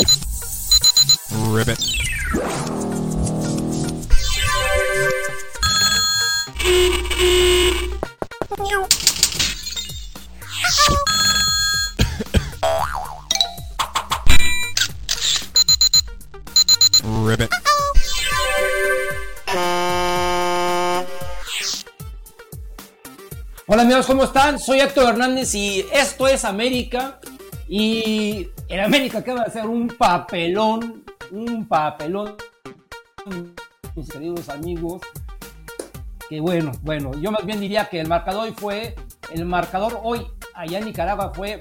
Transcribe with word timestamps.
Ribbit. 0.00 1.78
Ribbit. 17.26 17.50
Hola 23.66 23.82
amigos, 23.82 24.06
¿cómo 24.06 24.24
están? 24.24 24.58
Soy 24.58 24.80
Héctor 24.80 25.10
Hernández 25.10 25.54
y 25.54 25.86
esto 25.92 26.26
es 26.26 26.44
América. 26.46 27.20
Y 27.68 28.48
en 28.70 28.78
América 28.78 29.18
acaba 29.18 29.40
de 29.40 29.46
hacer 29.46 29.66
un 29.66 29.88
papelón, 29.88 31.04
un 31.32 31.66
papelón, 31.66 32.36
mis 33.96 34.08
queridos 34.08 34.48
amigos. 34.48 35.02
Que 36.28 36.40
bueno, 36.40 36.70
bueno, 36.82 37.10
yo 37.20 37.32
más 37.32 37.44
bien 37.44 37.60
diría 37.60 37.88
que 37.88 38.00
el 38.00 38.06
marcador 38.06 38.44
hoy 38.44 38.54
fue, 38.56 38.94
el 39.34 39.44
marcador 39.44 39.98
hoy 40.04 40.24
allá 40.54 40.78
en 40.78 40.84
Nicaragua 40.84 41.32
fue 41.34 41.58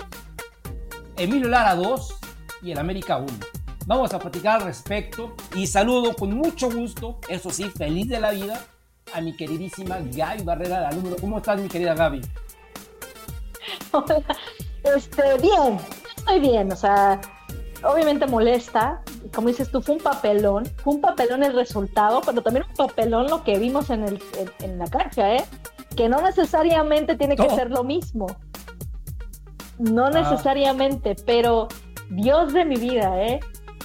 Emilio 1.18 1.50
Lara 1.50 1.74
2 1.74 2.16
y 2.62 2.72
el 2.72 2.78
América 2.78 3.18
1. 3.18 3.28
Vamos 3.88 4.14
a 4.14 4.20
platicar 4.20 4.62
al 4.62 4.68
respecto 4.68 5.34
y 5.56 5.66
saludo 5.66 6.16
con 6.16 6.32
mucho 6.36 6.70
gusto, 6.70 7.18
eso 7.28 7.50
sí, 7.50 7.64
feliz 7.76 8.08
de 8.08 8.20
la 8.20 8.30
vida, 8.30 8.64
a 9.16 9.22
mi 9.22 9.36
queridísima 9.36 9.98
Gaby 10.00 10.44
Barrera, 10.44 10.82
la 10.82 10.92
número. 10.92 11.16
¿Cómo 11.20 11.40
estás, 11.40 11.60
mi 11.60 11.68
querida 11.68 11.96
Gaby? 11.96 12.22
Hola, 13.92 14.24
este, 14.84 15.24
bien, 15.42 15.80
estoy 16.30 16.48
bien, 16.50 16.72
o 16.72 16.76
sea, 16.76 17.20
obviamente 17.84 18.28
molesta, 18.28 19.02
como 19.34 19.48
dices 19.48 19.72
tú, 19.72 19.82
fue 19.82 19.96
un 19.96 20.02
papelón, 20.02 20.66
fue 20.84 20.94
un 20.96 21.02
papelón 21.02 21.44
el 21.44 21.54
resultado, 21.54 22.22
pero 22.26 22.42
también 22.42 22.66
un 22.70 22.76
papelón 22.76 23.28
lo 23.28 23.44
que 23.44 23.58
vimos 23.58 23.90
en, 23.90 24.04
el, 24.04 24.22
en, 24.38 24.52
en 24.72 24.80
la 24.80 24.88
cancha, 24.88 25.36
¿eh? 25.36 25.44
Que 25.96 26.08
no 26.08 26.22
necesariamente 26.22 27.16
tiene 27.16 27.36
que 27.36 27.50
ser 27.50 27.72
lo 27.72 27.84
mismo, 27.84 28.28
no 29.80 30.06
Ah. 30.06 30.12
necesariamente, 30.12 31.16
pero 31.26 31.68
Dios 32.12 32.54
de 32.54 32.66
mi 32.66 32.76
vida, 32.76 33.22
¿eh? 33.24 33.40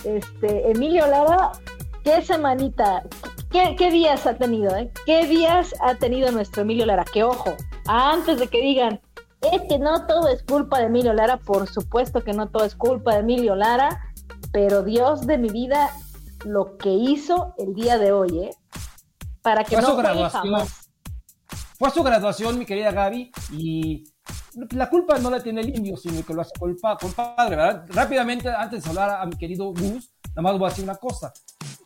Este, 0.04 0.70
Emilio 0.70 1.06
Lara, 1.06 1.52
qué 2.02 2.20
semanita, 2.20 3.02
qué, 3.50 3.74
qué 3.78 3.90
días 3.90 4.26
ha 4.26 4.34
tenido, 4.34 4.76
¿eh? 4.76 4.90
¿Qué 5.06 5.26
días 5.26 5.74
ha 5.80 5.94
tenido 5.94 6.30
nuestro 6.30 6.62
Emilio 6.62 6.84
Lara? 6.84 7.04
Que 7.10 7.24
ojo, 7.24 7.54
antes 7.86 8.38
de 8.38 8.48
que 8.48 8.60
digan, 8.60 9.00
es 9.52 9.62
que 9.68 9.78
no 9.78 10.06
todo 10.06 10.28
es 10.28 10.42
culpa 10.42 10.78
de 10.78 10.86
Emilio 10.86 11.12
Lara, 11.12 11.38
por 11.38 11.68
supuesto 11.68 12.22
que 12.22 12.32
no 12.32 12.48
todo 12.48 12.64
es 12.64 12.74
culpa 12.74 13.14
de 13.14 13.20
Emilio 13.20 13.54
Lara, 13.54 14.12
pero 14.52 14.82
Dios 14.82 15.26
de 15.26 15.38
mi 15.38 15.48
vida, 15.48 15.90
lo 16.44 16.76
que 16.76 16.90
hizo 16.90 17.54
el 17.58 17.74
día 17.74 17.98
de 17.98 18.12
hoy, 18.12 18.38
¿eh? 18.38 18.50
Para 19.42 19.64
que 19.64 19.76
Fue 19.76 19.82
no 19.82 19.90
su 19.90 19.96
graduación. 19.96 20.42
jamás. 20.42 20.90
Fue 21.78 21.90
su 21.90 22.02
graduación, 22.02 22.58
mi 22.58 22.64
querida 22.64 22.92
Gaby, 22.92 23.32
y 23.52 24.04
la 24.70 24.88
culpa 24.88 25.18
no 25.18 25.30
la 25.30 25.42
tiene 25.42 25.60
el 25.60 25.76
indio, 25.76 25.96
sino 25.96 26.24
que 26.24 26.32
lo 26.32 26.42
hace 26.42 26.52
culpa, 26.58 26.96
compadre, 26.96 27.56
¿verdad? 27.56 27.84
Rápidamente, 27.88 28.48
antes 28.48 28.84
de 28.84 28.90
hablar 28.90 29.10
a, 29.20 29.26
mi 29.26 29.36
querido 29.36 29.66
Gus, 29.66 30.10
nada 30.28 30.42
más 30.42 30.58
voy 30.58 30.66
a 30.66 30.70
decir 30.70 30.84
una 30.84 30.94
cosa. 30.94 31.32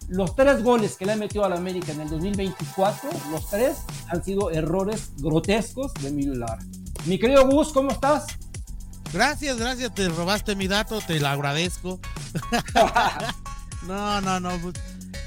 Los 0.09 0.35
tres 0.35 0.63
goles 0.63 0.97
que 0.97 1.07
le 1.07 1.13
ha 1.13 1.17
metido 1.17 1.45
a 1.45 1.49
la 1.49 1.57
América 1.57 1.93
en 1.93 2.03
el 2.03 2.11
2024, 2.11 3.11
los 3.31 3.49
tres 3.49 3.85
han 4.09 4.23
sido 4.23 4.51
errores 4.51 5.13
grotescos 5.19 5.93
de 5.95 6.09
Emilio 6.09 6.35
Lara. 6.35 6.59
Mi 7.09 7.19
querido 7.19 7.47
Gus, 7.49 7.73
¿cómo 7.73 7.91
estás? 7.91 8.27
Gracias, 9.13 9.57
gracias, 9.57 9.95
te 9.95 10.09
robaste 10.11 10.55
mi 10.55 10.69
dato, 10.69 11.01
te 11.01 11.19
lo 11.19 11.29
agradezco. 11.29 11.99
no, 13.87 14.21
no, 14.21 14.39
no. 14.41 14.51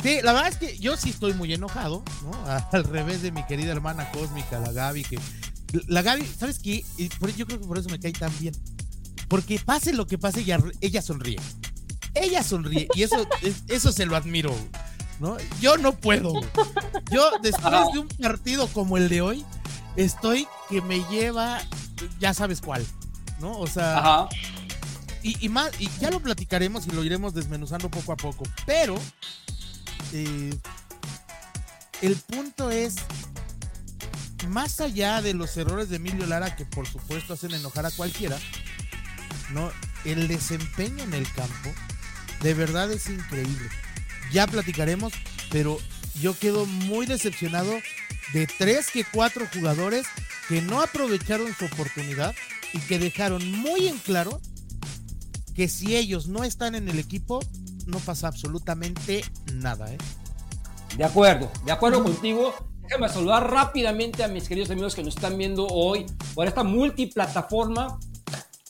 Sí, 0.04 0.20
la 0.24 0.34
verdad 0.34 0.50
es 0.50 0.58
que 0.58 0.78
yo 0.78 0.96
sí 0.96 1.10
estoy 1.10 1.34
muy 1.34 1.52
enojado, 1.54 2.04
¿no? 2.24 2.32
Al 2.72 2.84
revés 2.84 3.22
de 3.24 3.32
mi 3.32 3.44
querida 3.46 3.72
hermana 3.72 4.10
cósmica, 4.12 4.60
la 4.60 4.72
Gaby, 4.72 5.04
que. 5.04 5.20
La 5.88 6.02
Gaby, 6.02 6.26
¿sabes 6.38 6.60
qué? 6.60 6.84
Yo 7.38 7.48
creo 7.48 7.60
que 7.60 7.66
por 7.68 7.78
eso 7.78 7.90
me 7.90 8.00
cae 8.00 8.12
tan 8.12 8.32
bien. 8.40 8.54
Porque 9.28 9.60
pase 9.60 9.94
lo 9.94 10.06
que 10.06 10.18
pase, 10.18 10.42
ella, 10.42 10.60
ella 10.82 11.02
sonríe. 11.02 11.40
Ella 12.14 12.44
sonríe. 12.44 12.88
Y 12.94 13.04
eso, 13.04 13.26
es- 13.42 13.64
eso 13.70 13.92
se 13.92 14.06
lo 14.06 14.16
admiro, 14.16 14.54
¿no? 15.20 15.38
Yo 15.62 15.78
no 15.78 15.94
puedo. 15.94 16.34
Yo, 17.10 17.32
después 17.42 17.74
de 17.94 18.00
un 18.00 18.08
partido 18.10 18.68
como 18.68 18.98
el 18.98 19.08
de 19.10 19.22
hoy, 19.22 19.46
estoy 19.96 20.48
que 20.70 20.82
me 20.82 21.00
lleva, 21.10 21.62
ya 22.20 22.34
sabes 22.34 22.62
cuál, 22.62 22.86
¿no? 23.40 23.58
O 23.60 23.68
sea, 23.68 23.98
Ajá. 23.98 24.30
y, 25.24 25.44
y 25.46 25.50
más, 25.50 25.72
y 25.80 25.90
ya 26.00 26.10
lo 26.12 26.20
platicaremos 26.20 26.88
y 26.88 26.92
lo 26.92 27.04
iremos 27.04 27.34
desmenuzando 27.34 27.90
poco 27.90 28.12
a 28.12 28.18
poco. 28.18 28.44
Pero 28.66 28.96
eh, 30.14 30.54
el 32.02 32.16
punto 32.16 32.72
es, 32.72 32.96
más 34.48 34.82
allá 34.82 35.22
de 35.22 35.34
los 35.34 35.56
errores 35.58 35.90
de 35.90 35.98
Emilio 35.98 36.26
Lara, 36.26 36.56
que 36.56 36.66
por 36.66 36.88
supuesto 36.88 37.34
hacen 37.34 37.54
enojar 37.54 37.86
a 37.86 37.92
cualquiera, 37.92 38.38
¿no? 39.52 39.72
El 40.04 40.28
desempeño 40.28 41.04
en 41.04 41.14
el 41.14 41.32
campo 41.34 41.70
de 42.42 42.54
verdad 42.54 42.92
es 42.92 43.08
increíble. 43.08 43.70
Ya 44.32 44.48
platicaremos, 44.48 45.14
pero 45.52 45.78
yo 46.20 46.38
quedo 46.38 46.66
muy 46.66 47.06
decepcionado 47.06 47.78
de 48.34 48.48
tres 48.48 48.92
que 48.92 49.04
cuatro 49.04 49.48
jugadores 49.54 50.08
que 50.48 50.62
no 50.62 50.82
aprovecharon 50.82 51.54
su 51.54 51.66
oportunidad 51.66 52.34
y 52.74 52.80
que 52.80 53.00
dejaron 53.00 53.50
muy 53.52 53.88
en 53.88 53.98
claro 54.00 54.40
que 55.56 55.68
si 55.68 55.96
ellos 55.96 56.28
no 56.28 56.44
están 56.44 56.76
en 56.76 56.88
el 56.88 57.00
equipo, 57.00 57.40
no 57.86 58.00
pasa 58.00 58.28
absolutamente 58.28 59.24
nada, 59.54 59.92
¿eh? 59.92 59.98
De 60.98 61.04
acuerdo, 61.04 61.52
de 61.66 61.72
acuerdo 61.72 62.04
contigo. 62.04 62.54
Déjame 62.84 63.08
saludar 63.08 63.50
rápidamente 63.50 64.24
a 64.24 64.28
mis 64.28 64.48
queridos 64.48 64.70
amigos 64.70 64.96
que 64.96 65.04
nos 65.04 65.16
están 65.16 65.38
viendo 65.38 65.68
hoy 65.68 66.06
por 66.34 66.48
esta 66.48 66.64
multiplataforma. 66.64 67.98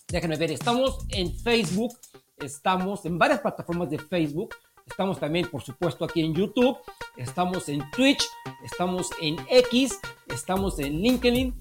Déjenme 0.08 0.38
ver, 0.38 0.52
estamos 0.52 1.00
en 1.10 1.36
Facebook, 1.40 1.98
estamos 2.38 3.06
en 3.06 3.18
varias 3.18 3.40
plataformas 3.40 3.90
de 3.90 3.98
Facebook, 3.98 4.54
estamos 4.88 5.20
también, 5.20 5.50
por 5.50 5.62
supuesto, 5.62 6.06
aquí 6.06 6.22
en 6.22 6.34
YouTube, 6.34 6.78
estamos 7.18 7.70
en 7.70 7.90
Twitch, 7.92 8.24
estamos 8.64 9.10
en 9.22 9.38
X, 9.50 10.00
estamos 10.28 10.80
en 10.80 11.02
LinkedIn 11.02 11.56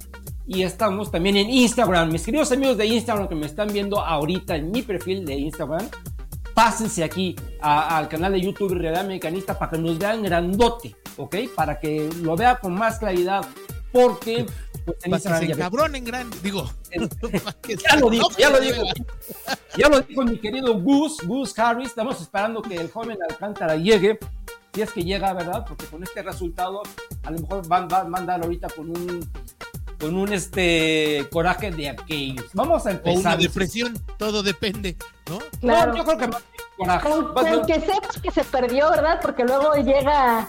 y 0.47 0.63
estamos 0.63 1.11
también 1.11 1.37
en 1.37 1.51
Instagram. 1.51 2.11
Mis 2.11 2.25
queridos 2.25 2.51
amigos 2.53 2.77
de 2.77 2.87
Instagram 2.87 3.29
que 3.29 3.35
me 3.35 3.47
están 3.47 3.73
viendo 3.73 4.01
ahorita 4.01 4.57
en 4.57 4.71
mi 4.71 4.83
perfil 4.83 5.25
de 5.25 5.35
Instagram, 5.37 5.89
pásense 6.55 7.05
aquí 7.05 7.37
al 7.61 8.09
canal 8.09 8.33
de 8.33 8.41
YouTube 8.41 8.75
Realidad 8.75 9.05
Americanista 9.05 9.59
para 9.59 9.71
que 9.73 9.79
nos 9.79 9.99
vean 9.99 10.23
grandote, 10.23 10.97
¿ok? 11.17 11.37
Para 11.55 11.79
que 11.79 12.09
lo 12.23 12.37
vea 12.37 12.59
con 12.59 12.75
más 12.75 12.99
claridad, 12.99 13.47
porque 13.93 14.47
pues, 14.85 14.97
en 15.05 15.11
Para 15.11 15.23
que 15.23 15.29
Instagram 15.29 15.41
se 15.41 15.47
ya, 15.47 15.55
ves- 15.55 15.59
encabronen 15.59 16.05
grande, 16.05 16.37
digo. 16.43 16.71
ya 16.91 17.97
lo 17.97 18.11
dijo, 18.11 18.29
ya 18.39 18.51
lo 18.51 18.61
dijo, 18.61 18.83
ya 19.77 19.89
lo 19.89 20.01
dijo 20.01 20.23
mi 20.25 20.39
querido 20.39 20.75
Gus, 20.81 21.19
Gus 21.27 21.59
Harris, 21.59 21.89
estamos 21.89 22.21
esperando 22.21 22.63
que 22.63 22.77
el 22.77 22.91
joven 22.91 23.19
Alcántara 23.29 23.77
llegue, 23.77 24.19
si 24.75 24.83
es 24.83 24.91
que 24.93 25.03
llega, 25.05 25.33
¿verdad? 25.33 25.65
Porque 25.67 25.87
con 25.87 26.03
este 26.03 26.23
resultado 26.23 26.83
a 27.25 27.31
lo 27.31 27.39
mejor 27.41 27.67
van, 27.69 27.89
van 27.89 28.07
a 28.07 28.09
mandar 28.09 28.43
ahorita 28.43 28.69
con 28.69 28.91
un 28.91 29.31
con 29.99 30.17
un 30.17 30.33
este 30.33 31.27
coraje 31.31 31.71
de 31.71 31.91
aquellos. 31.91 32.47
Vamos 32.55 32.87
a 32.87 32.89
O 32.89 32.93
empezar. 32.93 33.19
una 33.21 33.37
depresión, 33.37 33.99
todo 34.17 34.43
depende, 34.43 34.97
¿no? 35.29 35.39
Claro. 35.61 35.93
No, 35.93 35.99
yo 35.99 36.05
creo 36.05 36.17
que 36.19 36.27
más 36.29 36.43
coraje. 36.79 37.11
Con, 37.11 37.35
con 37.35 37.67
que 37.67 37.75
sepas 37.75 38.19
que 38.23 38.31
se 38.31 38.43
perdió, 38.45 38.89
¿verdad? 38.91 39.19
Porque 39.21 39.45
luego 39.45 39.75
llega. 39.75 40.49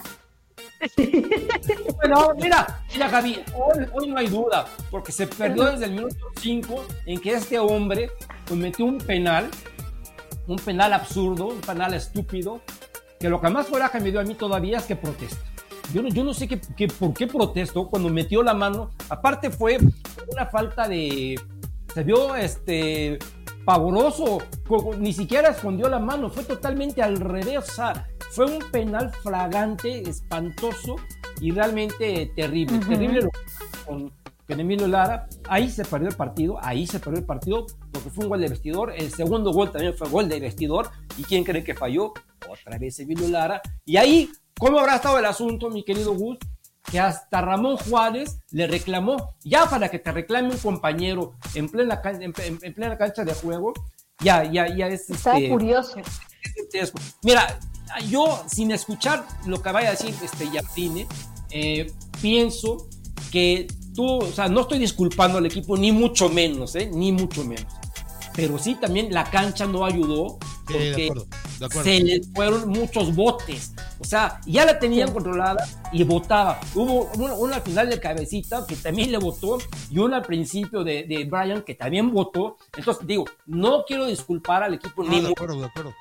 Bueno, 1.96 2.32
mira, 2.40 2.82
mira 2.92 3.08
Gaby, 3.08 3.42
hoy, 3.54 3.86
hoy 3.92 4.08
no 4.08 4.18
hay 4.18 4.26
duda, 4.28 4.66
porque 4.90 5.12
se 5.12 5.26
perdió 5.26 5.64
desde 5.70 5.84
el 5.86 5.92
minuto 5.92 6.16
5 6.40 6.84
en 7.06 7.20
que 7.20 7.32
este 7.34 7.58
hombre 7.58 8.10
cometió 8.48 8.84
un 8.86 8.98
penal, 8.98 9.48
un 10.48 10.56
penal 10.56 10.92
absurdo, 10.92 11.46
un 11.46 11.60
penal 11.60 11.94
estúpido, 11.94 12.60
que 13.20 13.28
lo 13.28 13.40
que 13.40 13.48
más 13.50 13.66
coraje 13.66 14.00
me 14.00 14.10
dio 14.10 14.20
a 14.20 14.24
mí 14.24 14.34
todavía 14.34 14.78
es 14.78 14.84
que 14.84 14.96
protesta. 14.96 15.38
Yo 15.94 16.02
no, 16.02 16.08
yo 16.08 16.24
no 16.24 16.34
sé 16.34 16.48
qué, 16.48 16.60
qué- 16.76 16.88
por 16.88 17.12
qué 17.14 17.26
protestó 17.26 17.86
cuando 17.88 18.08
metió 18.08 18.42
la 18.42 18.54
mano. 18.54 18.90
Aparte 19.08 19.50
fue 19.50 19.78
una 20.32 20.46
falta 20.46 20.88
de... 20.88 21.40
Se 21.94 22.02
vio 22.02 22.34
este 22.34 23.18
pavoroso, 23.64 24.38
ni 24.98 25.12
siquiera 25.12 25.50
escondió 25.50 25.88
la 25.88 25.98
mano, 25.98 26.30
fue 26.30 26.42
totalmente 26.44 27.02
al 27.02 27.18
revés. 27.18 27.58
O 27.58 27.62
sea, 27.62 28.08
fue 28.32 28.46
un 28.46 28.58
penal 28.70 29.10
fragante, 29.22 30.08
espantoso 30.08 30.96
y 31.40 31.50
realmente 31.50 32.32
terrible. 32.34 32.78
Ujú. 32.78 32.88
Terrible 32.88 33.20
lo 33.22 33.30
con, 33.86 34.12
con 34.46 34.60
Emilio 34.60 34.88
Lara. 34.88 35.28
Ahí 35.48 35.70
se 35.70 35.84
perdió 35.84 36.08
el 36.08 36.16
partido, 36.16 36.58
ahí 36.62 36.86
se 36.86 36.98
perdió 36.98 37.20
el 37.20 37.26
partido 37.26 37.66
porque 37.92 38.10
fue 38.10 38.24
un 38.24 38.30
gol 38.30 38.40
de 38.40 38.48
vestidor. 38.48 38.92
El 38.96 39.10
segundo 39.12 39.52
gol 39.52 39.70
también 39.70 39.94
fue 39.96 40.08
gol 40.08 40.28
de 40.28 40.40
vestidor. 40.40 40.90
¿Y 41.16 41.22
quién 41.24 41.44
cree 41.44 41.62
que 41.62 41.74
falló? 41.74 42.12
Otra 42.48 42.78
vez 42.78 42.98
Emilio 43.00 43.28
Lara. 43.28 43.60
Y 43.84 43.96
ahí, 43.96 44.30
¿cómo 44.58 44.78
habrá 44.78 44.96
estado 44.96 45.18
el 45.18 45.26
asunto, 45.26 45.68
mi 45.70 45.84
querido 45.84 46.14
Gus? 46.14 46.38
Que 46.90 46.98
hasta 46.98 47.40
Ramón 47.40 47.76
Juárez 47.76 48.38
le 48.50 48.66
reclamó, 48.66 49.34
ya 49.44 49.66
para 49.70 49.88
que 49.88 50.00
te 50.00 50.10
reclame 50.10 50.50
un 50.50 50.58
compañero 50.58 51.34
en 51.54 51.68
plena, 51.68 52.00
can- 52.02 52.20
en, 52.20 52.32
en- 52.44 52.58
en 52.60 52.74
plena 52.74 52.98
cancha 52.98 53.24
de 53.24 53.32
juego, 53.34 53.72
ya, 54.18 54.42
ya, 54.44 54.66
ya 54.74 54.88
es 54.88 55.08
Estaba 55.08 55.36
este, 55.38 55.48
curioso. 55.50 55.94
es 56.72 56.92
Mira, 57.22 57.58
yo 58.08 58.44
sin 58.46 58.70
escuchar 58.70 59.26
lo 59.46 59.62
que 59.62 59.72
vaya 59.72 59.88
a 59.88 59.90
decir 59.92 60.14
este 60.22 60.50
Yatine, 60.50 61.06
eh, 61.50 61.92
pienso 62.20 62.88
que 63.30 63.66
tú, 63.94 64.18
o 64.18 64.32
sea, 64.32 64.48
no 64.48 64.62
estoy 64.62 64.78
disculpando 64.78 65.38
al 65.38 65.46
equipo, 65.46 65.76
ni 65.76 65.92
mucho 65.92 66.28
menos, 66.28 66.74
¿eh? 66.76 66.90
Ni 66.92 67.12
mucho 67.12 67.44
menos. 67.44 67.72
Pero 68.34 68.58
sí, 68.58 68.76
también 68.76 69.12
la 69.12 69.24
cancha 69.24 69.66
no 69.66 69.84
ayudó 69.84 70.38
porque 70.66 71.12
se 71.82 72.00
les 72.00 72.28
fueron 72.32 72.68
muchos 72.68 73.14
botes. 73.14 73.74
O 73.98 74.04
sea, 74.04 74.40
ya 74.46 74.64
la 74.64 74.78
tenían 74.78 75.12
controlada 75.12 75.66
y 75.92 76.02
votaba. 76.04 76.58
Hubo 76.74 77.10
una, 77.16 77.56
al 77.56 77.62
final 77.62 77.90
de 77.90 78.00
cabecita 78.00 78.66
que 78.66 78.76
también 78.76 79.12
le 79.12 79.18
votó 79.18 79.58
y 79.90 79.98
una 79.98 80.18
al 80.18 80.22
principio 80.22 80.82
de, 80.82 81.04
de 81.04 81.24
Brian 81.24 81.62
que 81.62 81.74
también 81.74 82.12
votó. 82.12 82.56
Entonces, 82.76 83.06
digo, 83.06 83.26
no 83.46 83.84
quiero 83.86 84.06
disculpar 84.06 84.62
al 84.62 84.74
equipo. 84.74 85.04
ni 85.04 85.20
de 85.20 85.28
acuerdo, 85.28 85.60
de 85.60 85.66
acuerdo. 85.66 85.94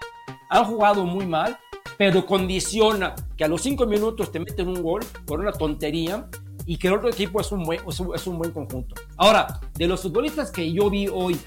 Han 0.50 0.66
jugado 0.66 1.06
muy 1.06 1.25
mal, 1.25 1.57
pero 1.97 2.25
condiciona 2.25 3.15
que 3.38 3.43
a 3.43 3.47
los 3.47 3.61
cinco 3.61 3.85
minutos 3.85 4.31
te 4.31 4.39
meten 4.39 4.67
un 4.67 4.81
gol 4.81 5.01
por 5.25 5.39
una 5.39 5.51
tontería 5.51 6.27
y 6.65 6.77
que 6.77 6.88
el 6.88 6.93
otro 6.93 7.09
equipo 7.09 7.41
es 7.41 7.51
un 7.51 7.63
buen, 7.63 7.79
es 7.88 8.27
un 8.27 8.38
buen 8.38 8.51
conjunto. 8.51 8.95
Ahora, 9.17 9.59
de 9.73 9.88
los 9.88 10.01
futbolistas 10.01 10.51
que 10.51 10.71
yo 10.71 10.89
vi 10.89 11.07
hoy, 11.07 11.38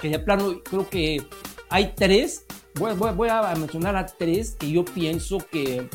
que 0.00 0.08
de 0.08 0.18
plano 0.18 0.60
creo 0.62 0.88
que 0.88 1.22
hay 1.68 1.92
tres, 1.96 2.44
voy, 2.74 3.28
a 3.28 3.54
mencionar 3.56 3.96
a 3.96 4.06
tres 4.06 4.56
que 4.58 4.70
yo 4.70 4.84
pienso 4.84 5.38
que 5.38 5.88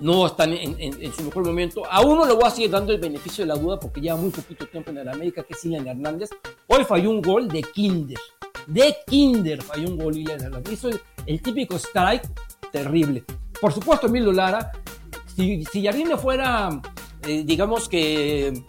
no 0.00 0.26
están 0.26 0.52
en, 0.52 1.12
su 1.12 1.22
mejor 1.22 1.46
momento. 1.46 1.84
A 1.90 2.00
uno 2.00 2.26
le 2.26 2.34
voy 2.34 2.44
a 2.44 2.50
seguir 2.50 2.70
dando 2.70 2.92
el 2.92 3.00
beneficio 3.00 3.44
de 3.44 3.48
la 3.48 3.54
duda 3.54 3.78
porque 3.78 4.00
lleva 4.00 4.16
muy 4.16 4.30
poquito 4.30 4.66
tiempo 4.66 4.90
en 4.90 4.98
el 4.98 5.08
América, 5.08 5.44
que 5.44 5.54
es 5.54 5.64
Ilan 5.64 5.86
Hernández. 5.86 6.30
Hoy 6.66 6.84
falló 6.84 7.10
un 7.10 7.22
gol 7.22 7.48
de 7.48 7.62
Kinder. 7.62 8.18
De 8.66 8.96
Kinder 9.06 9.62
falló 9.62 9.88
un 9.88 9.98
gol 9.98 10.16
Ilan 10.16 10.40
Hernández. 10.40 10.72
Hizo 10.72 10.90
el, 11.26 11.42
típico 11.42 11.76
strike 11.76 12.28
terrible. 12.74 13.22
Por 13.60 13.72
supuesto, 13.72 14.08
Emilio 14.08 14.32
Lara, 14.32 14.72
si, 15.36 15.64
si 15.64 15.84
Jardine 15.84 16.16
fuera 16.16 16.82
eh, 17.22 17.44
digamos 17.46 17.88
que, 17.88 18.64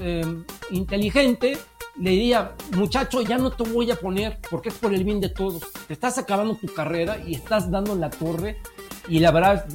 eh, 0.00 0.44
inteligente, 0.70 1.58
le 1.98 2.10
diría, 2.10 2.54
muchacho, 2.76 3.20
ya 3.20 3.36
no 3.36 3.50
te 3.50 3.64
voy 3.64 3.90
a 3.90 3.96
poner 3.96 4.38
porque 4.48 4.68
es 4.68 4.76
por 4.76 4.94
el 4.94 5.02
bien 5.02 5.20
de 5.20 5.28
todos. 5.28 5.62
Te 5.88 5.92
estás 5.92 6.18
acabando 6.18 6.54
tu 6.54 6.68
carrera 6.72 7.18
y 7.26 7.34
estás 7.34 7.68
dando 7.68 7.96
la 7.96 8.10
torre 8.10 8.58
y 9.08 9.18
la 9.18 9.32
verdad 9.32 9.66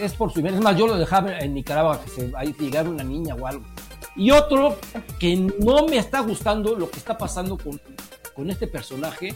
es, 0.00 0.12
por 0.14 0.32
su 0.32 0.40
bien. 0.40 0.54
Es 0.54 0.60
más, 0.60 0.76
yo 0.76 0.86
lo 0.86 0.96
dejaba 0.96 1.40
en 1.40 1.52
Nicaragua, 1.52 2.00
que 2.02 2.10
se, 2.10 2.32
ahí 2.36 2.54
llegara 2.58 2.88
una 2.88 3.02
niña 3.02 3.34
o 3.34 3.46
algo. 3.46 3.64
Y 4.14 4.30
otro 4.30 4.78
que 5.18 5.36
no 5.36 5.86
me 5.88 5.98
está 5.98 6.20
gustando 6.20 6.76
lo 6.76 6.88
que 6.88 6.98
está 6.98 7.18
pasando 7.18 7.58
con, 7.58 7.80
con 8.34 8.48
este 8.48 8.68
personaje, 8.68 9.34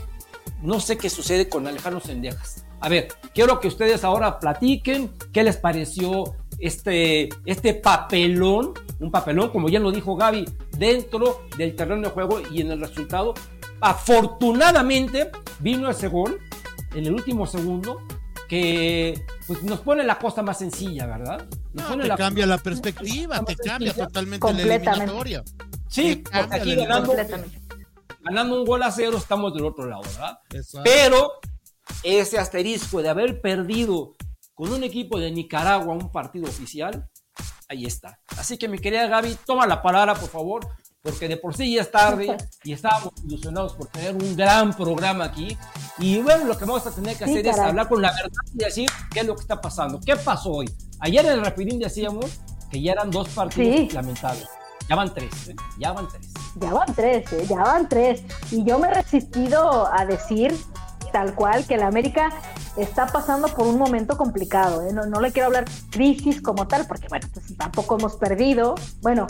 no 0.63 0.79
sé 0.79 0.97
qué 0.97 1.11
sucede 1.11 1.49
con 1.49 1.67
Alejandro 1.67 2.01
Sendejas. 2.01 2.65
A 2.85 2.89
ver, 2.91 3.09
quiero 3.33 3.61
que 3.61 3.69
ustedes 3.69 4.05
ahora 4.05 4.39
platiquen 4.39 5.11
qué 5.33 5.43
les 5.43 5.57
pareció 5.57 6.37
este, 6.59 7.31
este 7.47 7.73
papelón, 7.73 8.75
un 9.01 9.11
papelón, 9.11 9.49
como 9.49 9.71
ya 9.71 9.81
lo 9.81 9.91
dijo 9.91 10.17
Gaby, 10.17 10.45
dentro 10.77 11.47
del 11.57 11.75
terreno 11.77 12.03
de 12.03 12.11
juego 12.11 12.43
y 12.53 12.61
en 12.61 12.73
el 12.73 12.81
resultado. 12.81 13.33
Afortunadamente 13.81 15.31
vino 15.61 15.89
ese 15.89 16.09
gol 16.09 16.39
en 16.95 17.07
el 17.07 17.15
último 17.15 17.47
segundo 17.47 18.03
que 18.51 19.19
pues, 19.47 19.63
nos 19.63 19.81
pone 19.81 20.05
la 20.05 20.19
cosa 20.19 20.43
más 20.43 20.59
sencilla, 20.59 21.07
¿verdad? 21.07 21.43
Nos 21.73 21.89
te 21.89 21.97
la 21.97 22.17
cambia 22.19 22.45
la 22.45 22.59
perspectiva, 22.59 23.43
te 23.47 23.57
cambia 23.57 23.95
totalmente 23.95 24.53
la 24.53 24.61
eliminatoria. 24.61 25.43
Sí, 25.89 26.23
porque 26.23 26.55
aquí 26.55 26.75
ganando, 26.75 27.15
ganando, 28.21 28.61
un 28.61 28.67
gol 28.67 28.83
a 28.83 28.91
cero 28.91 29.17
estamos 29.17 29.55
del 29.55 29.65
otro 29.65 29.87
lado, 29.87 30.03
¿verdad? 30.03 30.39
Pero 30.85 31.33
ese 32.03 32.39
asterisco 32.39 33.03
de 33.03 33.09
haber 33.09 33.41
perdido 33.41 34.15
con 34.55 34.73
un 34.73 34.85
equipo 34.85 35.19
de 35.19 35.31
Nicaragua, 35.31 35.95
un 35.95 36.13
partido 36.13 36.47
oficial, 36.47 37.09
ahí 37.69 37.87
está. 37.87 38.19
Así 38.39 38.57
que 38.57 38.69
mi 38.69 38.79
querida 38.79 39.07
Gaby, 39.07 39.37
toma 39.45 39.67
la 39.67 39.83
palabra, 39.83 40.15
por 40.15 40.29
favor, 40.29 40.67
porque 41.03 41.29
de 41.29 41.37
por 41.37 41.55
sí 41.55 41.75
ya 41.75 41.83
es 41.83 41.91
tarde 41.91 42.37
y 42.63 42.73
estábamos 42.73 43.13
ilusionados 43.25 43.75
por 43.75 43.89
tener 43.89 44.15
un 44.15 44.37
gran 44.37 44.75
programa 44.75 45.25
aquí. 45.25 45.57
Y 45.99 46.19
bueno, 46.21 46.45
lo 46.45 46.57
que 46.57 46.65
vamos 46.65 46.87
a 46.87 46.95
tener 46.95 47.17
que 47.17 47.25
hacer 47.25 47.47
es 47.47 47.59
hablar 47.59 47.89
con 47.89 48.01
la 48.01 48.11
verdad 48.11 48.31
y 48.55 48.59
decir 48.59 48.91
qué 49.13 49.21
es 49.21 49.27
lo 49.27 49.35
que 49.35 49.43
está 49.43 49.61
pasando. 49.61 50.01
¿Qué 50.01 50.17
pasó 50.17 50.51
hoy? 50.51 50.71
Ayer 51.01 51.25
en 51.27 51.33
el 51.33 51.45
Rapidín 51.45 51.79
decíamos 51.79 52.27
que 52.71 52.81
ya 52.81 52.93
eran 52.93 53.11
dos 53.11 53.29
partidos 53.29 53.93
lamentables. 53.93 54.49
Ya 54.89 54.97
van 54.97 55.15
tres, 55.15 55.49
¿eh? 55.49 55.57
ya 55.79 55.93
van 55.93 56.09
tres. 56.09 56.29
Ya 56.57 56.73
van 56.73 56.95
tres, 56.95 57.33
¿eh? 57.33 57.47
ya 57.49 57.57
van 57.57 57.89
tres. 57.89 58.23
Y 58.51 58.65
yo 58.65 58.79
me 58.79 58.89
he 58.89 58.95
resistido 58.95 59.91
a 59.93 60.05
decir 60.05 60.55
tal 61.14 61.37
cual 61.37 61.64
que 61.64 61.76
la 61.76 61.87
América 61.87 62.28
está 62.76 63.06
pasando 63.06 63.46
por 63.46 63.69
un 63.69 63.78
momento 63.78 64.16
complicado. 64.16 64.82
¿eh? 64.84 64.93
No, 64.93 65.20
le 65.20 65.31
quiero 65.31 65.46
hablar 65.46 65.64
crisis 65.90 66.43
como 66.43 66.66
tal, 66.66 66.88
porque 66.88 67.06
bueno, 67.06 67.28
pues 67.32 67.56
tampoco 67.56 67.96
hemos 67.96 68.16
perdido, 68.16 68.75
bueno, 69.00 69.28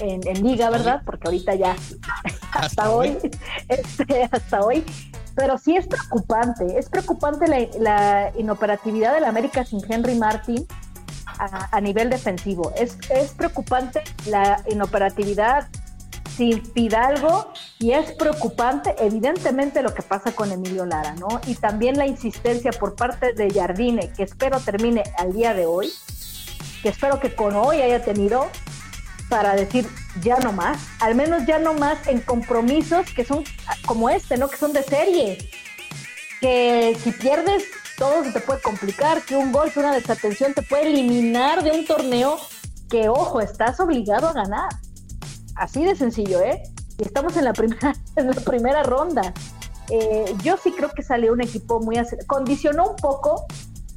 en, 0.00 0.42
liga, 0.42 0.70
¿verdad? 0.70 1.02
Porque 1.04 1.28
ahorita 1.28 1.56
ya, 1.56 1.76
hasta, 2.52 2.90
hoy, 2.90 3.18
este, 3.68 4.30
hasta 4.32 4.60
hoy. 4.62 4.82
Pero 5.34 5.58
sí 5.58 5.76
es 5.76 5.86
preocupante, 5.86 6.78
es 6.78 6.88
preocupante 6.88 7.68
la, 7.78 8.32
inoperatividad 8.38 9.12
de 9.12 9.20
la 9.20 9.28
América 9.28 9.62
sin 9.66 9.80
Henry 9.86 10.14
Martin 10.14 10.66
a, 11.38 11.68
a 11.70 11.80
nivel 11.82 12.08
defensivo. 12.08 12.72
Es, 12.78 12.96
es 13.10 13.32
preocupante 13.32 14.02
la 14.24 14.62
inoperatividad 14.70 15.68
sin 16.36 16.64
Fidalgo 16.64 17.52
y 17.78 17.92
es 17.92 18.12
preocupante 18.12 18.94
evidentemente 18.98 19.82
lo 19.82 19.94
que 19.94 20.02
pasa 20.02 20.32
con 20.32 20.50
Emilio 20.50 20.84
Lara, 20.86 21.14
¿no? 21.14 21.40
Y 21.46 21.54
también 21.54 21.96
la 21.96 22.06
insistencia 22.06 22.72
por 22.72 22.94
parte 22.96 23.32
de 23.32 23.50
Jardine, 23.50 24.12
que 24.12 24.24
espero 24.24 24.58
termine 24.60 25.04
al 25.18 25.32
día 25.32 25.54
de 25.54 25.66
hoy, 25.66 25.92
que 26.82 26.88
espero 26.88 27.20
que 27.20 27.34
con 27.34 27.54
hoy 27.54 27.80
haya 27.80 28.04
tenido 28.04 28.48
para 29.28 29.54
decir 29.54 29.88
ya 30.22 30.36
no 30.38 30.52
más, 30.52 30.78
al 31.00 31.14
menos 31.14 31.46
ya 31.46 31.58
no 31.58 31.74
más 31.74 32.06
en 32.06 32.20
compromisos 32.20 33.10
que 33.14 33.24
son 33.24 33.44
como 33.86 34.10
este, 34.10 34.36
¿no? 34.36 34.48
Que 34.48 34.56
son 34.56 34.72
de 34.72 34.82
serie, 34.82 35.38
que 36.40 36.96
si 37.02 37.10
pierdes 37.12 37.64
todo 37.96 38.24
se 38.24 38.32
te 38.32 38.40
puede 38.40 38.60
complicar, 38.60 39.22
que 39.22 39.36
un 39.36 39.52
golpe, 39.52 39.80
una 39.80 39.94
desatención 39.94 40.52
te 40.52 40.62
puede 40.62 40.88
eliminar 40.88 41.62
de 41.62 41.70
un 41.70 41.86
torneo 41.86 42.38
que, 42.90 43.08
ojo, 43.08 43.40
estás 43.40 43.80
obligado 43.80 44.28
a 44.28 44.32
ganar. 44.32 44.68
Así 45.54 45.84
de 45.84 45.94
sencillo, 45.94 46.40
¿eh? 46.40 46.62
Y 46.98 47.02
estamos 47.02 47.36
en 47.36 47.44
la 47.44 47.52
primera, 47.52 47.94
en 48.16 48.26
la 48.28 48.34
primera 48.34 48.82
ronda. 48.82 49.32
Eh, 49.90 50.34
yo 50.42 50.56
sí 50.56 50.72
creo 50.72 50.90
que 50.90 51.02
salió 51.02 51.32
un 51.32 51.42
equipo 51.42 51.80
muy... 51.80 51.96
Condicionó 52.26 52.88
un 52.90 52.96
poco, 52.96 53.46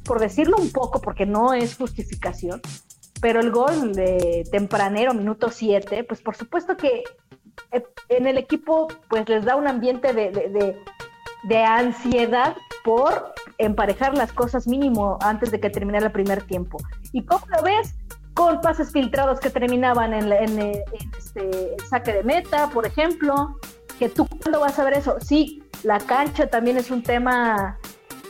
por 0.04 0.20
decirlo 0.20 0.56
un 0.58 0.70
poco, 0.70 1.00
porque 1.00 1.26
no 1.26 1.54
es 1.54 1.76
justificación, 1.76 2.60
pero 3.20 3.40
el 3.40 3.50
gol 3.50 3.94
de 3.94 4.46
tempranero, 4.50 5.14
minuto 5.14 5.50
7, 5.50 6.04
pues 6.04 6.20
por 6.20 6.36
supuesto 6.36 6.76
que 6.76 7.04
eh, 7.72 7.82
en 8.08 8.26
el 8.26 8.38
equipo 8.38 8.88
pues 9.08 9.28
les 9.28 9.44
da 9.44 9.56
un 9.56 9.66
ambiente 9.66 10.12
de, 10.12 10.30
de, 10.30 10.76
de, 11.44 11.64
ansiedad 11.64 12.56
por 12.84 13.34
emparejar 13.58 14.16
las 14.16 14.32
cosas 14.32 14.66
mínimo 14.66 15.18
antes 15.20 15.50
de 15.50 15.58
que 15.60 15.70
termine 15.70 15.98
el 15.98 16.12
primer 16.12 16.42
tiempo. 16.42 16.78
¿Y 17.12 17.24
cómo 17.24 17.44
lo 17.48 17.62
ves? 17.62 17.94
Con 18.38 18.60
pases 18.60 18.92
filtrados 18.92 19.40
que 19.40 19.50
terminaban 19.50 20.14
en, 20.14 20.30
este, 21.18 21.74
el 21.74 21.86
saque 21.90 22.12
de 22.12 22.22
meta, 22.22 22.70
por 22.70 22.86
ejemplo, 22.86 23.58
que 23.98 24.08
tú 24.08 24.28
cuándo 24.28 24.60
vas 24.60 24.78
a 24.78 24.84
ver 24.84 24.92
eso. 24.92 25.16
Sí, 25.20 25.64
la 25.82 25.98
cancha 25.98 26.46
también 26.46 26.76
es 26.76 26.92
un 26.92 27.02
tema, 27.02 27.80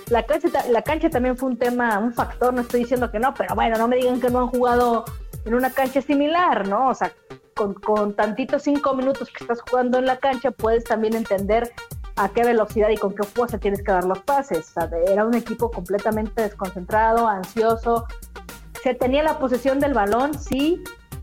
la 0.09 0.23
cancha, 0.23 0.49
la 0.71 0.81
cancha 0.81 1.11
también 1.11 1.37
fue 1.37 1.51
un 1.51 1.59
tema, 1.59 1.99
un 1.99 2.15
factor, 2.15 2.55
no 2.55 2.63
estoy 2.63 2.81
diciendo 2.81 3.11
que 3.11 3.19
no, 3.19 3.35
pero 3.35 3.55
bueno, 3.55 3.77
no 3.77 3.87
me 3.87 3.97
digan 3.97 4.19
que 4.19 4.31
no 4.31 4.39
han 4.39 4.47
jugado 4.47 5.05
en 5.45 5.53
una 5.53 5.69
cancha 5.69 6.01
similar, 6.01 6.67
¿no? 6.67 6.89
O 6.89 6.95
sea, 6.95 7.13
con, 7.55 8.15
tantitos 8.15 8.63
cinco 8.63 8.95
minutos 8.95 9.29
que 9.29 9.45
estás 9.45 9.61
jugando 9.61 9.99
en 9.99 10.07
la 10.07 10.17
cancha, 10.17 10.53
puedes 10.53 10.85
también 10.85 11.17
entender 11.17 11.71
a 12.17 12.31
qué 12.31 12.45
velocidad 12.45 12.89
y 12.89 12.97
con 12.97 13.15
qué 13.15 13.25
fuerza 13.25 13.59
tienes 13.59 13.83
que 13.83 13.93
dar 13.93 14.05
los 14.05 14.21
pases. 14.21 14.73
Era 15.07 15.27
un 15.27 15.35
equipo 15.35 15.71
completamente 15.71 16.41
desconcentrado, 16.41 17.29
ansioso, 17.29 18.07
se 18.83 18.95
tenía 18.95 19.23
la 19.23 19.39
posesión 19.39 19.81
del 19.81 19.95
balón, 19.95 20.35
sí. 20.39 20.83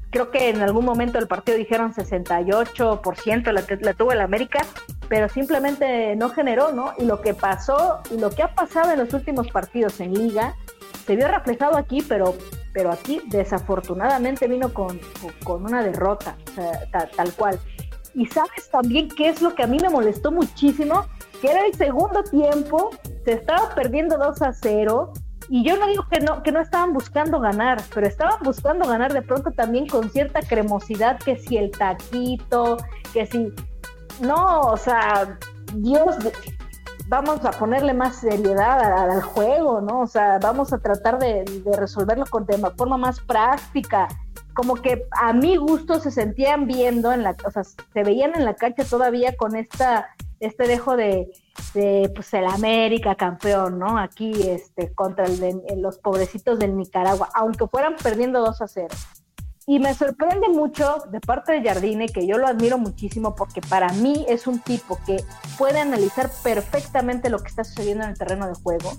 Creo 0.10 0.32
que 0.32 0.50
en 0.50 0.62
algún 0.62 0.86
momento 0.86 1.18
del 1.18 1.28
partido 1.28 1.58
dijeron 1.58 1.94
68% 1.94 3.52
la, 3.52 3.64
la 3.82 3.94
tuvo 3.94 4.12
el 4.14 4.22
América, 4.22 4.60
pero 5.10 5.28
simplemente 5.28 6.16
no 6.16 6.30
generó, 6.30 6.72
¿no? 6.72 6.94
Y 6.98 7.04
lo 7.04 7.22
que 7.22 7.34
pasó 7.34 8.00
y 8.10 8.18
lo 8.18 8.30
que 8.30 8.44
ha 8.44 8.56
pasado 8.56 8.92
en 8.92 9.00
los 9.00 9.14
últimos 9.14 9.50
partidos 9.50 10.00
en 10.00 10.14
liga 10.14 10.56
se 11.06 11.16
vio 11.16 11.28
reflejado 11.28 11.78
aquí, 11.78 12.02
pero, 12.08 12.36
pero 12.74 12.92
aquí 12.92 13.22
desafortunadamente 13.28 14.48
vino 14.48 14.74
con, 14.74 15.00
con 15.44 15.66
una 15.66 15.84
derrota, 15.84 16.36
o 16.52 16.56
sea, 16.56 17.10
tal 17.16 17.32
cual. 17.34 17.60
Y 18.16 18.26
sabes 18.28 18.70
también 18.72 19.10
qué 19.10 19.30
es 19.30 19.42
lo 19.42 19.54
que 19.54 19.64
a 19.64 19.68
mí 19.68 19.78
me 19.80 19.90
molestó 19.90 20.32
muchísimo, 20.32 21.06
que 21.42 21.52
era 21.52 21.66
el 21.66 21.74
segundo 21.76 22.24
tiempo, 22.24 22.92
se 23.24 23.34
estaba 23.34 23.76
perdiendo 23.76 24.18
2 24.18 24.42
a 24.42 24.54
0, 24.54 25.14
y 25.50 25.64
yo 25.64 25.78
no 25.78 25.88
digo 25.88 26.06
que 26.10 26.20
no, 26.20 26.42
que 26.42 26.52
no 26.52 26.60
estaban 26.60 26.94
buscando 26.94 27.40
ganar, 27.40 27.82
pero 27.94 28.08
estaban 28.08 28.40
buscando 28.44 28.88
ganar 28.88 29.14
de 29.14 29.22
pronto 29.22 29.52
también 29.52 29.88
con 29.88 30.10
cierta 30.10 30.42
cremosidad, 30.42 31.20
que 31.20 31.38
si 31.38 31.58
el 31.58 31.72
taquito, 31.72 32.78
que 33.14 33.26
si... 33.26 33.54
No, 34.22 34.62
o 34.62 34.78
sea, 34.78 35.38
Dios, 35.76 36.16
vamos 37.08 37.44
a 37.46 37.52
ponerle 37.52 37.94
más 37.94 38.18
seriedad 38.18 39.12
al, 39.12 39.22
juego, 39.22 39.82
¿no? 39.82 40.02
O 40.02 40.08
sea, 40.08 40.40
vamos 40.40 40.74
a 40.74 40.80
tratar 40.80 41.20
de, 41.20 41.44
de 41.44 41.78
resolverlo 41.78 42.26
con, 42.30 42.46
de 42.46 42.58
forma 42.78 42.98
más 42.98 43.20
práctica. 43.20 44.08
Como 44.54 44.76
que 44.76 45.06
a 45.12 45.34
mi 45.34 45.58
gusto 45.58 46.00
se 46.00 46.12
sentían 46.12 46.66
viendo, 46.66 47.12
en 47.12 47.24
la, 47.24 47.36
o 47.46 47.52
sea, 47.52 47.64
se 47.64 48.04
veían 48.04 48.36
en 48.36 48.46
la 48.46 48.56
cancha 48.56 48.84
todavía 48.86 49.36
con 49.36 49.56
esta 49.56 50.15
este 50.40 50.68
dejo 50.68 50.96
de, 50.98 51.32
de 51.74 52.12
pues 52.14 52.34
el 52.34 52.46
América 52.46 53.16
campeón, 53.16 53.80
¿no? 53.80 53.98
Aquí 53.98 54.32
este 54.50 54.94
contra 54.94 55.28
de, 55.28 55.62
los 55.78 55.98
pobrecitos 55.98 56.60
del 56.60 56.76
Nicaragua, 56.76 57.30
aunque 57.34 57.68
fueran 57.68 57.96
perdiendo 58.02 58.42
2 58.42 58.62
a 58.62 58.68
0. 58.68 58.88
Y 59.68 59.80
me 59.80 59.96
sorprende 59.96 60.48
mucho 60.50 60.98
de 61.12 61.20
parte 61.20 61.54
de 61.54 61.68
Jardine, 61.68 62.08
que 62.08 62.28
yo 62.28 62.38
lo 62.38 62.48
admiro 62.48 62.78
muchísimo 62.78 63.34
porque 63.36 63.62
para 63.62 63.92
mí 63.94 64.26
es 64.30 64.46
un 64.46 64.60
tipo 64.60 65.00
que 65.08 65.24
puede 65.58 65.80
analizar 65.80 66.30
perfectamente 66.44 67.30
lo 67.30 67.40
que 67.40 67.48
está 67.48 67.64
sucediendo 67.64 68.04
en 68.04 68.12
el 68.12 68.18
terreno 68.18 68.48
de 68.48 68.54
juego, 68.54 68.92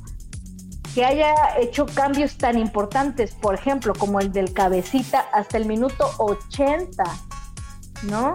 que 0.92 1.04
haya 1.04 1.34
hecho 1.60 1.86
cambios 1.86 2.36
tan 2.36 2.58
importantes, 2.58 3.32
por 3.34 3.54
ejemplo, 3.54 3.92
como 3.94 4.18
el 4.18 4.32
del 4.32 4.52
cabecita 4.52 5.20
hasta 5.32 5.56
el 5.56 5.66
minuto 5.66 6.10
80, 6.18 7.04
¿no? 8.10 8.32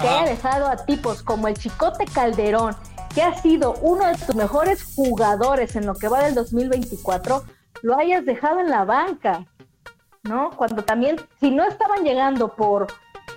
Que 0.00 0.08
haya 0.08 0.30
dejado 0.30 0.66
a 0.66 0.76
tipos 0.76 1.22
como 1.22 1.48
el 1.48 1.54
Chicote 1.54 2.04
Calderón, 2.06 2.76
que 3.14 3.22
ha 3.22 3.34
sido 3.40 3.74
uno 3.82 4.06
de 4.06 4.14
tus 4.14 4.34
mejores 4.34 4.82
jugadores 4.94 5.76
en 5.76 5.86
lo 5.86 5.94
que 5.94 6.08
va 6.08 6.22
del 6.22 6.34
2024, 6.34 7.44
lo 7.82 7.96
hayas 7.96 8.24
dejado 8.24 8.60
en 8.60 8.70
la 8.70 8.84
banca. 8.84 9.46
¿no? 10.24 10.50
Cuando 10.56 10.82
también, 10.82 11.16
si 11.38 11.50
no 11.50 11.64
estaban 11.64 12.02
llegando 12.02 12.48
por, 12.48 12.86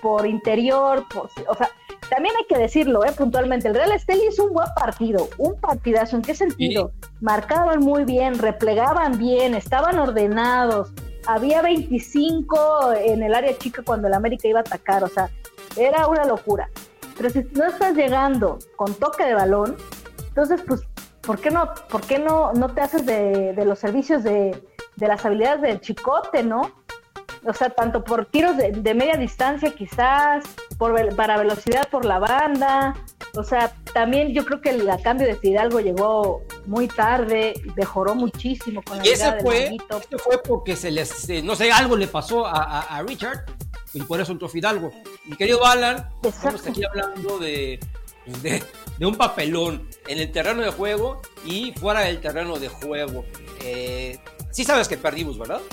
por 0.02 0.26
interior, 0.26 1.06
por, 1.12 1.30
o 1.48 1.54
sea, 1.54 1.68
también 2.08 2.34
hay 2.36 2.46
que 2.48 2.58
decirlo, 2.58 3.04
¿eh? 3.04 3.12
puntualmente, 3.12 3.68
el 3.68 3.74
Real 3.74 3.92
Estelí 3.92 4.22
hizo 4.28 4.44
un 4.44 4.54
buen 4.54 4.68
partido, 4.74 5.28
un 5.36 5.60
partidazo, 5.60 6.16
¿en 6.16 6.22
qué 6.22 6.34
sentido? 6.34 6.92
Marcaban 7.20 7.80
muy 7.80 8.04
bien, 8.04 8.38
replegaban 8.38 9.18
bien, 9.18 9.54
estaban 9.54 9.98
ordenados, 9.98 10.92
había 11.26 11.60
25 11.60 12.94
en 12.94 13.22
el 13.22 13.34
área 13.34 13.56
chica 13.58 13.82
cuando 13.84 14.08
el 14.08 14.14
América 14.14 14.48
iba 14.48 14.60
a 14.60 14.62
atacar, 14.62 15.04
o 15.04 15.08
sea, 15.08 15.30
era 15.76 16.06
una 16.06 16.24
locura. 16.24 16.68
Pero 17.16 17.30
si 17.30 17.42
no 17.52 17.64
estás 17.66 17.94
llegando 17.94 18.58
con 18.76 18.94
toque 18.94 19.24
de 19.24 19.34
balón, 19.34 19.76
entonces, 20.28 20.60
pues, 20.66 20.82
¿por 21.20 21.40
qué 21.40 21.50
no, 21.50 21.72
por 21.88 22.00
qué 22.02 22.18
no, 22.18 22.52
no 22.52 22.68
te 22.68 22.80
haces 22.80 23.04
de, 23.04 23.52
de 23.54 23.64
los 23.64 23.78
servicios 23.78 24.22
de, 24.22 24.62
de 24.96 25.08
las 25.08 25.24
habilidades 25.24 25.62
del 25.62 25.80
chicote, 25.80 26.42
¿no? 26.44 26.70
O 27.44 27.52
sea, 27.52 27.70
tanto 27.70 28.02
por 28.04 28.26
tiros 28.26 28.56
de, 28.56 28.72
de 28.72 28.94
media 28.94 29.16
distancia 29.16 29.70
quizás, 29.74 30.44
por, 30.76 31.14
para 31.16 31.36
velocidad 31.38 31.88
por 31.88 32.04
la 32.04 32.18
banda. 32.18 32.94
O 33.36 33.42
sea, 33.44 33.72
también 33.94 34.32
yo 34.32 34.44
creo 34.44 34.60
que 34.60 34.70
el 34.70 34.88
cambio 35.02 35.26
de 35.26 35.36
Fidalgo 35.36 35.80
llegó 35.80 36.42
muy 36.66 36.88
tarde, 36.88 37.54
mejoró 37.76 38.14
muchísimo 38.14 38.82
con 38.82 38.98
la 38.98 39.06
Y 39.06 39.10
ese 39.10 39.38
fue, 39.40 39.76
ese 39.76 40.18
fue 40.18 40.38
porque 40.42 40.74
se 40.76 40.90
les, 40.90 41.28
eh, 41.30 41.42
no 41.42 41.54
sé, 41.54 41.70
algo 41.70 41.96
le 41.96 42.08
pasó 42.08 42.46
a, 42.46 42.62
a- 42.62 42.96
a 42.98 43.02
Richard 43.02 43.44
y 43.94 44.02
por 44.02 44.20
eso 44.20 44.32
entró 44.32 44.48
Fidalgo. 44.48 44.92
Mi 45.24 45.36
querido 45.36 45.64
Alan, 45.64 46.08
estamos 46.22 46.66
aquí 46.66 46.82
hablando 46.84 47.38
de, 47.38 47.80
pues, 48.26 48.42
de, 48.42 48.62
de 48.98 49.06
un 49.06 49.16
papelón 49.16 49.88
en 50.06 50.18
el 50.18 50.30
terreno 50.32 50.62
de 50.62 50.70
juego 50.70 51.20
y 51.44 51.72
fuera 51.72 52.00
del 52.00 52.20
terreno 52.20 52.58
de 52.58 52.68
juego. 52.68 53.24
Eh, 53.62 54.18
sí 54.50 54.64
sabes 54.64 54.88
que 54.88 54.96
perdimos, 54.96 55.38
¿verdad? 55.38 55.60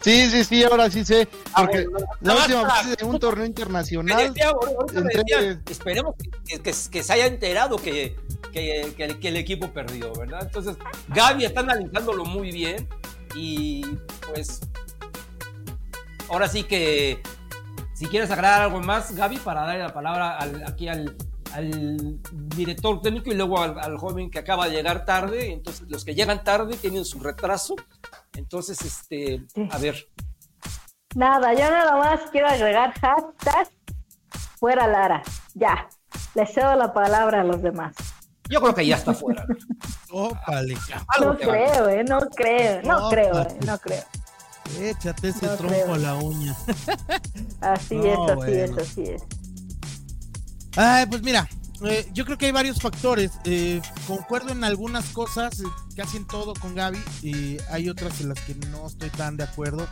Sí, 0.00 0.28
sí, 0.30 0.44
sí, 0.44 0.64
ahora 0.64 0.90
sí 0.90 1.04
sé. 1.04 1.28
Porque 1.56 1.86
bueno, 1.86 2.06
la 2.20 2.34
última 2.36 2.62
vez 2.64 2.96
en 3.00 3.08
un 3.08 3.18
torneo 3.20 3.46
internacional. 3.46 4.32
decía, 4.32 4.52
Entre- 4.94 5.22
decía, 5.22 5.60
esperemos 5.70 6.14
que, 6.16 6.58
que- 6.60 6.74
que 6.90 7.02
se 7.02 7.12
haya 7.12 7.26
enterado 7.26 7.76
que, 7.76 8.16
que- 8.52 8.92
que 8.96 9.04
el- 9.04 9.18
que 9.20 9.28
el 9.28 9.36
equipo 9.36 9.70
perdió, 9.72 10.12
¿verdad? 10.14 10.40
Entonces, 10.42 10.76
Gaby 11.08 11.44
está 11.44 11.60
analizándolo 11.60 12.24
muy 12.24 12.50
bien 12.52 12.88
y 13.34 13.84
pues 14.32 14.60
ahora 16.32 16.48
sí 16.48 16.64
que 16.64 17.22
si 17.94 18.06
quieres 18.06 18.30
agregar 18.30 18.62
algo 18.62 18.80
más, 18.80 19.14
Gaby, 19.14 19.38
para 19.38 19.62
darle 19.62 19.78
la 19.84 19.92
palabra 19.94 20.36
al- 20.38 20.64
aquí 20.66 20.88
al, 20.88 21.16
al 21.52 22.18
director 22.32 23.00
técnico 23.00 23.30
y 23.30 23.34
luego 23.34 23.60
al, 23.62 23.78
al 23.78 23.96
joven 23.98 24.30
que 24.30 24.38
acaba 24.40 24.66
de 24.66 24.72
llegar 24.72 25.04
tarde. 25.04 25.52
Entonces, 25.52 25.88
los 25.88 26.04
que 26.04 26.14
llegan 26.14 26.42
tarde 26.42 26.76
tienen 26.76 27.04
su 27.04 27.20
retraso. 27.20 27.76
Entonces, 28.34 28.80
este, 28.82 29.44
a 29.70 29.78
ver, 29.78 30.08
Nada, 31.14 31.52
yo 31.52 31.70
nada 31.70 31.94
más 31.98 32.20
quiero 32.32 32.48
agregar 32.48 32.94
hashtag 32.98 33.68
fuera 34.58 34.86
Lara. 34.86 35.22
Ya, 35.54 35.86
le 36.34 36.46
cedo 36.46 36.74
la 36.74 36.94
palabra 36.94 37.42
a 37.42 37.44
los 37.44 37.60
demás. 37.62 37.94
yo 38.48 38.60
creo 38.62 38.74
que 38.74 38.86
ya 38.86 38.96
está 38.96 39.12
fuera. 39.12 39.44
Ópale, 40.10 40.74
No 41.20 41.36
creo, 41.36 41.88
eh, 41.90 42.02
no 42.04 42.18
creo, 42.20 42.82
no 42.82 43.08
creo, 43.10 43.40
eh, 43.42 43.58
no 43.66 43.78
creo. 43.78 44.02
Échate 44.80 45.28
ese 45.28 45.46
No 45.46 45.56
tronco 45.56 45.74
creo. 45.74 45.94
a 45.94 45.98
la 45.98 46.14
uña. 46.16 46.56
Así 47.60 47.94
No, 47.96 48.04
es, 48.04 48.30
así 48.30 48.34
bueno. 48.36 48.52
es, 48.52 48.78
así 48.78 49.02
es. 49.02 49.22
Ay, 50.76 51.06
pues 51.06 51.22
mira, 51.22 51.48
eh, 51.84 52.08
yo 52.14 52.24
creo 52.24 52.38
que 52.38 52.46
hay 52.46 52.52
varios 52.52 52.80
factores. 52.80 53.32
Eh, 53.44 53.80
concuerdo 54.06 54.52
en 54.52 54.64
algunas 54.64 55.04
cosas, 55.10 55.60
eh, 55.60 55.64
casi 55.96 56.16
en 56.16 56.26
todo 56.26 56.54
con 56.54 56.74
Gaby, 56.74 56.98
y 57.22 57.58
hay 57.70 57.88
otras 57.88 58.20
en 58.20 58.30
las 58.30 58.40
que 58.40 58.54
no 58.70 58.86
estoy 58.86 59.10
tan 59.10 59.36
de 59.36 59.44
acuerdo. 59.44 59.86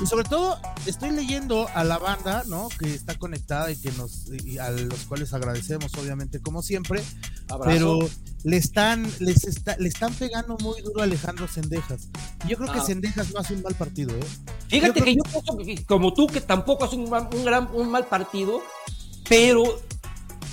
Y 0.00 0.06
sobre 0.06 0.24
todo, 0.28 0.60
estoy 0.86 1.10
leyendo 1.10 1.68
a 1.74 1.82
la 1.82 1.98
banda, 1.98 2.44
¿no? 2.46 2.68
Que 2.78 2.94
está 2.94 3.16
conectada 3.18 3.70
y 3.72 3.76
que 3.76 3.90
nos, 3.92 4.26
y 4.28 4.58
a 4.58 4.70
los 4.70 5.00
cuales 5.06 5.32
agradecemos, 5.32 5.92
obviamente, 5.94 6.40
como 6.40 6.62
siempre. 6.62 7.02
Abrazo. 7.48 7.70
Pero 7.70 7.98
le 8.44 8.56
están, 8.56 9.10
les 9.18 9.44
está, 9.44 9.76
le 9.78 9.88
están 9.88 10.12
pegando 10.14 10.56
muy 10.58 10.80
duro 10.82 11.00
a 11.00 11.04
Alejandro 11.04 11.48
Sendejas. 11.48 12.08
Yo 12.46 12.56
creo 12.56 12.72
que 12.72 12.78
Ah. 12.78 12.84
Sendejas 12.84 13.32
no 13.32 13.40
hace 13.40 13.54
un 13.54 13.62
mal 13.62 13.74
partido, 13.74 14.14
¿eh? 14.16 14.20
Fíjate 14.68 15.00
Yo 15.00 15.04
que 15.04 15.14
yo 15.16 15.22
pienso 15.24 15.56
que, 15.58 15.84
como 15.86 16.14
tú, 16.14 16.26
que 16.28 16.40
tampoco 16.40 16.84
hace 16.84 16.96
un, 16.96 17.10
mal- 17.10 17.28
un 17.34 17.44
gran, 17.44 17.68
un 17.74 17.90
mal 17.90 18.06
partido, 18.06 18.60
pero 19.28 19.80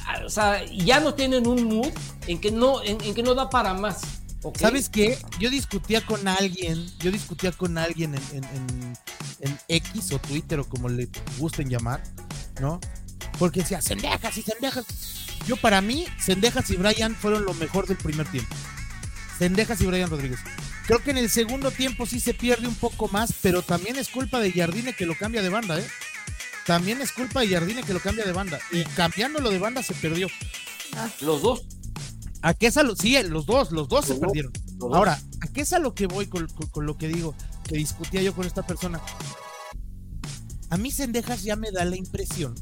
ah, 0.08 0.22
o 0.25 0.30
sea, 0.30 0.66
ya 0.66 1.00
no 1.00 1.14
tienen 1.14 1.46
un 1.48 1.64
mood 1.66 1.90
en 2.28 2.40
que 2.40 2.52
no, 2.52 2.82
en, 2.84 3.00
en 3.02 3.14
que 3.14 3.22
no 3.24 3.36
da 3.36 3.50
para 3.50 3.74
más. 3.74 4.02
¿Sabes 4.60 4.90
qué? 4.90 5.18
Yo 5.40 5.50
discutía 5.50 6.06
con 6.06 6.28
alguien, 6.28 6.86
yo 7.00 7.12
discutía 7.12 7.52
con 7.52 7.78
alguien 7.80 8.14
en, 8.16 8.24
en- 8.38 8.44
en- 8.44 8.98
en 9.42 9.60
X 9.68 10.12
o 10.12 10.20
Twitter 10.20 10.60
o 10.60 10.66
como 10.70 10.88
le 10.90 11.10
gusten 11.40 11.68
llamar, 11.70 12.02
¿no? 12.62 12.80
Porque 13.40 13.62
decía, 13.62 13.82
Sendejas 13.82 14.38
y 14.38 14.42
Sendejas. 14.44 14.86
Yo 15.48 15.58
para 15.58 15.82
mí, 15.82 16.06
Sendejas 16.20 16.70
y 16.72 16.75
Brian 16.78 17.16
fueron 17.16 17.46
lo 17.46 17.54
mejor 17.54 17.88
del 17.88 17.98
primer 17.98 18.28
tiempo. 18.28 18.56
Sendejas 19.38 19.80
y 19.82 19.86
Brian 19.86 20.10
Rodríguez. 20.10 20.40
Creo 20.88 21.04
que 21.04 21.12
en 21.12 21.18
el 21.18 21.30
segundo 21.30 21.72
tiempo 21.72 22.06
sí 22.06 22.20
se 22.20 22.34
pierde 22.34 22.68
un 22.68 22.75
poco 22.75 23.08
más, 23.10 23.34
pero 23.42 23.62
también 23.62 23.98
es 23.98 24.10
culpa 24.10 24.40
de 24.40 24.52
Jardine 24.52 24.94
que 24.94 25.06
lo 25.06 25.16
cambia 25.18 25.42
de 25.42 25.50
banda, 25.50 25.80
¿eh? 25.80 25.88
También 26.66 27.02
es 27.02 27.12
culpa 27.12 27.42
de 27.42 27.50
Jardine 27.50 27.84
que 27.84 27.94
lo 27.94 28.00
cambia 28.00 28.25
de 28.25 28.32
banda. 28.32 28.60
Y 28.72 28.84
cambiándolo 28.84 29.50
de 29.52 29.60
banda 29.60 29.84
se 29.84 29.94
perdió. 29.94 30.28
Los 31.22 31.42
dos. 31.42 31.64
¿A 32.42 32.54
qué 32.54 32.68
es 32.68 32.78
a 32.78 32.84
lo- 32.84 32.96
Sí, 32.96 33.18
los 33.24 33.46
dos, 33.46 33.72
los 33.72 33.88
dos 33.88 34.06
se 34.06 34.14
dos. 34.14 34.22
perdieron. 34.22 34.54
dos. 34.78 34.94
Ahora, 34.96 35.20
¿a 35.42 35.48
qué 35.48 35.62
es 35.62 35.74
a 35.74 35.80
lo 35.80 35.94
que 35.94 36.08
voy 36.08 36.28
con, 36.28 36.48
con- 36.48 36.68
con 36.70 36.86
lo 36.86 36.98
que 36.98 37.08
digo? 37.08 37.36
Que 37.68 37.75
discutía 37.78 38.22
yo 38.22 38.34
con 38.34 38.46
esta 38.46 38.66
persona. 38.66 39.02
A 40.70 40.78
mí 40.78 40.92
Sendejas 40.92 41.44
ya 41.44 41.56
me 41.56 41.72
da 41.72 41.86
la 41.86 41.96
impresión 41.96 42.56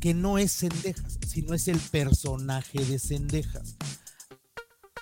que 0.00 0.14
no 0.14 0.38
es 0.38 0.52
Sendejas, 0.52 1.17
sino 1.28 1.54
es 1.54 1.68
el 1.68 1.78
personaje 1.78 2.84
de 2.84 2.98
Sendejas. 2.98 3.76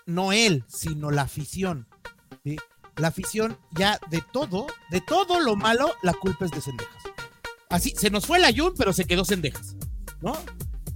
No 0.07 0.33
él, 0.33 0.65
sino 0.69 1.11
la 1.11 1.23
afición. 1.23 1.89
¿sí? 2.45 2.57
La 2.97 3.09
afición 3.09 3.59
ya 3.73 3.99
de 4.11 4.23
todo, 4.33 4.67
de 4.91 5.01
todo 5.01 5.41
lo 5.41 5.57
malo, 5.57 5.93
la 6.03 6.13
culpa 6.15 6.45
es 6.45 6.51
de 6.51 6.61
Sendejas. 6.61 7.03
Así, 7.69 7.95
se 7.97 8.11
nos 8.11 8.27
fue 8.27 8.39
la 8.39 8.53
Jun, 8.55 8.75
pero 8.77 8.93
se 8.93 9.05
quedó 9.07 9.25
Sendejas, 9.25 9.75
¿no? 10.23 10.37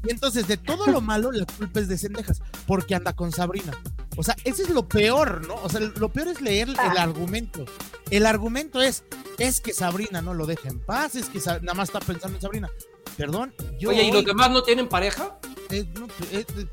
Y 0.06 0.10
entonces, 0.10 0.46
de 0.48 0.56
todo 0.56 0.86
lo 0.86 1.00
malo, 1.02 1.30
la 1.30 1.44
culpa 1.44 1.80
es 1.80 1.88
de 1.88 1.98
Sendejas, 1.98 2.40
porque 2.66 2.94
anda 2.94 3.12
con 3.14 3.32
Sabrina. 3.32 3.72
O 4.16 4.22
sea, 4.22 4.34
eso 4.44 4.62
es 4.62 4.70
lo 4.70 4.88
peor, 4.88 5.46
¿no? 5.46 5.54
O 5.56 5.68
sea, 5.68 5.80
lo 5.80 6.10
peor 6.12 6.28
es 6.28 6.40
leer 6.40 6.68
el 6.70 6.78
Ah. 6.78 6.94
argumento. 7.02 7.64
El 8.10 8.24
argumento 8.24 8.80
es, 8.80 9.04
es 9.38 9.60
que 9.60 9.74
Sabrina 9.74 10.22
no 10.22 10.32
lo 10.32 10.46
deja 10.46 10.68
en 10.68 10.80
paz, 10.80 11.16
es 11.16 11.26
que 11.26 11.38
nada 11.38 11.74
más 11.74 11.88
está 11.90 12.00
pensando 12.00 12.36
en 12.36 12.42
Sabrina. 12.42 12.70
Perdón, 13.20 13.54
yo... 13.78 13.90
Oye, 13.90 14.04
¿y 14.04 14.12
los 14.12 14.24
demás 14.24 14.50
no 14.50 14.62
tienen 14.62 14.88
pareja? 14.88 15.36
eh, 15.70 15.84
no, 15.94 16.06
eh, 16.32 16.44
eh, 16.56 16.66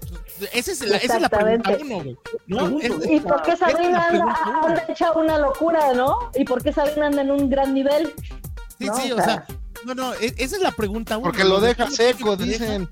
esa, 0.54 0.72
es 0.72 0.82
la, 0.82 0.98
esa 0.98 1.16
es 1.18 1.22
la 1.22 1.30
pregunta 1.30 1.72
Exactamente. 1.74 2.18
uno, 2.48 2.60
güey. 2.70 2.72
¿no? 2.72 2.80
Es- 2.80 3.12
¿Y 3.12 3.20
por 3.20 3.42
qué 3.44 3.56
Sabrina 3.58 4.08
anda, 4.08 4.36
anda 4.63 4.86
hecha 4.88 5.12
una 5.12 5.38
locura, 5.38 5.94
no? 5.94 6.18
¿Y 6.36 6.46
por 6.46 6.63
qué 6.63 6.72
Sabrina 6.72 7.08
anda 7.08 7.22
en 7.22 7.32
un 7.32 7.50
gran 7.50 7.74
nivel? 7.74 8.13
sí, 8.80 8.86
no, 8.86 8.96
sí, 8.96 9.12
o 9.12 9.18
o 9.18 9.22
sea, 9.22 9.46
no, 9.86 9.94
no, 9.94 10.13
e- 10.16 10.34
esa 10.38 10.56
es 10.56 10.62
la 10.62 10.72
pregunta 10.72 11.18
uno. 11.18 11.25
Porque 11.25 11.44
lo 11.44 11.60
deja 11.60 11.89
seco, 11.92 12.38
dicen. 12.38 12.88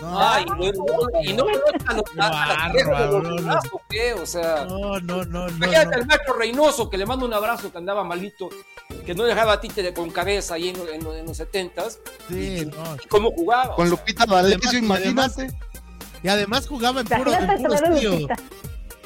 No, 0.00 0.20
Ay, 0.20 0.44
no, 0.44 0.56
no, 0.56 1.22
y 1.22 1.32
no 1.32 1.44
a 2.18 2.64
a 2.66 3.60
¿o 3.72 3.80
qué? 3.88 4.12
O 4.14 4.26
sea, 4.26 4.66
no, 4.66 5.00
no, 5.00 5.24
no, 5.24 5.48
imagínate 5.48 5.86
no. 5.86 5.96
al 5.96 6.06
maestro 6.06 6.34
Reynoso, 6.34 6.90
que 6.90 6.98
le 6.98 7.06
mando 7.06 7.24
un 7.26 7.32
abrazo, 7.34 7.72
que 7.72 7.78
andaba 7.78 8.04
malito. 8.04 8.48
que 9.06 9.14
no 9.14 9.24
dejaba 9.24 9.60
títere 9.60 9.94
con 9.94 10.10
cabeza 10.10 10.54
ahí 10.54 10.68
en, 10.70 10.76
en- 10.76 11.06
en 11.06 11.26
los 11.26 11.38
70s. 11.40 11.98
Sí, 12.28 12.66
no. 12.66 12.96
¿Y 13.02 13.06
cómo 13.08 13.30
jugaba? 13.30 13.74
Con 13.74 13.88
Lupita 13.88 14.24
Además- 14.28 14.74
imagínate. 14.74 15.50
Y 16.22 16.28
además 16.28 16.66
jugaba 16.66 17.00
en 17.02 17.06
puro, 17.06 17.32
en 17.32 17.44
Imagínate 17.44 17.62
puro 17.62 17.74
tener 17.74 17.92
estadio. 17.92 18.10
Lupita. 18.10 18.36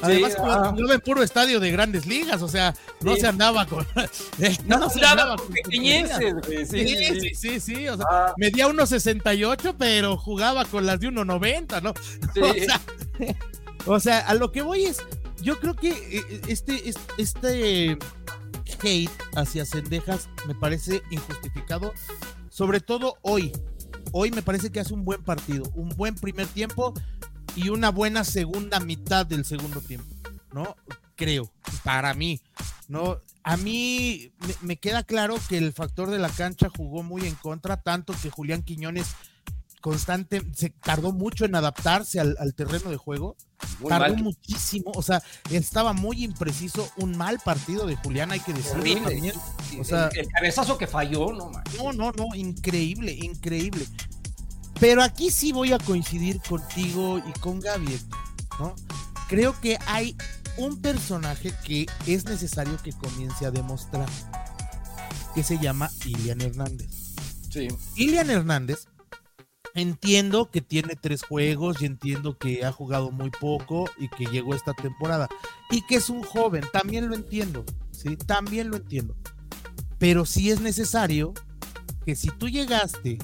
Además 0.01 0.33
ah. 0.37 0.41
jugaba 0.41 0.93
en 0.93 1.01
puro 1.01 1.23
estadio 1.23 1.59
de 1.59 1.71
grandes 1.71 2.05
ligas, 2.05 2.41
o 2.41 2.47
sea, 2.47 2.73
no 3.01 3.15
Sí. 3.15 3.21
se 3.21 3.27
andaba 3.27 3.65
con. 3.65 3.85
eh, 4.39 4.57
no, 4.65 4.77
no 4.79 4.89
se 4.89 5.05
andaba 5.05 5.35
con 5.37 5.47
pequeñeces, 5.53 6.33
güey. 6.45 6.65
Sí, 6.65 6.87
Sí, 6.87 6.95
sí, 6.95 7.19
sí, 7.19 7.35
sí, 7.35 7.59
sí, 7.59 7.87
o 7.87 7.97
sea, 7.97 8.05
Ah. 8.09 8.33
medía 8.37 8.67
1.68, 8.67 9.75
pero 9.77 10.17
jugaba 10.17 10.65
con 10.65 10.85
las 10.85 10.99
de 10.99 11.07
1.90, 11.09 11.81
¿no? 11.81 11.93
O 12.41 12.53
sea, 12.53 12.81
o 13.85 13.99
sea, 13.99 14.19
a 14.19 14.33
lo 14.35 14.51
que 14.51 14.61
voy 14.61 14.85
es, 14.85 14.99
yo 15.41 15.59
creo 15.59 15.75
que 15.75 15.89
eh, 15.89 16.41
este, 16.47 16.89
es- 16.89 16.97
este 17.17 17.97
hate 18.83 19.09
hacia 19.35 19.65
Cendejas 19.65 20.29
me 20.47 20.55
parece 20.55 21.01
injustificado, 21.11 21.93
sobre 22.49 22.79
todo 22.79 23.17
hoy. 23.21 23.51
Hoy 24.13 24.31
me 24.31 24.41
parece 24.41 24.71
que 24.71 24.79
hace 24.79 24.93
un 24.93 25.05
buen 25.05 25.23
partido, 25.23 25.63
un 25.75 25.89
buen 25.89 26.15
primer 26.15 26.47
tiempo 26.47 26.93
y 27.55 27.69
una 27.69 27.89
buena 27.91 28.23
segunda 28.23 28.79
mitad 28.79 29.25
del 29.25 29.45
segundo 29.45 29.81
tiempo, 29.81 30.13
¿no? 30.53 30.75
Creo, 31.15 31.51
para 31.83 32.13
mí, 32.13 32.41
¿no? 32.87 33.19
A 33.43 33.57
mí 33.57 34.31
me, 34.47 34.55
me 34.61 34.77
queda 34.77 35.03
claro 35.03 35.35
que 35.49 35.57
el 35.57 35.73
factor 35.73 36.09
de 36.09 36.19
la 36.19 36.29
cancha 36.29 36.69
jugó 36.75 37.03
muy 37.03 37.25
en 37.27 37.35
contra, 37.35 37.77
tanto 37.77 38.13
que 38.21 38.29
Julián 38.29 38.63
Quiñones 38.63 39.07
constante, 39.81 40.43
se 40.53 40.69
tardó 40.69 41.11
mucho 41.11 41.43
en 41.43 41.55
adaptarse 41.55 42.19
al, 42.19 42.35
al 42.39 42.53
terreno 42.53 42.91
de 42.91 42.97
juego, 42.97 43.35
Muy 43.79 43.89
tardó 43.89 44.13
mal. 44.13 44.23
muchísimo, 44.23 44.91
o 44.93 45.01
sea, 45.01 45.23
estaba 45.49 45.91
muy 45.93 46.23
impreciso, 46.23 46.87
un 46.97 47.17
mal 47.17 47.39
partido 47.43 47.87
de 47.87 47.95
Julián, 47.95 48.31
hay 48.31 48.41
que 48.41 48.53
decirlo 48.53 48.79
Horrible. 48.81 49.33
o 49.79 49.83
sea- 49.83 50.09
el, 50.09 50.19
el 50.19 50.27
cabezazo 50.27 50.77
que 50.77 50.85
falló, 50.85 51.33
no, 51.33 51.49
man. 51.49 51.63
No, 51.79 51.91
no, 51.93 52.11
no, 52.11 52.35
increíble, 52.35 53.11
increíble. 53.23 53.87
Pero 54.81 55.03
aquí 55.03 55.29
sí 55.29 55.51
voy 55.51 55.73
a 55.73 55.77
coincidir 55.77 56.41
contigo 56.41 57.19
y 57.19 57.39
con 57.39 57.59
Gaby, 57.59 57.99
¿no? 58.59 58.75
Creo 59.29 59.53
que 59.61 59.77
hay 59.85 60.17
un 60.57 60.81
personaje 60.81 61.53
que 61.63 61.85
es 62.07 62.25
necesario 62.25 62.77
que 62.83 62.91
comience 62.91 63.45
a 63.45 63.51
demostrar, 63.51 64.09
que 65.35 65.43
se 65.43 65.59
llama 65.59 65.91
Ilian 66.03 66.41
Hernández. 66.41 67.13
Sí. 67.51 67.67
Ilian 67.95 68.31
Hernández, 68.31 68.87
entiendo 69.75 70.49
que 70.49 70.61
tiene 70.61 70.95
tres 70.95 71.21
juegos 71.21 71.79
y 71.83 71.85
entiendo 71.85 72.39
que 72.39 72.65
ha 72.65 72.71
jugado 72.71 73.11
muy 73.11 73.29
poco 73.29 73.87
y 73.99 74.09
que 74.09 74.25
llegó 74.25 74.55
esta 74.55 74.73
temporada 74.73 75.29
y 75.69 75.83
que 75.83 75.97
es 75.97 76.09
un 76.09 76.23
joven, 76.23 76.63
también 76.73 77.07
lo 77.07 77.13
entiendo, 77.13 77.63
sí, 77.91 78.17
también 78.17 78.71
lo 78.71 78.77
entiendo. 78.77 79.15
Pero 79.99 80.25
sí 80.25 80.49
es 80.49 80.59
necesario 80.59 81.35
que 82.03 82.15
si 82.15 82.29
tú 82.29 82.49
llegaste 82.49 83.19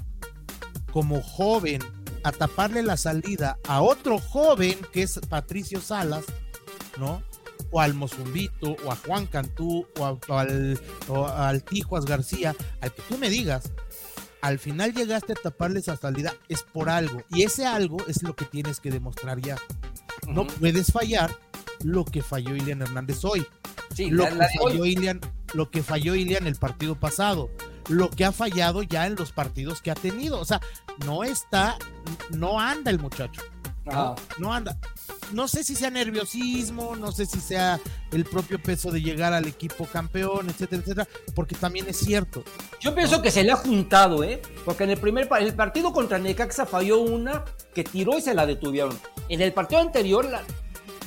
como 0.98 1.22
joven 1.22 1.80
a 2.24 2.32
taparle 2.32 2.82
la 2.82 2.98
salida 2.98 3.60
a 3.68 3.84
otro 3.84 4.18
joven 4.18 4.76
que 4.92 5.04
es 5.04 5.20
Patricio 5.30 5.80
Salas, 5.80 6.24
¿no? 6.98 7.22
O 7.70 7.80
al 7.82 7.94
Mozumbito, 7.94 8.76
o 8.84 8.92
a 8.92 8.96
Juan 8.96 9.28
Cantú, 9.28 9.86
o, 10.00 10.06
a- 10.08 10.18
o 10.28 10.34
al, 10.40 10.80
o 11.08 11.28
al 11.28 11.62
Tijuas 11.64 12.06
García, 12.06 12.56
al 12.82 12.92
que 12.96 13.04
tú 13.04 13.20
me 13.20 13.30
digas, 13.30 13.72
al 14.42 14.58
final 14.58 14.92
llegaste 14.96 15.34
a 15.34 15.36
taparle 15.36 15.82
esa 15.82 15.98
salida, 15.98 16.34
es 16.50 16.64
por 16.64 16.90
algo. 16.90 17.22
Y 17.30 17.44
ese 17.44 17.68
algo 17.68 17.98
es 18.08 18.24
lo 18.24 18.36
que 18.36 18.46
tienes 18.46 18.80
que 18.80 18.90
demostrar 18.90 19.40
ya. 19.40 19.58
No 20.28 20.48
puedes 20.48 20.92
fallar 20.92 21.30
lo 21.84 22.06
que 22.06 22.24
falló 22.24 22.56
Ilian 22.56 22.82
Hernández 22.82 23.24
hoy. 23.24 23.46
Sí, 23.96 24.10
Lo 24.10 24.24
la- 24.24 24.30
que, 24.30 24.36
la 24.36 24.50
falló 24.64 24.84
Ilian, 24.86 25.22
lo 25.54 25.70
que 25.70 25.84
falló 25.84 26.16
Ilian 26.16 26.48
el 26.48 26.56
partido 26.56 27.00
pasado. 27.00 27.52
Lo 27.90 28.10
que 28.10 28.26
ha 28.26 28.32
fallado 28.32 28.84
ya 28.84 29.08
en 29.08 29.16
los 29.16 29.32
partidos 29.32 29.82
que 29.82 29.92
ha 29.92 29.96
tenido. 29.96 30.40
O 30.40 30.46
sea, 30.46 30.60
no 31.06 31.24
está, 31.24 31.78
no 32.32 32.60
anda 32.60 32.92
el 32.92 33.00
muchacho. 33.00 33.42
Ajá. 33.86 34.16
No 34.38 34.54
anda. 34.54 34.78
No 35.32 35.48
sé 35.48 35.64
si 35.64 35.76
sea 35.76 35.90
nerviosismo, 35.90 36.96
no 36.98 37.12
sé 37.14 37.26
si 37.26 37.40
sea 37.40 37.80
el 38.12 38.26
propio 38.26 38.62
peso 38.62 38.92
de 38.92 39.02
llegar 39.02 39.34
al 39.34 39.46
equipo 39.46 39.86
campeón, 39.86 40.50
etcétera, 40.50 40.82
etcétera, 40.82 41.08
porque 41.36 41.56
también 41.56 41.88
es 41.88 41.98
cierto. 41.98 42.44
Yo 42.82 42.94
pienso 42.96 43.22
que 43.22 43.32
se 43.32 43.44
le 43.44 43.52
ha 43.52 43.56
juntado, 43.58 44.24
¿eh? 44.24 44.42
Porque 44.66 44.84
en 44.86 44.92
el 44.92 44.98
primer 45.00 45.30
el 45.40 45.54
partido 45.54 45.92
contra 45.94 46.18
Necaxa 46.20 46.66
falló 46.66 47.00
una 47.00 47.44
que 47.74 47.84
tiró 47.86 48.18
y 48.18 48.22
se 48.22 48.34
la 48.34 48.46
detuvieron. 48.46 48.98
En 49.30 49.42
el 49.42 49.54
partido 49.54 49.82
anterior 49.82 50.26
la- 50.26 50.44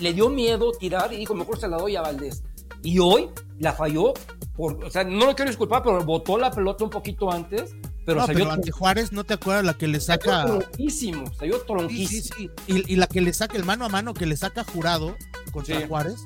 le 0.00 0.12
dio 0.14 0.30
miedo 0.30 0.72
tirar 0.72 1.12
y 1.12 1.16
dijo, 1.18 1.34
mejor 1.34 1.58
se 1.60 1.68
la 1.68 1.76
doy 1.76 1.96
a 1.96 2.02
Valdés. 2.02 2.42
Y 2.82 2.98
hoy 2.98 3.28
la 3.58 3.72
falló, 3.74 4.14
por, 4.56 4.84
o 4.84 4.90
sea, 4.90 5.04
no 5.04 5.26
lo 5.26 5.34
quiero 5.34 5.50
disculpar, 5.50 5.82
pero 5.82 6.04
botó 6.04 6.36
la 6.38 6.50
pelota 6.50 6.84
un 6.84 6.90
poquito 6.90 7.30
antes, 7.32 7.74
pero 8.04 8.20
no, 8.20 8.26
pero 8.26 8.50
ante 8.50 8.70
Juárez, 8.70 9.12
¿no 9.12 9.24
te 9.24 9.34
acuerdas 9.34 9.64
la 9.64 9.74
que 9.74 9.86
le 9.88 10.00
saca? 10.00 10.44
tronquísimo, 10.46 11.26
Sí, 11.26 11.32
sí, 11.50 11.50
tronquísimo. 11.66 12.36
sí. 12.36 12.50
Y, 12.66 12.92
y 12.92 12.96
la 12.96 13.06
que 13.06 13.20
le 13.20 13.32
saca 13.32 13.56
el 13.56 13.64
mano 13.64 13.84
a 13.84 13.88
mano 13.88 14.14
que 14.14 14.26
le 14.26 14.36
saca 14.36 14.64
jurado 14.64 15.16
contra. 15.52 15.86
Juárez 15.86 16.16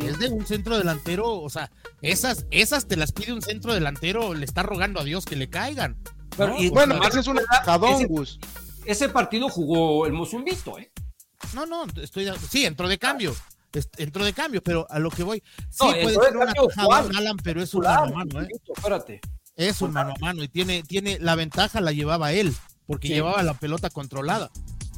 es 0.00 0.18
de 0.18 0.28
un 0.28 0.46
centro 0.46 0.78
delantero, 0.78 1.28
o 1.40 1.50
sea, 1.50 1.70
esas, 2.00 2.46
esas 2.50 2.86
te 2.88 2.96
las 2.96 3.12
pide 3.12 3.32
un 3.32 3.42
centro 3.42 3.74
delantero, 3.74 4.32
le 4.34 4.44
está 4.44 4.62
rogando 4.62 5.00
a 5.00 5.04
Dios 5.04 5.24
que 5.26 5.36
le 5.36 5.50
caigan. 5.50 5.98
Pero- 6.36 6.54
¿no? 6.54 6.62
y- 6.62 6.68
O 6.68 6.72
Bueno, 6.72 6.98
ese 7.06 7.20
es 7.20 7.26
un 7.26 7.38
atajadón, 7.38 7.94
ese- 7.96 8.06
Gus. 8.06 8.38
Ese 8.86 9.08
partido 9.10 9.48
jugó 9.48 10.06
el 10.06 10.12
Mozumbito, 10.12 10.78
¿eh? 10.78 10.90
no, 11.54 11.66
no, 11.66 11.84
estoy 12.00 12.26
sí, 12.48 12.64
entró 12.64 12.88
de 12.88 12.98
cambio. 12.98 13.34
Est- 13.78 14.00
Entró 14.00 14.24
de 14.24 14.32
cambio, 14.32 14.62
pero 14.62 14.86
a 14.90 14.98
lo 14.98 15.10
que 15.10 15.22
voy, 15.22 15.42
sí 15.70 15.84
No, 15.84 15.86
puede 15.92 16.08
ser 16.14 16.36
un 16.36 16.44
cambio 16.44 16.64
atajadón, 16.64 16.86
Juan. 16.86 17.16
Alan, 17.16 17.36
pero 17.42 17.62
es 17.62 17.74
un 17.74 17.80
Claro, 17.82 18.02
mano 18.06 18.14
a 18.20 18.24
mano, 18.24 18.40
¿eh? 18.42 18.48
Espérate. 18.76 19.20
Es 19.56 19.82
un 19.82 19.92
mano 19.92 20.14
a 20.16 20.18
mano 20.20 20.42
y 20.42 20.48
tiene, 20.48 20.82
tiene 20.82 21.18
la 21.20 21.34
ventaja 21.34 21.80
la 21.80 21.92
llevaba 21.92 22.32
él, 22.32 22.54
porque 22.86 23.08
Sí. 23.08 23.14
llevaba 23.14 23.42
la 23.42 23.54
pelota 23.54 23.90
controlada. 23.90 24.50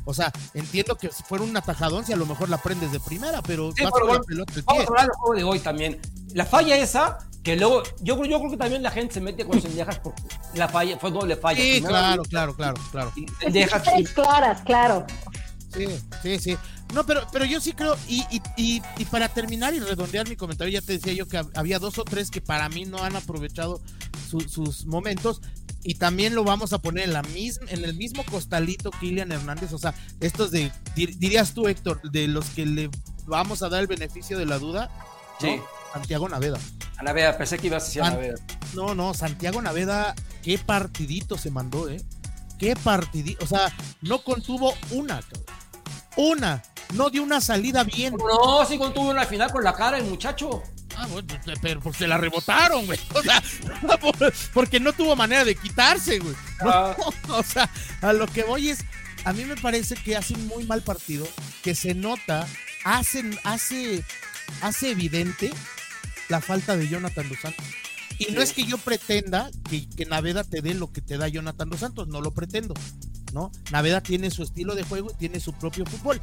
O 0.06 0.12
sea, 0.12 0.30
entiendo 0.52 0.96
que 0.96 1.10
si 1.10 1.22
fuera 1.22 1.44
un 1.44 1.56
atajadón, 1.56 2.04
si 2.04 2.12
a 2.12 2.16
lo 2.16 2.26
mejor 2.26 2.50
la 2.50 2.58
prendes 2.58 2.92
de 2.92 3.00
primera, 3.00 3.40
pero 3.42 3.72
Sí, 3.74 3.82
vas 3.84 3.92
pero 3.94 4.12
la 4.14 4.20
pelota 4.20 4.52
Vamos 4.66 4.82
pie. 4.82 4.84
a 4.84 4.88
hablar 4.88 5.06
del 5.06 5.14
juego 5.16 5.34
de 5.34 5.44
hoy 5.44 5.58
también. 5.60 6.00
La 6.34 6.44
falla 6.44 6.76
esa, 6.76 7.18
que 7.42 7.56
luego, 7.56 7.82
yo, 8.02 8.16
creo- 8.18 8.30
yo 8.30 8.38
creo 8.38 8.50
que 8.50 8.56
también 8.58 8.82
la 8.82 8.90
gente 8.90 9.14
se 9.14 9.20
mete 9.22 9.46
con 9.46 9.60
Sendejas 9.62 9.98
porque 10.00 10.22
la 10.54 10.68
falla, 10.68 10.98
fue 10.98 11.10
doble 11.10 11.37
falla. 11.37 11.58
Sí, 11.60 11.80
claro, 11.82 12.22
claro, 12.24 12.54
claro, 12.54 12.74
claro. 12.92 13.12
y- 13.16 13.26
Seis 13.50 14.10
claras, 14.14 14.60
claro. 14.62 15.06
Sí, 15.74 15.87
sí, 16.22 16.38
sí. 16.38 16.56
No, 16.94 17.04
pero, 17.04 17.26
pero 17.33 17.44
yo 17.44 17.61
sí 17.61 17.72
creo, 17.72 17.96
y, 18.09 18.20
y, 18.30 18.40
y, 18.57 18.83
y 18.98 19.04
para 19.07 19.28
terminar 19.28 19.74
y 19.74 19.80
redondear 19.80 20.28
mi 20.28 20.37
comentario, 20.37 20.72
ya 20.80 20.87
te 20.87 20.92
decía 20.94 21.12
yo 21.12 21.26
que 21.26 21.38
hab- 21.38 21.50
había 21.54 21.78
dos 21.78 21.98
o 21.98 22.04
tres 22.04 22.30
que 22.30 22.40
para 22.40 22.68
mí 22.68 22.85
no 22.85 23.02
han 23.02 23.16
aprovechado 23.16 23.80
su- 24.30 24.40
sus 24.48 24.87
momentos. 24.87 25.40
Y 25.87 25.96
también 25.96 26.35
lo 26.35 26.44
vamos 26.44 26.72
a 26.72 26.78
poner 26.78 27.04
en 27.04 27.12
la 27.12 27.22
misma, 27.22 27.66
en 27.70 27.85
el 27.85 27.94
mismo 27.94 28.24
costalito 28.24 28.90
Kylian 28.90 29.33
Hernández. 29.33 29.72
O 29.74 29.78
sea, 29.78 29.92
estos 30.20 30.50
de, 30.50 30.72
dir- 30.96 31.14
dirías 31.18 31.52
tú, 31.52 31.68
Héctor, 31.68 32.00
de 32.11 32.26
los 32.28 32.46
que 32.50 32.64
le 32.64 32.88
vamos 33.26 33.62
a 33.62 33.68
dar 33.68 33.80
el 33.80 33.87
beneficio 33.87 34.38
de 34.38 34.46
la 34.46 34.59
duda. 34.59 34.88
¿no? 35.40 35.46
Sí. 35.46 35.61
Santiago 35.92 36.28
Naveda. 36.28 36.59
Ana 36.96 37.12
Bea, 37.12 37.37
pensé 37.37 37.59
que 37.59 37.66
ibas 37.66 37.83
a 37.83 37.87
decir 37.87 38.02
Ana 38.02 38.14
An- 38.14 38.20
Bea. 38.20 38.35
No, 38.74 38.94
no, 38.94 39.12
Santiago 39.14 39.61
Naveda, 39.61 40.14
qué 40.42 40.57
partidito 40.59 41.37
se 41.37 41.50
mandó, 41.50 41.88
¿eh? 41.90 42.00
Qué 42.59 42.76
partidito. 42.76 43.44
O 43.44 43.48
sea, 43.48 43.70
no 44.00 44.22
contuvo 44.22 44.72
una, 44.90 45.20
cabrón. 45.20 45.44
Una. 46.16 46.62
No 46.92 47.10
dio 47.10 47.22
una 47.22 47.40
salida 47.40 47.82
bien. 47.84 48.14
No, 48.16 48.64
sí 48.66 48.78
contuvo 48.78 49.10
una 49.10 49.24
final 49.26 49.50
con 49.50 49.64
la 49.64 49.72
cara 49.74 49.98
el 49.98 50.04
muchacho. 50.04 50.62
Ah, 50.96 51.06
bueno, 51.08 51.26
pero 51.60 51.80
pues 51.80 51.96
se 51.96 52.06
la 52.06 52.18
rebotaron, 52.18 52.86
güey. 52.86 53.00
O 53.14 53.22
sea, 53.22 53.42
por- 53.98 54.32
porque 54.52 54.78
no 54.78 54.92
tuvo 54.92 55.16
manera 55.16 55.44
de 55.44 55.56
quitarse, 55.56 56.18
güey. 56.20 56.34
No, 56.62 56.70
Ah. 56.70 56.96
o 57.30 57.42
sea, 57.42 57.68
a 58.00 58.12
lo 58.12 58.26
que 58.28 58.44
voy 58.44 58.68
es, 58.70 58.84
a 59.24 59.32
mí 59.32 59.44
me 59.44 59.56
parece 59.56 59.96
que 59.96 60.16
hace 60.16 60.34
un 60.34 60.46
muy 60.46 60.64
mal 60.64 60.82
partido, 60.82 61.26
que 61.62 61.74
se 61.74 61.94
nota, 61.94 62.46
hace, 62.84 63.24
hace, 63.42 64.04
hace 64.60 64.90
evidente 64.90 65.52
la 66.28 66.40
falta 66.40 66.76
de 66.76 66.88
Jonathan 66.88 67.28
Dos 67.28 67.38
Santos. 67.40 67.64
Y 68.18 68.33
no 68.33 68.42
es 68.42 68.53
que 68.53 68.64
yo 68.64 68.79
pretenda 68.79 69.50
que, 69.68 69.88
que 69.88 70.07
Naveda 70.07 70.44
te 70.44 70.62
dé 70.62 70.74
lo 70.74 70.92
que 70.92 71.00
te 71.00 71.18
da 71.18 71.29
Jonathan 71.29 71.70
Dos 71.70 71.81
Santos, 71.81 72.09
no 72.09 72.20
lo 72.20 72.33
pretendo, 72.33 72.74
¿no? 73.33 73.50
Naveda 73.72 74.00
tiene 74.00 74.31
su 74.31 74.42
estilo 74.42 74.74
de 74.74 74.85
juego 74.85 75.11
y 75.11 75.14
tiene 75.14 75.40
su 75.40 75.53
propio 75.53 75.85
fútbol. 75.85 76.20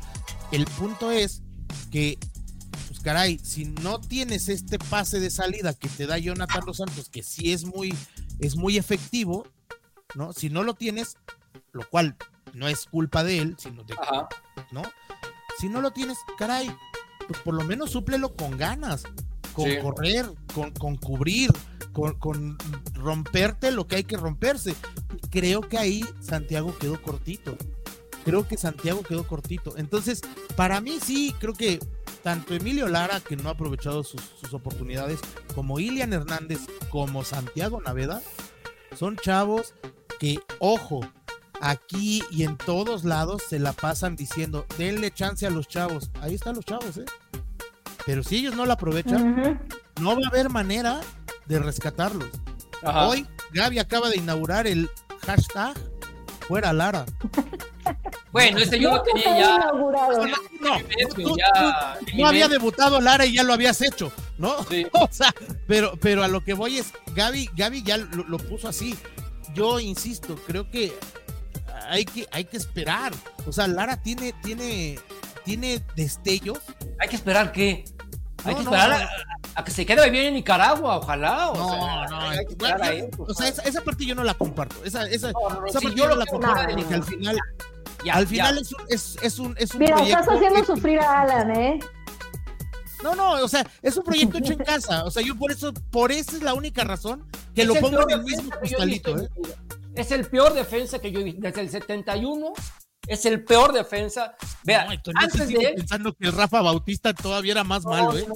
El 0.52 0.66
punto 0.66 1.12
es 1.12 1.42
que, 1.92 2.18
pues 2.88 3.00
caray, 3.02 3.40
si 3.44 3.66
no 3.66 4.00
tienes 4.00 4.50
este 4.50 4.80
pase 4.80 5.20
de 5.20 5.30
salida 5.30 5.74
que 5.74 5.90
te 5.90 6.08
da 6.08 6.18
Jonathan 6.18 6.64
Dos 6.66 6.78
Santos, 6.78 7.10
que 7.10 7.24
sí 7.24 7.52
es 7.52 7.66
muy, 7.66 7.94
es 8.40 8.56
muy 8.56 8.78
efectivo, 8.78 9.46
¿no? 10.16 10.34
Si 10.34 10.50
no 10.50 10.64
lo 10.64 10.74
tienes, 10.74 11.18
lo 11.74 11.88
cual 11.90 12.16
no 12.54 12.68
es 12.68 12.86
culpa 12.86 13.24
de 13.24 13.40
él, 13.40 13.56
sino 13.58 13.84
de, 13.84 13.94
Ajá. 13.94 14.28
¿no? 14.72 14.82
Si 15.60 15.70
no 15.70 15.82
lo 15.82 15.92
tienes, 15.92 16.18
caray, 16.38 16.72
pues 17.28 17.40
por 17.42 17.54
lo 17.54 17.64
menos 17.64 17.92
súplelo 17.92 18.36
con 18.36 18.58
ganas, 18.58 19.04
con 19.54 19.70
Sí. 19.70 19.78
correr, 19.82 20.26
con, 20.54 20.72
con 20.72 20.96
cubrir, 20.98 21.52
con, 21.94 22.14
con 22.20 22.58
romperte 22.94 23.72
lo 23.72 23.88
que 23.88 23.98
hay 23.98 24.04
que 24.04 24.18
romperse. 24.18 24.76
Creo 25.30 25.62
que 25.62 25.78
ahí 25.78 26.06
Santiago 26.22 26.78
quedó 26.78 27.02
cortito. 27.02 27.58
Creo 28.24 28.48
que 28.48 28.56
Santiago 28.58 29.02
quedó 29.02 29.26
cortito. 29.28 29.76
Entonces, 29.78 30.22
para 30.56 30.80
mí 30.80 31.00
sí, 31.04 31.34
creo 31.40 31.54
que 31.54 31.80
tanto 32.24 32.54
Emilio 32.54 32.88
Lara, 32.88 33.20
que 33.20 33.36
no 33.36 33.50
ha 33.50 33.54
aprovechado 33.54 34.04
sus, 34.04 34.22
sus 34.40 34.54
oportunidades, 34.54 35.20
como 35.56 35.80
Ilian 35.80 36.14
Hernández, 36.14 36.60
como 36.90 37.24
Santiago 37.24 37.82
Naveda, 37.82 38.22
son 38.96 39.16
chavos 39.18 39.74
que, 40.20 40.40
ojo, 40.60 41.02
aquí 41.62 42.22
y 42.30 42.44
en 42.44 42.58
todos 42.58 43.06
lados 43.06 43.42
se 43.50 43.58
la 43.58 43.74
pasan 43.74 44.16
diciendo, 44.16 44.68
denle 44.78 45.10
chance 45.12 45.48
a 45.48 45.50
los 45.50 45.68
chavos. 45.68 46.12
Ahí 46.22 46.36
están 46.36 46.56
los 46.56 46.66
chavos, 46.66 46.98
¿eh? 46.98 47.06
Pero 48.06 48.24
si 48.24 48.38
ellos 48.38 48.56
no 48.56 48.66
la 48.66 48.74
aprovechan, 48.74 49.60
no 50.00 50.16
va 50.16 50.22
a 50.26 50.30
haber 50.30 50.50
manera 50.50 51.02
de 51.46 51.60
rescatarlos. 51.60 52.30
Ajá. 52.84 53.08
Hoy 53.08 53.28
Gaby 53.54 53.80
acaba 53.80 54.10
de 54.10 54.18
inaugurar 54.18 54.66
el 54.68 54.90
hashtag 55.26 55.76
fuera 56.48 56.74
Lara. 56.74 57.06
Bueno, 58.32 58.60
este 58.60 58.80
yo 58.80 58.90
lo 58.92 58.98
No, 58.98 59.04
tenía 59.04 59.40
ya. 59.40 59.56
inaugurado. 59.56 60.26
No, 60.62 60.78
tú- 61.16 61.38
ya- 61.38 61.98
no 62.16 62.28
había 62.28 62.48
debutado 62.48 63.02
Lara 63.02 63.26
y 63.26 63.34
ya 63.34 63.44
lo 63.44 63.54
habías 63.54 63.82
hecho, 63.82 64.12
¿no? 64.38 64.64
Sí. 64.70 64.88
O 64.94 65.08
sea, 65.12 65.34
pero, 65.68 65.94
pero 66.02 66.24
a 66.24 66.28
lo 66.28 66.44
que 66.44 66.54
voy 66.54 66.78
es, 66.80 66.94
Gaby, 67.14 67.50
Gaby 67.56 67.84
ya 67.84 67.98
lo, 67.98 68.24
lo 68.24 68.38
puso 68.38 68.68
así. 68.68 68.98
Yo 69.54 69.80
insisto, 69.80 70.36
creo 70.48 70.70
que 70.72 70.94
hay 71.90 72.06
que, 72.06 72.26
hay 72.32 72.46
que 72.46 72.58
esperar. 72.58 73.12
O 73.46 73.52
sea, 73.52 73.68
Lara 73.68 74.02
tiene, 74.02 74.34
tiene, 74.42 74.98
tiene 75.44 75.82
destellos. 75.96 76.60
Hay 77.00 77.10
que 77.10 77.16
esperar 77.16 77.52
que. 77.52 77.86
Hay 78.44 78.54
No, 78.54 78.58
que 78.60 78.64
esperar 78.64 78.90
no. 78.90 78.96
A, 78.96 79.60
a 79.62 79.64
que 79.64 79.72
se 79.72 79.86
quede 79.86 80.10
bien 80.10 80.26
en 80.26 80.34
Nicaragua, 80.36 80.98
ojalá. 80.98 81.50
O 81.52 81.56
No, 81.58 81.70
sea, 81.70 82.06
no, 82.10 82.20
hay 82.30 82.46
que 82.46 82.56
bueno, 82.56 82.76
esperar 82.76 82.82
a 82.84 82.94
yo- 82.96 83.06
eso. 83.06 83.24
o 83.28 83.34
sea, 83.34 83.48
esa, 83.50 83.62
esa 83.64 83.82
parte 83.82 84.06
yo 84.06 84.16
no 84.16 84.24
la 84.24 84.34
comparto. 84.34 84.84
Esa, 84.84 85.08
esa, 85.08 85.32
No, 85.32 85.50
no, 85.50 85.66
esa 85.68 85.80
sí, 85.80 85.86
parte 85.86 86.00
yo 86.00 86.06
no 86.08 86.14
lo 86.16 86.20
la 86.20 86.26
quiero 86.26 86.40
comparto. 86.42 86.76
Porque 86.76 86.94
al 86.96 87.04
final, 87.04 87.40
Ya, 88.06 88.14
al 88.16 88.24
ya. 88.26 88.30
final 88.30 88.58
es, 88.58 88.72
un, 88.74 88.82
es, 88.90 89.18
es 89.22 89.40
un, 89.40 89.56
es 89.60 89.74
un 89.74 89.80
Mira, 89.80 89.96
proyecto. 89.96 90.20
estás 90.22 90.36
haciendo 90.38 90.60
hecho- 90.60 90.76
sufrir 90.76 91.00
a 91.00 91.22
Alan, 91.22 91.52
¿eh? 91.56 91.80
No, 93.04 93.16
no, 93.16 93.32
o 93.34 93.48
sea, 93.48 93.66
es 93.82 93.98
un 93.98 94.04
proyecto 94.04 94.38
hecho 94.38 94.54
en 94.54 94.60
casa. 94.60 95.04
O 95.06 95.12
sea, 95.12 95.24
yo 95.24 95.36
por 95.36 95.52
eso, 95.52 95.74
por 95.92 96.12
esa 96.12 96.36
es 96.38 96.44
la 96.44 96.54
única 96.54 96.84
razón 96.84 97.26
que 97.56 97.62
Es 97.64 97.68
lo 97.68 97.74
pongo 97.76 98.04
en 98.04 98.12
el 98.20 98.24
mismo 98.24 98.52
costalito, 98.60 99.18
¿eh? 99.20 99.28
Es 99.96 100.12
el 100.12 100.26
peor 100.28 100.54
defensa 100.54 101.00
que 101.00 101.12
yo 101.12 101.20
he 101.20 101.24
visto. 101.24 101.42
Desde 101.42 101.62
el 101.62 101.70
71 101.70 102.54
es 103.08 103.26
el 103.26 103.44
peor 103.44 103.74
defensa. 103.74 104.36
Vea, 104.64 104.86
No, 104.86 104.92
Héctor, 104.92 105.14
antes 105.18 105.48
de 105.48 105.56
él. 105.56 105.74
pensando 105.76 106.14
que 106.14 106.28
el 106.28 106.34
Rafa 106.34 106.62
Bautista 106.62 107.14
todavía 107.14 107.54
era 107.54 107.64
más 107.64 107.84
no, 107.84 107.92
malo, 107.92 108.18
¿eh? 108.18 108.26
no, 108.28 108.36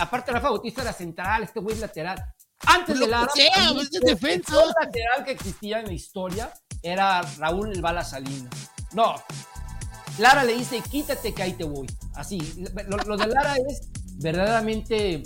aparte, 0.00 0.30
Rafa 0.32 0.50
Bautista 0.50 0.82
era 0.82 0.92
central, 0.92 1.42
este 1.42 1.60
güey 1.60 1.74
es 1.74 1.80
lateral. 1.80 2.22
Antes 2.66 2.98
Lo 2.98 3.06
de 3.06 3.10
Lara, 3.12 3.32
sea, 3.32 3.70
pues, 3.72 3.88
es 3.88 3.94
el 3.94 4.00
defensa. 4.02 4.52
peor 4.52 4.74
lateral 4.82 5.24
que 5.24 5.30
existía 5.32 5.80
en 5.80 5.86
la 5.86 5.92
historia 5.92 6.52
era 6.82 7.22
Raúl 7.38 7.70
El 7.72 7.80
Bala 7.80 8.04
Salinas. 8.04 8.50
No. 8.92 9.14
Lara 10.18 10.42
le 10.42 10.54
dice, 10.56 10.80
quítate 10.90 11.32
que 11.32 11.42
ahí 11.44 11.52
te 11.52 11.62
voy. 11.64 11.86
Así. 12.14 12.66
Lo, 12.88 12.96
lo 12.98 13.16
de 13.16 13.26
Lara 13.28 13.56
es 13.56 13.88
verdaderamente. 14.16 15.22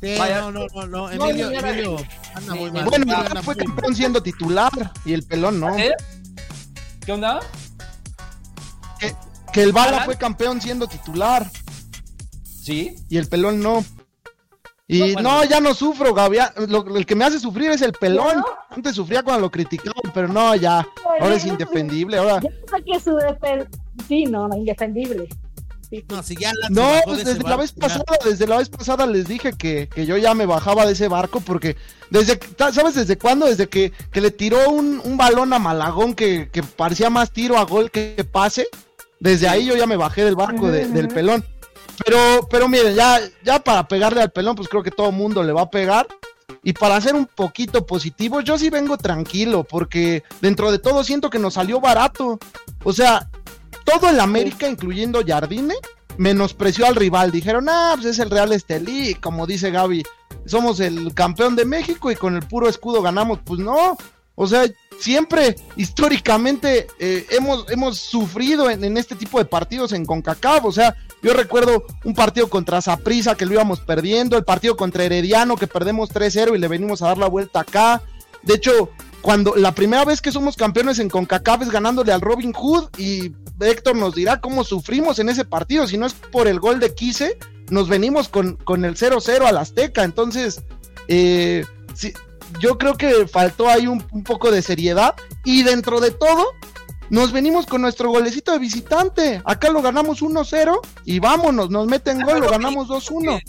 Sí, 0.00 0.16
Vaya. 0.18 0.40
no, 0.40 0.50
no, 0.50 0.66
no, 0.74 0.86
no, 0.86 1.10
Emilio, 1.10 1.50
Emilio 1.50 1.96
anda 2.34 2.54
muy 2.56 2.70
mal. 2.72 2.84
Bueno, 2.84 3.16
anda 3.16 3.42
fue 3.42 3.54
campeón 3.56 3.94
siendo 3.94 4.22
titular 4.22 4.70
y 5.04 5.12
el 5.12 5.22
pelón 5.22 5.60
no. 5.60 5.78
¿Eh? 5.78 5.92
¿Qué 7.04 7.12
onda? 7.12 7.40
Que, 8.98 9.12
que 9.52 9.62
el 9.62 9.72
Bala 9.72 9.88
Alan. 9.96 10.04
fue 10.04 10.16
campeón 10.16 10.60
siendo 10.60 10.86
titular 10.86 11.46
Sí. 12.44 12.96
y 13.08 13.18
el 13.18 13.28
pelón 13.28 13.60
no. 13.60 13.84
Y 14.86 14.98
No, 15.00 15.04
bueno. 15.14 15.22
no, 15.22 15.44
ya 15.44 15.60
no 15.60 15.74
sufro, 15.74 16.14
lo- 16.68 16.96
el 16.96 17.06
que 17.06 17.14
me 17.14 17.24
hace 17.24 17.38
sufrir 17.40 17.70
es 17.70 17.80
el 17.82 17.92
pelón. 17.92 18.38
¿No? 18.38 18.44
Antes 18.70 18.94
sufría 18.96 19.22
cuando 19.22 19.40
lo 19.42 19.50
criticaban, 19.50 20.12
pero 20.12 20.28
no, 20.28 20.54
ya. 20.56 20.86
Ahora 21.20 21.34
es 21.34 21.44
indefendible. 21.46 22.18
Ahora, 22.18 22.40
Ya 22.40 22.50
sé 22.50 22.84
que 22.84 23.00
su 23.00 23.14
defensa. 23.16 23.68
Sí, 24.08 24.24
no, 24.24 24.46
no, 24.48 24.56
indefendible. 24.56 25.28
No, 26.08 26.22
si 26.22 26.34
ya 26.36 26.52
pues 27.04 27.24
desde 27.24 27.38
la 27.42 27.50
barco, 27.50 27.62
vez 27.62 27.72
pasada, 27.72 28.04
desde 28.24 28.46
la 28.46 28.58
vez 28.58 28.68
pasada 28.68 29.06
les 29.06 29.26
dije 29.28 29.52
que, 29.52 29.88
que 29.88 30.06
yo 30.06 30.16
ya 30.16 30.34
me 30.34 30.46
bajaba 30.46 30.86
de 30.86 30.92
ese 30.92 31.08
barco 31.08 31.40
porque 31.40 31.76
desde, 32.10 32.38
¿sabes 32.72 32.94
desde 32.94 33.16
cuándo? 33.18 33.46
Desde 33.46 33.68
que, 33.68 33.92
que 34.12 34.20
le 34.20 34.30
tiró 34.30 34.70
un, 34.70 35.00
un 35.04 35.16
balón 35.16 35.52
a 35.52 35.58
Malagón 35.58 36.14
que, 36.14 36.48
que 36.50 36.62
parecía 36.62 37.10
más 37.10 37.30
tiro 37.32 37.58
a 37.58 37.64
gol 37.64 37.90
que, 37.90 38.24
pase. 38.30 38.66
Desde 39.20 39.48
ahí 39.48 39.64
yo 39.66 39.76
ya 39.76 39.86
me 39.86 39.96
bajé 39.96 40.24
del 40.24 40.36
barco 40.36 40.70
de- 40.70 40.86
del 40.88 41.08
pelón. 41.08 41.44
Pero, 42.04 42.46
pero 42.50 42.68
miren, 42.68 42.94
ya, 42.94 43.20
ya 43.44 43.60
para 43.60 43.86
pegarle 43.86 44.20
al 44.20 44.32
pelón, 44.32 44.56
pues 44.56 44.68
creo 44.68 44.82
que 44.82 44.90
todo 44.90 45.12
mundo 45.12 45.42
le 45.42 45.52
va 45.52 45.62
a 45.62 45.70
pegar. 45.70 46.06
Y 46.62 46.72
para 46.72 47.00
ser 47.00 47.14
un 47.14 47.26
poquito 47.26 47.86
positivo, 47.86 48.40
yo 48.40 48.58
sí 48.58 48.68
vengo 48.68 48.98
tranquilo, 48.98 49.64
porque 49.64 50.22
dentro 50.40 50.72
de 50.72 50.78
todo 50.78 51.04
siento 51.04 51.30
que 51.30 51.38
nos 51.38 51.54
salió 51.54 51.80
barato. 51.80 52.38
O 52.82 52.92
sea, 52.92 53.30
todo 53.84 54.08
el 54.08 54.20
América, 54.20 54.68
incluyendo 54.68 55.22
Jardine, 55.26 55.74
menospreció 56.16 56.86
al 56.86 56.96
rival. 56.96 57.30
Dijeron, 57.30 57.68
ah, 57.68 57.92
pues 57.94 58.06
es 58.06 58.18
el 58.18 58.30
Real 58.30 58.52
Estelí, 58.52 59.14
como 59.14 59.46
dice 59.46 59.70
Gaby, 59.70 60.02
somos 60.46 60.80
el 60.80 61.14
campeón 61.14 61.56
de 61.56 61.64
México 61.64 62.10
y 62.10 62.16
con 62.16 62.34
el 62.34 62.42
puro 62.46 62.68
escudo 62.68 63.02
ganamos. 63.02 63.40
Pues 63.44 63.60
no, 63.60 63.96
o 64.34 64.46
sea, 64.46 64.64
siempre 64.98 65.56
históricamente 65.76 66.86
eh, 66.98 67.26
hemos, 67.30 67.70
hemos 67.70 67.98
sufrido 67.98 68.70
en, 68.70 68.84
en 68.84 68.96
este 68.96 69.14
tipo 69.14 69.38
de 69.38 69.44
partidos 69.44 69.92
en 69.92 70.04
CONCACAF. 70.04 70.64
O 70.64 70.72
sea, 70.72 70.96
yo 71.22 71.32
recuerdo 71.32 71.84
un 72.04 72.14
partido 72.14 72.48
contra 72.48 72.80
Saprissa 72.80 73.34
que 73.34 73.46
lo 73.46 73.54
íbamos 73.54 73.80
perdiendo, 73.80 74.36
el 74.36 74.44
partido 74.44 74.76
contra 74.76 75.04
Herediano 75.04 75.56
que 75.56 75.66
perdemos 75.66 76.10
3-0 76.10 76.54
y 76.54 76.58
le 76.58 76.68
venimos 76.68 77.02
a 77.02 77.08
dar 77.08 77.18
la 77.18 77.28
vuelta 77.28 77.60
acá. 77.60 78.02
De 78.42 78.54
hecho, 78.54 78.90
cuando 79.24 79.56
la 79.56 79.74
primera 79.74 80.04
vez 80.04 80.20
que 80.20 80.30
somos 80.30 80.54
campeones 80.54 80.98
en 80.98 81.08
CONCACAF 81.08 81.62
es 81.62 81.70
ganándole 81.70 82.12
al 82.12 82.20
Robin 82.20 82.52
Hood 82.52 82.90
y 82.98 83.32
Héctor 83.58 83.96
nos 83.96 84.14
dirá 84.14 84.38
cómo 84.42 84.64
sufrimos 84.64 85.18
en 85.18 85.30
ese 85.30 85.46
partido. 85.46 85.86
Si 85.86 85.96
no 85.96 86.04
es 86.04 86.12
por 86.12 86.46
el 86.46 86.60
gol 86.60 86.78
de 86.78 86.94
Quise, 86.94 87.38
nos 87.70 87.88
venimos 87.88 88.28
con, 88.28 88.56
con 88.56 88.84
el 88.84 88.96
0-0 88.96 89.46
al 89.46 89.56
Azteca. 89.56 90.04
Entonces, 90.04 90.62
eh, 91.08 91.64
sí, 91.94 92.12
yo 92.60 92.76
creo 92.76 92.98
que 92.98 93.26
faltó 93.26 93.70
ahí 93.70 93.86
un, 93.86 94.04
un 94.12 94.24
poco 94.24 94.50
de 94.50 94.60
seriedad. 94.60 95.14
Y 95.42 95.62
dentro 95.62 96.00
de 96.00 96.10
todo, 96.10 96.44
nos 97.08 97.32
venimos 97.32 97.64
con 97.64 97.80
nuestro 97.80 98.10
golecito 98.10 98.52
de 98.52 98.58
visitante. 98.58 99.40
Acá 99.46 99.70
lo 99.70 99.80
ganamos 99.80 100.20
1-0 100.20 100.80
y 101.06 101.18
vámonos, 101.18 101.70
nos 101.70 101.86
meten 101.86 102.20
gol, 102.20 102.40
lo 102.40 102.50
ganamos 102.50 102.88
2-1. 102.88 103.40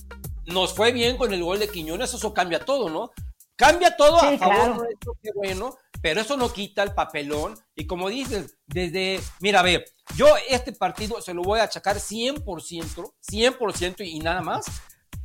Nos 0.46 0.74
fue 0.74 0.94
bien 0.94 1.18
con 1.18 1.34
el 1.34 1.44
gol 1.44 1.60
de 1.60 1.68
Quiñones, 1.68 2.14
eso 2.14 2.34
cambia 2.34 2.60
todo, 2.60 2.88
¿no? 2.90 3.12
Cambia 3.56 3.96
todo 3.96 4.18
a 4.18 4.38
favor 4.38 4.56
claro. 4.56 4.76
nuestro, 4.76 5.18
qué 5.22 5.30
bueno, 5.34 5.76
pero 6.02 6.22
eso 6.22 6.36
no 6.36 6.52
quita 6.52 6.84
el 6.84 6.94
papelón. 6.94 7.58
Y 7.76 7.88
como 7.88 8.10
dices, 8.10 8.58
desde, 8.68 9.22
mira, 9.40 9.62
a 9.62 9.64
ver, 9.64 9.86
yo 10.16 10.28
este 10.50 10.74
partido 10.74 11.22
se 11.22 11.34
lo 11.34 11.42
voy 11.42 11.60
a 11.60 11.64
achacar 11.64 11.98
100%, 11.98 13.14
100% 13.32 14.06
y 14.06 14.20
nada 14.20 14.42
más 14.42 14.66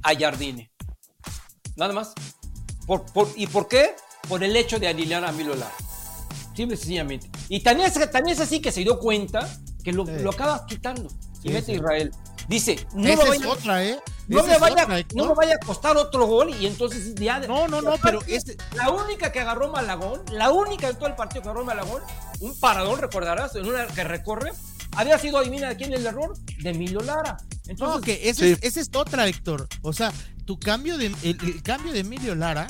a 0.03 0.15
Jardine. 0.17 0.71
Nada 1.77 1.93
más. 1.93 2.13
Por, 2.87 3.05
por- 3.13 3.29
¿Y 3.37 3.47
por 3.47 3.69
qué? 3.69 3.95
Por 4.29 4.43
el 4.45 4.55
hecho 4.57 4.79
de 4.79 4.89
aniliar 4.89 5.25
a 5.25 5.33
Milo 5.33 5.55
Lara. 5.55 5.75
Simple 6.55 6.75
y 6.75 6.79
sencillamente. 6.79 7.31
Y 7.49 7.61
también 7.61 7.89
es, 7.89 7.95
también 8.11 8.35
es 8.37 8.41
así 8.41 8.61
que 8.61 8.71
se 8.73 8.81
dio 8.81 8.99
cuenta 8.99 9.49
que 9.83 9.93
lo, 9.93 10.05
Sí. 10.07 10.13
lo 10.21 10.31
acaba 10.31 10.67
quitando. 10.67 11.09
Y 11.43 11.49
Sí, 11.49 11.55
mete 11.55 11.73
Israel. 11.73 12.11
Dice, 12.51 12.85
no 12.95 13.07
Esa 13.09 13.17
me 13.25 13.37
es 13.37 13.39
vaya- 13.43 13.49
otra, 13.49 13.85
¿eh? 13.85 14.01
no 14.27 14.43
me, 14.43 14.59
vaya, 14.59 14.83
otra, 14.83 15.05
no 15.15 15.27
me 15.27 15.35
vaya 15.35 15.55
a 15.55 15.65
costar 15.65 15.97
otro 15.97 16.27
gol 16.27 16.51
y 16.61 16.67
entonces 16.67 17.15
ya... 17.15 17.39
No, 17.39 17.69
no, 17.69 17.81
no, 17.81 17.93
pero 18.03 18.19
La 18.75 18.91
única 18.91 19.31
que 19.31 19.39
agarró 19.39 19.71
Malagón, 19.71 20.21
la 20.33 20.51
única 20.51 20.89
en 20.89 20.97
todo 20.97 21.07
el 21.07 21.15
partido 21.15 21.43
que 21.43 21.49
agarró 21.49 21.65
Malagón, 21.65 22.03
un 22.41 22.59
paradón, 22.59 22.99
recordarás, 22.99 23.55
en 23.55 23.67
una 23.67 23.87
que 23.87 24.03
recorre, 24.03 24.51
había 24.97 25.17
sido, 25.21 25.39
adivina 25.39 25.69
de 25.69 25.77
quién 25.77 25.93
el 25.93 26.05
error, 26.05 26.37
de 26.61 26.71
Emilio 26.71 27.01
Lara. 27.03 27.37
Entonces, 27.69 27.97
No, 27.97 28.01
que 28.01 28.29
esa 28.29 28.45
Sí. 28.45 28.57
es, 28.61 28.91
otra, 28.95 29.29
Héctor. 29.29 29.69
O 29.83 29.93
sea, 29.93 30.13
tu 30.45 30.59
cambio 30.59 30.99
de 30.99 31.07
el, 31.07 31.17
el 31.23 31.63
cambio 31.63 31.93
de 31.93 32.01
Emilio 32.01 32.35
Lara 32.35 32.67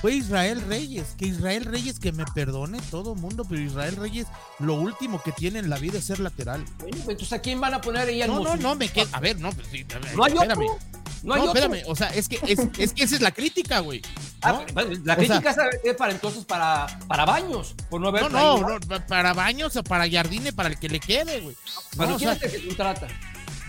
fue 0.00 0.14
Israel 0.14 0.62
Reyes. 0.68 1.14
Que 1.18 1.26
Israel 1.26 1.64
Reyes, 1.64 1.98
que 1.98 2.12
me 2.12 2.24
perdone 2.26 2.78
todo 2.90 3.14
mundo, 3.14 3.44
pero 3.48 3.60
Israel 3.60 3.96
Reyes, 3.96 4.26
lo 4.58 4.74
último 4.74 5.20
que 5.22 5.32
tiene 5.32 5.58
en 5.58 5.70
la 5.70 5.78
vida 5.78 5.98
es 5.98 6.04
ser 6.04 6.20
lateral. 6.20 6.64
bueno, 6.78 6.96
pues, 6.98 7.08
entonces 7.08 7.32
¿a 7.32 7.40
quién 7.40 7.60
van 7.60 7.74
a 7.74 7.80
poner 7.80 8.08
ahí 8.08 8.22
al 8.22 8.28
No, 8.30 8.40
no, 8.40 8.56
no, 8.56 8.74
me 8.74 8.88
queda. 8.88 9.08
A 9.12 9.20
ver, 9.20 9.38
no, 9.40 9.52
pues 9.52 9.66
sí, 9.70 9.84
a 9.94 9.98
ver, 9.98 10.16
No 10.16 10.24
hay 10.24 10.32
espérame. 10.32 10.62
otro. 10.64 10.78
No 11.24 11.34
No, 11.34 11.34
hay 11.34 11.48
otro. 11.48 11.62
espérame, 11.62 11.82
o 11.90 11.96
sea, 11.96 12.08
es 12.10 12.28
que, 12.28 12.38
es, 12.46 12.60
es 12.78 12.92
que 12.92 13.02
esa 13.02 13.16
es 13.16 13.20
la 13.20 13.32
crítica, 13.32 13.80
güey. 13.80 14.02
Ah, 14.40 14.52
¿no? 14.52 14.66
pues, 14.72 14.86
la 15.04 15.14
O 15.14 15.16
sea- 15.16 15.40
crítica 15.40 15.56
es 15.82 15.96
para 15.96 16.12
entonces 16.12 16.44
para, 16.44 16.86
para 17.08 17.24
Baños, 17.24 17.74
por 17.90 18.00
no 18.00 18.08
haber 18.08 18.22
No, 18.22 18.28
traído- 18.28 18.60
no, 18.60 18.68
no, 18.78 18.80
pa- 18.80 19.04
para 19.04 19.32
Baños 19.34 19.74
o 19.74 19.82
para 19.82 20.08
Jardine, 20.08 20.52
para 20.52 20.68
el 20.68 20.78
que 20.78 20.88
le 20.88 21.00
quede, 21.00 21.40
güey. 21.40 21.56
No, 21.96 22.04
o 22.04 22.06
¿quién 22.18 22.18
sea, 22.20 22.32
es 22.34 22.54
el 22.54 22.60
que 22.62 22.66
contrata? 22.68 23.08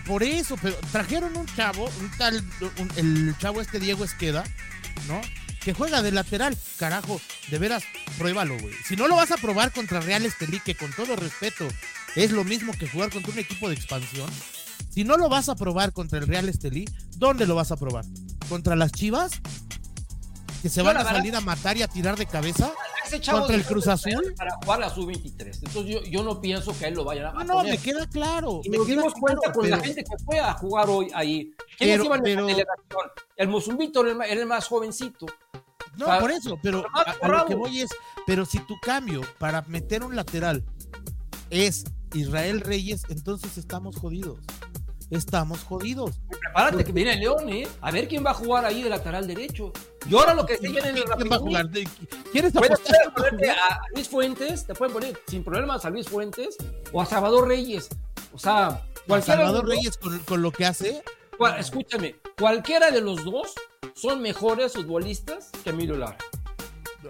por 0.06 0.22
eso, 0.22 0.56
pero 0.62 0.76
trajeron 0.92 1.36
un 1.36 1.46
chavo, 1.46 1.90
un 2.00 2.10
tal, 2.16 2.36
un- 2.78 2.90
el 2.96 3.34
chavo 3.38 3.60
este 3.60 3.80
Diego 3.80 4.04
Esqueda, 4.04 4.44
¿no? 5.08 5.20
Que 5.60 5.74
juega 5.74 6.02
de 6.02 6.12
lateral, 6.12 6.56
carajo, 6.78 7.20
de 7.50 7.58
veras, 7.58 7.84
pruébalo, 8.18 8.58
güey. 8.58 8.74
Si 8.86 8.96
no 8.96 9.08
lo 9.08 9.16
vas 9.16 9.30
a 9.30 9.36
probar 9.36 9.72
contra 9.72 10.00
Real 10.00 10.24
Estelí, 10.24 10.60
que 10.60 10.74
con 10.74 10.92
todo 10.92 11.16
respeto 11.16 11.68
es 12.16 12.30
lo 12.30 12.44
mismo 12.44 12.72
que 12.72 12.88
jugar 12.88 13.10
contra 13.10 13.32
un 13.32 13.38
equipo 13.38 13.68
de 13.68 13.74
expansión, 13.74 14.30
si 14.90 15.04
no 15.04 15.16
lo 15.16 15.28
vas 15.28 15.48
a 15.48 15.54
probar 15.54 15.92
contra 15.92 16.18
el 16.18 16.26
Real 16.26 16.48
Estelí, 16.48 16.86
¿dónde 17.16 17.46
lo 17.46 17.54
vas 17.54 17.70
a 17.72 17.76
probar? 17.76 18.04
¿Contra 18.48 18.74
las 18.74 18.90
Chivas? 18.92 19.32
¿Que 20.62 20.68
se 20.68 20.82
van 20.82 20.94
la 20.94 21.00
a 21.00 21.04
salir 21.04 21.34
a 21.34 21.40
matar 21.40 21.76
y 21.76 21.82
a 21.82 21.88
tirar 21.88 22.16
de 22.16 22.26
cabeza? 22.26 22.72
contra 23.30 23.56
el 23.56 23.64
Cruz 23.64 23.88
Azul. 23.88 24.34
Para 24.36 24.54
jugar 24.62 24.82
a 24.84 24.90
sub-23. 24.90 25.58
Entonces 25.64 25.84
yo, 25.86 26.02
yo 26.04 26.22
no 26.22 26.40
pienso 26.40 26.76
que 26.78 26.86
él 26.86 26.94
lo 26.94 27.02
vayan 27.04 27.26
a 27.26 27.32
No, 27.32 27.44
no, 27.44 27.64
me 27.64 27.76
queda 27.78 28.06
claro. 28.06 28.60
Y 28.62 28.70
me 28.70 28.76
nos 28.78 28.86
queda 28.86 28.98
dimos 28.98 29.14
cuenta 29.14 29.40
claro, 29.40 29.60
con 29.60 29.70
la 29.70 29.78
gente 29.80 30.04
que 30.04 30.16
fue 30.24 30.38
a 30.38 30.52
jugar 30.52 30.88
hoy 30.88 31.10
ahí. 31.14 31.52
¿Quiénes 31.76 31.96
Pero- 31.96 32.04
iban 32.04 32.26
en 32.26 32.36
la 32.36 32.42
delegación? 32.42 33.00
El 33.36 33.48
Mozumbito 33.48 34.06
era 34.06 34.24
el, 34.26 34.46
más 34.46 34.68
jovencito. 34.68 35.26
No, 35.96 36.06
Ah, 36.06 36.20
por 36.20 36.30
eso, 36.30 36.56
pero 36.62 36.84
a, 36.94 37.00
a 37.20 37.28
lo 37.28 37.46
que 37.46 37.54
voy 37.56 37.80
es, 37.80 37.90
pero 38.26 38.46
si 38.46 38.58
tu 38.60 38.78
cambio 38.80 39.22
para 39.38 39.62
meter 39.62 40.04
un 40.04 40.14
lateral 40.14 40.62
es 41.50 41.84
Israel 42.14 42.60
Reyes, 42.60 43.02
entonces 43.08 43.58
estamos 43.58 43.96
jodidos. 43.96 44.38
Estamos 45.10 45.64
jodidos. 45.64 46.12
Prepárate 46.28 46.84
que 46.84 46.92
viene 46.92 47.16
León, 47.16 47.48
¿eh? 47.48 47.66
A 47.80 47.90
ver 47.90 48.06
quién 48.06 48.24
va 48.24 48.30
a 48.30 48.34
jugar 48.34 48.64
ahí 48.64 48.82
de 48.82 48.88
lateral 48.90 49.26
derecho. 49.26 49.72
Y 50.08 50.14
ahora 50.14 50.34
lo 50.34 50.46
que 50.46 50.56
se 50.56 50.68
viene 50.68 50.88
en 50.90 50.96
el 50.98 51.04
¿Quién 51.04 51.30
va 51.30 51.36
a 51.36 51.38
jugar? 51.40 51.68
¿De- 51.68 51.88
¿Quieres 52.32 52.54
apostar? 52.54 53.12
puedes 53.14 53.50
a 53.50 53.80
Luis 53.94 54.08
Fuentes, 54.08 54.66
te 54.66 54.74
pueden 54.74 54.92
poner 54.94 55.20
sin 55.26 55.42
problemas 55.44 55.84
a 55.84 55.90
Luis 55.90 56.08
Fuentes 56.08 56.56
o 56.92 57.02
a 57.02 57.06
Salvador 57.06 57.48
Reyes. 57.48 57.88
O 58.32 58.38
sea, 58.38 58.86
cualquiera 59.06 59.40
de 59.40 59.44
Salvador 59.46 59.64
los 59.66 59.74
Reyes 59.76 59.96
con, 59.96 60.18
con 60.20 60.42
lo 60.42 60.52
que 60.52 60.64
hace, 60.66 61.02
cual- 61.36 61.58
escúchame, 61.58 62.14
cualquiera 62.38 62.90
de 62.92 63.00
los 63.00 63.24
dos 63.24 63.52
son 63.94 64.22
mejores 64.22 64.74
futbolistas 64.74 65.50
que 65.64 65.70
Emilio 65.70 65.96
Lara. 65.96 66.16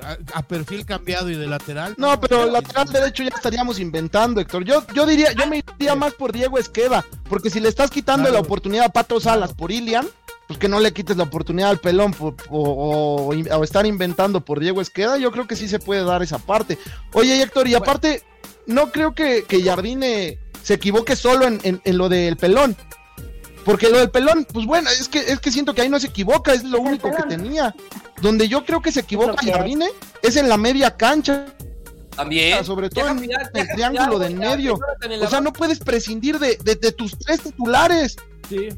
A, 0.05 0.39
a 0.39 0.43
perfil 0.43 0.85
cambiado 0.87 1.31
y 1.31 1.35
de 1.37 1.47
lateral. 1.47 1.95
No, 1.99 2.21
pero 2.21 2.47
lateral 2.47 2.89
derecho 2.93 3.23
ya 3.23 3.31
estaríamos 3.35 3.79
inventando, 3.79 4.41
Héctor. 4.41 4.65
Yo, 4.65 4.85
yo 4.95 5.07
diría, 5.07 5.33
yo 5.33 5.47
me 5.47 5.63
iría 5.79 5.95
más 5.95 6.15
por 6.15 6.33
Diego 6.33 6.59
Esqueda, 6.59 7.05
porque 7.29 7.51
si 7.51 7.61
le 7.61 7.69
estás 7.69 7.91
quitando 7.91 8.25
Claro. 8.29 8.35
la 8.35 8.41
oportunidad 8.41 8.87
a 8.87 8.89
Pato 8.91 9.21
Salas 9.21 9.53
por 9.55 9.71
Ilian, 9.73 10.07
pues 10.47 10.59
que 10.59 10.69
no 10.69 10.81
le 10.81 10.93
quites 10.93 11.17
la 11.17 11.23
oportunidad 11.25 11.71
al 11.71 11.79
pelón 11.79 12.13
por- 12.13 12.35
o, 12.49 13.29
o- 13.31 13.57
o 13.59 13.65
estar 13.65 13.87
inventando 13.87 14.41
por 14.45 14.59
Diego 14.59 14.81
Esqueda, 14.81 15.17
yo 15.17 15.31
creo 15.31 15.47
que 15.47 15.55
sí 15.57 15.69
se 15.69 15.79
puede 15.79 16.03
dar 16.05 16.23
esa 16.23 16.39
parte. 16.39 16.77
Oye, 17.13 17.41
Héctor, 17.41 17.69
y 17.69 17.75
aparte, 17.75 18.23
no 18.67 18.91
creo 18.91 19.15
que, 19.15 19.45
que 19.45 19.63
Jardine 19.63 20.39
se 20.63 20.75
equivoque 20.75 21.15
solo 21.17 21.47
en, 21.47 21.61
en- 21.63 21.81
en 21.85 21.99
lo 21.99 22.09
del 22.09 22.37
pelón. 22.37 22.77
Porque 23.64 23.88
lo 23.88 23.99
del 23.99 24.11
pelón, 24.11 24.46
pues 24.53 24.64
bueno, 24.66 24.88
es 24.90 25.09
que, 25.09 25.18
es 25.18 25.38
que 25.38 25.51
siento 25.51 25.75
que 25.75 25.83
ahí 25.83 25.88
no 25.88 26.01
se 26.01 26.07
equivoca, 26.09 26.53
es 26.53 26.64
lo 26.64 26.81
único 26.81 27.11
que 27.14 27.23
tenía. 27.25 27.75
Donde 28.23 28.49
yo 28.49 28.64
creo 28.64 28.81
que 28.81 28.90
se 28.92 29.01
equivoca. 29.01 29.35
Jardine 29.42 29.87
es 30.23 30.37
en 30.37 30.49
la 30.49 30.57
media 30.57 30.96
cancha. 30.96 31.46
También. 32.16 32.64
sobre 32.64 32.90
todo 32.90 33.05
Deja 33.05 33.16
en 33.16 33.25
el 33.25 33.49
deja 33.53 33.75
triángulo 33.75 34.16
cuidar, 34.16 34.18
de 34.20 34.27
en 34.27 34.37
cuidar, 34.37 34.57
medio. 34.57 34.79
O 35.23 35.31
sea, 35.31 35.40
no 35.40 35.53
puedes 35.53 35.79
prescindir 35.79 36.38
de, 36.38 36.59
de- 36.62 36.75
de 36.75 36.92
tus 36.92 37.16
tres 37.18 37.40
titulares. 37.40 38.16
Sí, 38.49 38.57
¿Eh? 38.57 38.77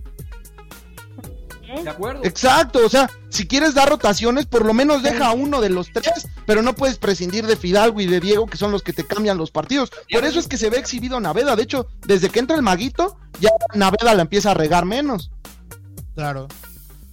De 1.83 1.89
acuerdo. 1.91 2.25
Exacto, 2.25 2.81
o 2.85 2.89
sea, 2.89 3.09
si 3.31 3.47
quieres 3.47 3.75
dar 3.75 3.89
rotaciones, 3.89 4.47
por 4.47 4.65
lo 4.65 4.75
menos 4.75 5.03
deja 5.03 5.29
a 5.29 5.33
uno 5.33 5.61
de 5.61 5.71
los 5.71 5.93
tres, 5.93 6.29
pero 6.47 6.63
no 6.63 6.75
puedes 6.75 6.99
prescindir 6.99 7.47
de 7.47 7.57
Fidalgo 7.57 8.01
y 8.01 8.07
de 8.07 8.21
Diego, 8.21 8.47
que 8.47 8.57
son 8.57 8.73
los 8.73 8.83
que 8.83 8.93
te 8.93 9.07
cambian 9.07 9.39
los 9.39 9.51
partidos. 9.51 9.91
Por 10.13 10.25
eso 10.25 10.39
es 10.39 10.49
que 10.49 10.57
se 10.59 10.71
ve 10.71 10.79
exhibido 10.79 11.19
Naveda. 11.21 11.57
De 11.57 11.63
hecho, 11.63 11.87
desde 12.07 12.29
que 12.31 12.41
entra 12.41 12.57
el 12.57 12.63
maguito, 12.63 13.17
ya 13.41 13.51
Naveda 13.75 14.15
la 14.15 14.23
empieza 14.23 14.51
a 14.51 14.55
regar 14.55 14.85
menos. 14.85 15.31
Claro, 16.15 16.49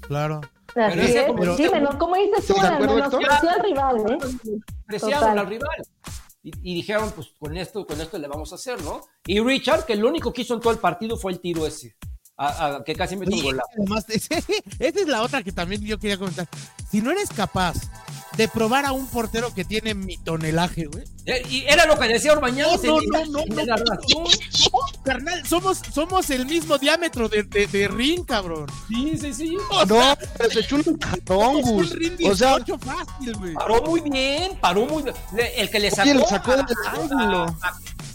claro. 0.01 0.41
Pero 0.73 1.01
ese 1.01 1.21
es. 1.21 1.27
como- 1.27 1.57
sí, 1.57 1.67
menos, 1.71 1.95
como 1.95 2.15
dices 2.15 2.45
tú, 2.45 2.53
al 2.59 3.63
rival, 3.63 3.97
¿eh? 4.11 4.17
Al 5.39 5.47
rival. 5.47 5.83
Y, 6.43 6.51
y 6.71 6.75
dijeron, 6.75 7.11
pues 7.15 7.29
con 7.37 7.57
esto, 7.57 7.85
con 7.85 7.99
esto 7.99 8.17
le 8.17 8.27
vamos 8.27 8.51
a 8.51 8.55
hacer, 8.55 8.81
¿no? 8.83 9.01
Y 9.25 9.39
Richard, 9.41 9.85
que 9.85 9.95
lo 9.95 10.07
único 10.07 10.31
que 10.31 10.43
hizo 10.43 10.53
en 10.53 10.61
todo 10.61 10.71
el 10.71 10.79
partido 10.79 11.17
fue 11.17 11.31
el 11.33 11.39
tiro 11.41 11.65
ese. 11.67 11.95
A- 12.39 12.65
a- 12.77 12.83
que 12.83 12.95
casi 12.95 13.15
mete 13.17 13.33
un 13.35 13.43
golazo. 13.43 13.69
además, 13.77 14.05
esa 14.09 14.35
es 14.79 15.07
la 15.07 15.21
otra 15.21 15.43
que 15.43 15.51
también 15.51 15.81
yo 15.81 15.99
quería 15.99 16.17
comentar. 16.17 16.47
Si 16.89 17.01
no 17.01 17.11
eres 17.11 17.29
capaz 17.29 17.75
de 18.37 18.47
probar 18.47 18.85
a 18.85 18.93
un 18.93 19.05
portero 19.07 19.53
que 19.53 19.65
tiene 19.65 19.93
mi 19.93 20.17
tonelaje, 20.17 20.85
güey. 20.85 21.03
Eh, 21.25 21.43
Y 21.49 21.63
era 21.65 21.85
lo 21.85 21.99
que 21.99 22.07
decía 22.07 22.31
Orbañanos 22.31 22.81
No, 22.83 22.97
no, 23.01 23.25
no. 23.25 23.43
Carnal, 25.03 25.45
somos, 25.45 25.81
somos 25.93 26.29
el 26.29 26.45
mismo 26.45 26.77
diámetro 26.77 27.27
de, 27.27 27.43
de, 27.43 27.67
de 27.67 27.87
ring, 27.87 28.23
cabrón. 28.25 28.67
Sí, 28.87 29.17
sí, 29.17 29.33
sí. 29.33 29.57
O 29.71 29.85
No, 29.85 29.95
sea, 29.95 30.17
pero 30.37 30.49
se 30.51 30.59
echó 30.61 30.75
un 30.77 30.97
cartón, 30.97 31.61
O 31.65 31.83
sea, 32.35 32.57
18 32.57 32.79
fácil, 32.79 33.35
güey. 33.37 33.53
Paró 33.53 33.81
muy 33.83 34.01
bien, 34.01 34.57
paró 34.61 34.85
muy 34.85 35.03
bien. 35.03 35.15
El 35.57 35.69
que 35.69 35.79
le 35.79 35.91
sacó. 35.91 36.09
Oye, 36.09 36.13
lo 36.19 36.25
sacó 36.27 36.51
del 36.55 36.65
ángulo. 36.87 37.57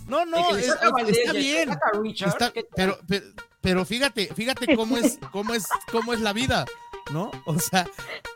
No, 0.06 0.24
no, 0.26 0.56
está 0.56 1.32
bien. 1.32 1.68
saca 1.68 1.86
a 1.92 2.00
Richard, 2.00 2.28
Está- 2.30 2.50
¿qué 2.52 2.62
tal? 2.62 2.98
pero, 3.06 3.24
pero, 3.64 3.84
fíjate, 3.84 4.30
fíjate 4.34 4.76
cómo 4.76 4.96
es, 4.98 5.18
cómo 5.32 5.54
es, 5.54 5.64
cómo 5.90 6.12
es 6.12 6.20
la 6.20 6.32
vida, 6.32 6.66
¿no? 7.12 7.30
O 7.46 7.58
sea, 7.58 7.88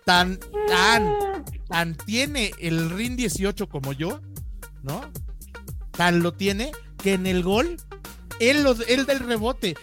tan, 0.05 0.41
tan, 0.67 1.45
tan 1.69 1.95
tiene 1.95 2.51
el 2.59 2.91
RIN 2.91 3.15
18 3.17 3.69
como 3.69 3.93
yo, 3.93 4.21
¿no? 4.83 5.03
Tan 5.93 6.23
lo 6.23 6.33
tiene 6.33 6.73
que 7.03 7.13
en 7.13 7.27
el 7.27 7.43
gol, 7.43 7.77
él, 8.41 8.63
lo- 8.65 8.77
él 8.89 9.07
del 9.07 9.21
rebote. 9.21 9.77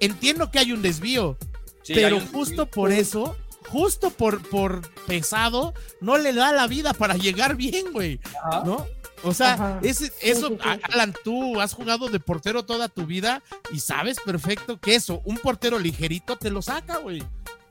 Entiendo 0.00 0.50
que 0.50 0.58
hay 0.58 0.72
un 0.72 0.82
desvío, 0.82 1.36
Sí, 1.82 1.92
pero 1.94 2.16
un- 2.16 2.26
justo 2.28 2.66
por 2.66 2.90
eso, 2.90 3.36
justo 3.68 4.10
por, 4.10 4.42
por 4.48 4.80
pesado, 5.06 5.74
no 6.00 6.18
le 6.18 6.32
da 6.32 6.52
la 6.52 6.66
vida 6.66 6.92
para 6.94 7.14
llegar 7.14 7.54
bien, 7.56 7.92
güey. 7.92 8.18
Ajá. 8.44 8.62
¿no? 8.64 8.86
O 9.26 9.34
sea, 9.34 9.78
ese- 9.82 10.12
eso, 10.22 10.48
sí, 10.48 10.58
sí. 10.62 10.80
Alan, 10.92 11.14
tú 11.24 11.60
has 11.60 11.74
jugado 11.74 12.08
de 12.08 12.20
portero 12.20 12.64
toda 12.64 12.88
tu 12.88 13.06
vida 13.06 13.42
y 13.72 13.80
sabes 13.80 14.18
perfecto 14.24 14.78
que 14.80 14.94
eso, 14.94 15.20
un 15.24 15.36
portero 15.38 15.78
ligerito 15.78 16.36
te 16.36 16.50
lo 16.50 16.62
saca, 16.62 16.98
güey, 16.98 17.22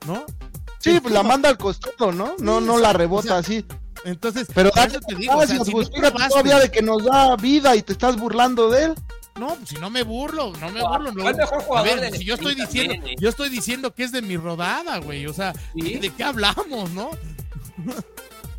¿no? 0.05 0.25
Sí, 0.79 0.99
pues 0.99 1.13
la 1.13 1.23
manda 1.23 1.49
al 1.49 1.57
costado, 1.57 2.11
¿no? 2.11 2.35
No, 2.39 2.61
no 2.61 2.77
la 2.77 2.93
rebota 2.93 3.25
O 3.25 3.27
sea, 3.27 3.37
así. 3.37 3.65
Entonces, 4.03 4.47
Pero 4.53 4.69
dale 4.75 4.91
eso 4.91 4.99
te 5.07 5.15
digo, 5.15 5.33
o 5.33 5.37
sea, 5.47 5.55
gracias, 5.55 5.65
si 5.67 5.73
no 5.73 5.79
Fíjate 5.83 6.01
probaste- 6.11 6.29
todavía 6.29 6.59
de 6.59 6.69
que 6.71 6.81
nos 6.83 7.03
da 7.03 7.35
vida 7.37 7.75
y 7.75 7.81
te 7.81 7.93
estás 7.93 8.15
burlando 8.17 8.69
de 8.69 8.83
él. 8.85 8.93
No, 9.39 9.47
pues 9.55 9.69
si 9.69 9.75
no 9.75 9.89
me 9.89 10.03
burlo, 10.03 10.53
no 10.61 10.69
me 10.69 10.81
burlo, 10.81 11.11
no. 11.11 11.23
mejor 11.23 11.57
A 11.59 11.61
jugador 11.61 11.99
ver, 11.99 12.15
si 12.15 12.23
yo 12.23 12.35
estoy 12.35 12.53
diciendo, 12.55 12.93
también, 12.93 13.17
¿eh? 13.17 13.21
yo 13.21 13.29
estoy 13.29 13.49
diciendo 13.49 13.93
que 13.93 14.03
es 14.03 14.11
de 14.11 14.21
mi 14.21 14.37
rodada, 14.37 14.97
güey, 14.99 15.25
o 15.25 15.33
sea, 15.33 15.53
Sí. 15.73 15.95
¿de 15.97 16.09
qué 16.11 16.23
hablamos, 16.23 16.91
no? 16.91 17.09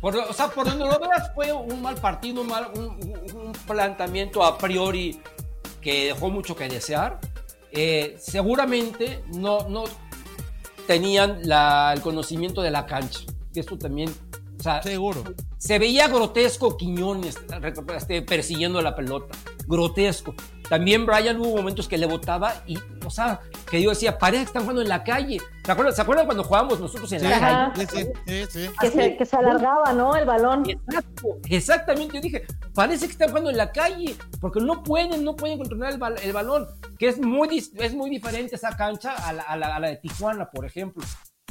Por, 0.01 0.15
o 0.15 0.33
sea, 0.33 0.47
por 0.49 0.65
donde 0.67 0.85
lo 0.85 0.99
veas 0.99 1.31
fue 1.33 1.51
un 1.51 1.81
mal 1.81 1.95
partido, 1.95 2.41
un, 2.41 2.47
mal, 2.47 2.69
un, 2.75 2.85
un- 3.35 3.51
planteamiento 3.67 4.43
a 4.43 4.57
priori 4.57 5.19
que 5.81 6.05
dejó 6.07 6.29
mucho 6.29 6.55
que 6.55 6.67
desear. 6.67 7.19
Eh, 7.71 8.15
seguramente 8.19 9.23
no, 9.33 9.67
no 9.69 9.83
tenían 10.85 11.39
la- 11.43 11.91
el 11.93 12.01
conocimiento 12.01 12.61
de 12.61 12.71
la 12.71 12.85
cancha. 12.85 13.21
Que 13.53 13.61
esto 13.61 13.77
también, 13.77 14.13
o 14.59 14.63
sea, 14.63 14.81
Seguro. 14.83 15.23
se 15.57 15.79
veía 15.79 16.07
grotesco 16.07 16.77
Quiñones 16.77 17.37
este, 17.95 18.21
persiguiendo 18.21 18.81
la 18.81 18.95
pelota. 18.95 19.35
Grotesco. 19.67 20.33
También 20.69 21.05
Brian 21.05 21.39
hubo 21.39 21.55
momentos 21.57 21.87
que 21.87 21.97
le 21.97 22.05
botaba 22.07 22.53
y, 22.67 22.77
o 23.05 23.09
sea, 23.09 23.39
que 23.69 23.81
yo 23.81 23.89
decía, 23.91 24.17
parece 24.17 24.43
que 24.43 24.47
están 24.47 24.63
jugando 24.63 24.81
en 24.81 24.89
la 24.89 25.03
calle. 25.03 25.39
¿Se 25.63 25.71
acuerdan, 25.71 25.95
¿se 25.95 26.01
acuerdan 26.01 26.25
cuando 26.25 26.43
jugábamos 26.43 26.79
nosotros 26.79 27.11
en 27.13 27.19
Sí, 27.21 27.27
la 27.27 27.37
Ajá. 27.37 27.71
calle? 27.73 27.87
sí, 27.87 28.05
sí, 28.25 28.45
sí. 28.49 28.69
Que 28.79 28.89
se, 28.91 29.17
que 29.17 29.25
se 29.25 29.35
alargaba, 29.37 29.93
¿no? 29.93 30.15
El 30.15 30.25
balón. 30.25 30.63
Exacto, 30.69 31.27
exactamente. 31.49 32.15
Yo 32.15 32.21
dije, 32.21 32.45
parece 32.73 33.05
que 33.05 33.11
están 33.13 33.29
jugando 33.29 33.49
en 33.49 33.57
la 33.57 33.71
calle, 33.71 34.15
porque 34.41 34.59
no 34.59 34.83
pueden, 34.83 35.23
no 35.23 35.35
pueden 35.35 35.57
controlar 35.57 35.93
el, 35.93 35.99
bal- 35.99 36.19
el 36.21 36.33
balón, 36.33 36.67
que 36.99 37.07
es 37.09 37.19
muy, 37.19 37.47
dis- 37.47 37.71
es 37.75 37.93
muy 37.93 38.09
diferente 38.09 38.55
esa 38.55 38.75
cancha 38.75 39.13
a 39.13 39.33
la, 39.33 39.43
a 39.43 39.55
la- 39.57 39.75
a 39.75 39.79
la 39.79 39.87
de 39.89 39.95
Tijuana, 39.97 40.49
por 40.49 40.65
ejemplo. 40.65 41.03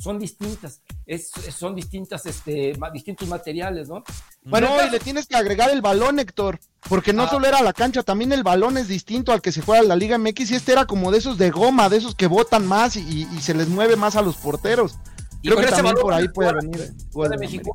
Son 0.06 0.20
distintas, 0.20 0.82
es, 1.04 1.32
son 1.52 1.74
distintas, 1.74 2.24
este, 2.26 2.74
distintos 2.92 3.26
materiales, 3.26 3.88
¿no? 3.88 4.04
Bueno, 4.44 4.68
no, 4.76 4.86
y 4.86 4.90
le 4.90 5.00
tienes 5.00 5.26
que 5.26 5.34
agregar 5.34 5.68
el 5.70 5.82
balón, 5.82 6.20
Héctor. 6.20 6.60
Porque 6.88 7.12
no 7.12 7.24
Ah. 7.24 7.28
solo 7.28 7.48
era 7.48 7.60
la 7.60 7.72
cancha, 7.72 8.04
también 8.04 8.30
el 8.32 8.44
balón 8.44 8.78
es 8.78 8.86
distinto 8.86 9.32
al 9.32 9.42
que 9.42 9.50
se 9.50 9.62
juega 9.62 9.82
en 9.82 9.88
la 9.88 9.96
Liga 9.96 10.16
MX. 10.16 10.52
Y 10.52 10.54
este 10.54 10.70
era 10.70 10.86
como 10.86 11.10
de 11.10 11.18
esos 11.18 11.38
de 11.38 11.50
goma, 11.50 11.88
de 11.88 11.96
esos 11.96 12.14
que 12.14 12.28
botan 12.28 12.64
más 12.68 12.94
y, 12.94 13.00
y- 13.00 13.28
y 13.36 13.40
se 13.40 13.52
les 13.52 13.66
mueve 13.68 13.96
más 13.96 14.14
a 14.14 14.22
los 14.22 14.36
porteros. 14.36 14.94
Y 15.42 15.48
Creo 15.48 15.56
que 15.58 15.64
ese 15.66 15.74
también 15.74 15.94
balón 15.96 16.02
por 16.02 16.14
ahí 16.14 16.28
puede 16.28 16.50
jugar 17.12 17.30
venir. 17.30 17.40
México. 17.40 17.72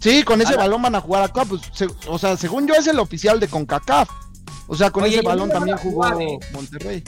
Sí, 0.00 0.22
con 0.22 0.40
ese 0.40 0.56
balón 0.56 0.80
van 0.80 0.94
a 0.94 1.00
jugar 1.02 1.22
acá. 1.24 1.44
Pues, 1.44 1.60
se- 1.74 1.88
o 2.08 2.18
sea, 2.18 2.36
según 2.38 2.66
yo 2.66 2.72
es 2.74 2.86
el 2.86 2.98
oficial 2.98 3.38
de 3.40 3.48
CONCACAF. 3.48 4.08
O 4.68 4.74
sea, 4.74 4.90
con 4.90 5.04
Oye, 5.04 5.16
ese 5.16 5.22
¿y 5.22 5.26
balón 5.26 5.50
también 5.50 5.76
jugó 5.76 6.02
jugar, 6.04 6.22
eh? 6.22 6.38
Monterrey. 6.52 7.04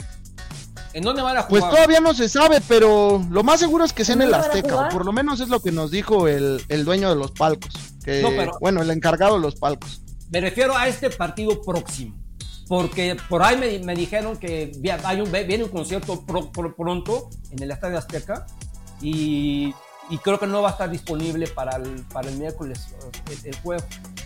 ¿En 0.99 1.05
dónde 1.05 1.21
van 1.21 1.37
a 1.37 1.47
Pues 1.47 1.61
jugar? 1.63 1.75
todavía 1.75 2.01
no 2.01 2.13
se 2.13 2.27
sabe, 2.27 2.59
pero 2.67 3.25
lo 3.31 3.41
más 3.41 3.61
seguro 3.61 3.85
es 3.85 3.93
que 3.93 4.03
sea 4.03 4.15
en 4.15 4.21
¿En 4.23 4.27
el 4.27 4.33
Azteca. 4.33 4.75
o 4.75 4.89
Por 4.89 5.05
lo 5.05 5.13
menos 5.13 5.39
es 5.39 5.47
lo 5.47 5.61
que 5.61 5.71
nos 5.71 5.91
dijo 5.91 6.27
el, 6.27 6.61
el 6.67 6.83
dueño 6.83 7.07
de 7.09 7.15
los 7.15 7.31
palcos. 7.31 7.71
Que, 8.03 8.21
No, 8.21 8.29
pero- 8.29 8.51
Bueno, 8.59 8.81
el 8.81 8.91
encargado 8.91 9.35
de 9.35 9.39
los 9.41 9.55
palcos. 9.55 10.01
Me 10.29 10.41
refiero 10.41 10.75
a 10.75 10.89
este 10.89 11.09
partido 11.09 11.61
próximo. 11.61 12.15
Porque 12.67 13.15
por 13.29 13.41
ahí 13.43 13.55
me, 13.55 13.79
me 13.79 13.95
dijeron 13.95 14.37
que 14.37 14.73
vi- 14.77 14.89
hay 14.89 15.21
un, 15.21 15.31
viene 15.31 15.63
un 15.63 15.69
concierto 15.69 16.19
pro- 16.25 16.51
pro- 16.51 16.75
pronto 16.75 17.29
en 17.49 17.63
el 17.63 17.71
Estadio 17.71 17.97
Azteca 17.97 18.45
y, 19.01 19.73
y 20.09 20.17
creo 20.17 20.39
que 20.39 20.47
no 20.47 20.61
va 20.61 20.69
a 20.69 20.71
estar 20.71 20.89
disponible 20.89 21.47
para 21.47 21.75
el, 21.77 22.03
para 22.11 22.29
el 22.29 22.37
miércoles 22.37 22.87
el, 23.31 23.53
el 23.53 23.55
juego. 23.61 23.83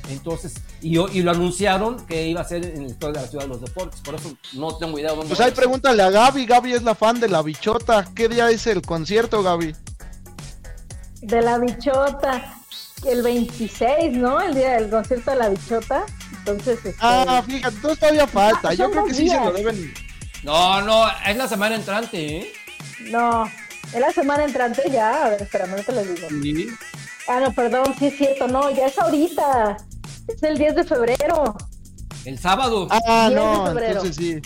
Entonces, 0.09 0.53
y, 0.81 0.91
yo- 0.91 1.07
y 1.11 1.21
lo 1.21 1.31
anunciaron 1.31 2.05
que 2.05 2.27
iba 2.27 2.41
a 2.41 2.43
ser 2.45 2.65
en 2.65 2.81
el 2.83 2.91
Estadio 2.91 3.13
de 3.13 3.21
la 3.21 3.27
Ciudad 3.27 3.43
de 3.45 3.49
los 3.49 3.61
Deportes. 3.61 4.01
Por 4.01 4.15
eso 4.15 4.33
no 4.53 4.75
tengo 4.77 4.97
idea 4.99 5.11
dónde 5.11 5.27
Pues 5.27 5.39
va 5.39 5.43
a 5.45 5.47
ahí 5.47 5.53
pregúntale 5.53 6.03
a 6.03 6.09
Gaby. 6.09 6.45
Gaby 6.45 6.73
es 6.73 6.83
la 6.83 6.95
fan 6.95 7.19
de 7.19 7.29
la 7.29 7.41
bichota. 7.41 8.05
¿Qué 8.15 8.27
día 8.29 8.49
es 8.49 8.67
el 8.67 8.81
concierto, 8.81 9.41
Gaby? 9.43 9.75
De 11.21 11.41
la 11.41 11.57
bichota. 11.57 12.53
el 13.05 13.21
26, 13.21 14.13
¿no? 14.17 14.41
El 14.41 14.55
día 14.55 14.71
del 14.79 14.89
concierto 14.89 15.31
de 15.31 15.37
la 15.37 15.49
bichota. 15.49 16.05
Entonces, 16.39 16.77
este, 16.85 16.95
Ah, 16.99 17.41
fíjate, 17.45 17.75
entonces 17.75 17.99
todavía 17.99 18.27
falta. 18.27 18.69
Ah, 18.69 18.73
Yo 18.73 18.85
son 18.85 18.91
creo 18.91 19.05
que 19.05 19.13
sí 19.13 19.29
se 19.29 19.39
lo 19.39 19.51
deben. 19.53 19.93
No, 20.43 20.81
no, 20.81 21.05
es 21.25 21.37
la 21.37 21.47
semana 21.47 21.75
entrante, 21.75 22.37
¿eh? 22.39 22.53
no, 23.09 23.49
es 23.91 23.99
la 23.99 24.11
semana 24.11 24.43
entrante 24.43 24.83
ya. 24.91 25.25
A 25.25 25.29
ver, 25.29 25.41
espérame, 25.41 25.75
no 25.77 25.83
te 25.83 25.91
lo 25.91 26.03
digo. 26.03 26.27
Sí. 26.29 26.67
Ah, 27.27 27.39
no, 27.39 27.53
perdón, 27.53 27.93
sí 27.97 28.07
es 28.07 28.17
cierto, 28.17 28.47
no, 28.47 28.69
ya 28.71 28.87
es 28.87 28.99
ahorita. 28.99 29.77
Es 30.27 30.43
el 30.43 30.57
10 30.57 30.75
de 30.75 30.83
febrero. 30.83 31.55
El 32.25 32.39
sábado. 32.39 32.87
Ah, 32.89 33.29
10 33.29 33.29
de 33.29 33.35
no, 33.35 33.79
entonces 33.79 34.15
sí. 34.15 34.41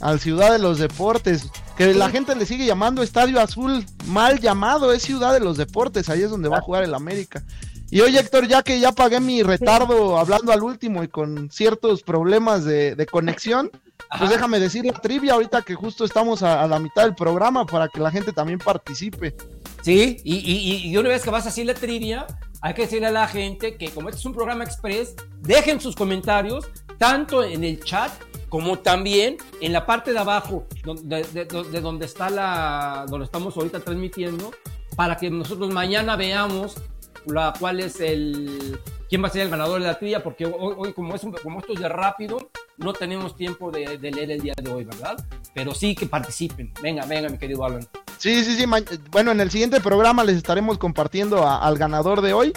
Al 0.00 0.20
Ciudad 0.20 0.52
de 0.52 0.58
los 0.58 0.78
Deportes. 0.78 1.50
Que 1.76 1.94
la 1.94 2.10
gente 2.10 2.34
le 2.34 2.44
sigue 2.44 2.66
llamando 2.66 3.02
Estadio 3.02 3.40
Azul. 3.40 3.84
Mal 4.06 4.40
llamado, 4.40 4.92
es 4.92 5.02
Ciudad 5.02 5.32
de 5.32 5.40
los 5.40 5.56
Deportes. 5.56 6.08
Ahí 6.08 6.22
es 6.22 6.30
donde 6.30 6.48
va 6.48 6.58
a 6.58 6.62
jugar 6.62 6.82
el 6.82 6.94
América. 6.94 7.42
Y 7.90 8.00
oye, 8.02 8.18
Héctor, 8.20 8.46
ya 8.46 8.62
que 8.62 8.78
ya 8.80 8.92
pagué 8.92 9.18
mi 9.18 9.42
retardo 9.42 10.18
hablando 10.18 10.52
al 10.52 10.62
último 10.62 11.02
y 11.02 11.08
con 11.08 11.50
ciertos 11.50 12.02
problemas 12.02 12.64
de, 12.64 12.94
de 12.94 13.06
conexión, 13.06 13.70
Ajá. 14.10 14.18
pues 14.18 14.30
déjame 14.30 14.60
decir 14.60 14.84
la 14.84 14.92
trivia 14.92 15.32
ahorita 15.34 15.62
que 15.62 15.74
justo 15.74 16.04
estamos 16.04 16.42
a, 16.42 16.62
a 16.62 16.68
la 16.68 16.78
mitad 16.78 17.04
del 17.04 17.14
programa 17.14 17.64
para 17.64 17.88
que 17.88 18.00
la 18.00 18.10
gente 18.10 18.32
también 18.32 18.58
participe. 18.58 19.34
Sí, 19.82 20.18
y, 20.22 20.36
y, 20.36 20.90
y 20.90 20.96
una 20.98 21.08
vez 21.08 21.22
que 21.22 21.30
vas 21.30 21.46
a 21.46 21.48
hacer 21.48 21.64
la 21.64 21.72
trivia, 21.74 22.26
hay 22.60 22.74
que 22.74 22.82
decirle 22.82 23.06
a 23.06 23.10
la 23.10 23.26
gente 23.26 23.76
que 23.78 23.90
como 23.90 24.10
este 24.10 24.18
es 24.18 24.26
un 24.26 24.34
programa 24.34 24.64
express, 24.64 25.14
dejen 25.40 25.80
sus 25.80 25.96
comentarios 25.96 26.66
tanto 26.98 27.42
en 27.42 27.64
el 27.64 27.82
chat 27.82 28.10
como 28.50 28.80
también 28.80 29.36
en 29.60 29.72
la 29.72 29.86
parte 29.86 30.12
de 30.12 30.18
abajo 30.18 30.66
donde, 30.84 31.22
de, 31.32 31.44
de- 31.46 31.64
de 31.70 31.80
donde 31.80 32.06
está 32.06 32.28
la 32.28 33.06
donde 33.08 33.24
estamos 33.26 33.56
ahorita 33.56 33.80
transmitiendo 33.80 34.50
para 34.96 35.16
que 35.16 35.30
nosotros 35.30 35.72
mañana 35.72 36.16
veamos 36.16 36.74
la 37.32 37.52
cuál 37.58 37.80
es 37.80 38.00
el 38.00 38.78
quién 39.08 39.22
va 39.22 39.28
a 39.28 39.30
ser 39.30 39.42
el 39.42 39.50
ganador 39.50 39.80
de 39.80 39.86
la 39.86 39.98
trivia 39.98 40.22
porque 40.22 40.44
hoy, 40.46 40.92
como 40.92 41.14
es 41.14 41.24
un- 41.24 41.32
como 41.32 41.60
esto 41.60 41.72
es 41.74 41.80
de 41.80 41.88
rápido 41.88 42.50
no 42.76 42.92
tenemos 42.92 43.36
tiempo 43.36 43.70
de, 43.70 43.98
leer 43.98 44.30
el 44.30 44.40
día 44.40 44.54
de 44.62 44.70
hoy 44.70 44.84
verdad 44.84 45.16
pero 45.54 45.74
sí 45.74 45.94
que 45.94 46.06
participen 46.06 46.72
venga 46.82 47.04
venga 47.06 47.28
mi 47.28 47.38
querido 47.38 47.64
Alan 47.64 47.86
Sí, 48.18 48.44
sí, 48.44 48.56
sí. 48.56 48.64
Bueno, 49.12 49.30
en 49.30 49.40
el 49.40 49.48
siguiente 49.48 49.80
programa 49.80 50.24
les 50.24 50.36
estaremos 50.36 50.76
compartiendo 50.76 51.48
al 51.48 51.78
ganador 51.78 52.20
de 52.20 52.32
hoy. 52.32 52.52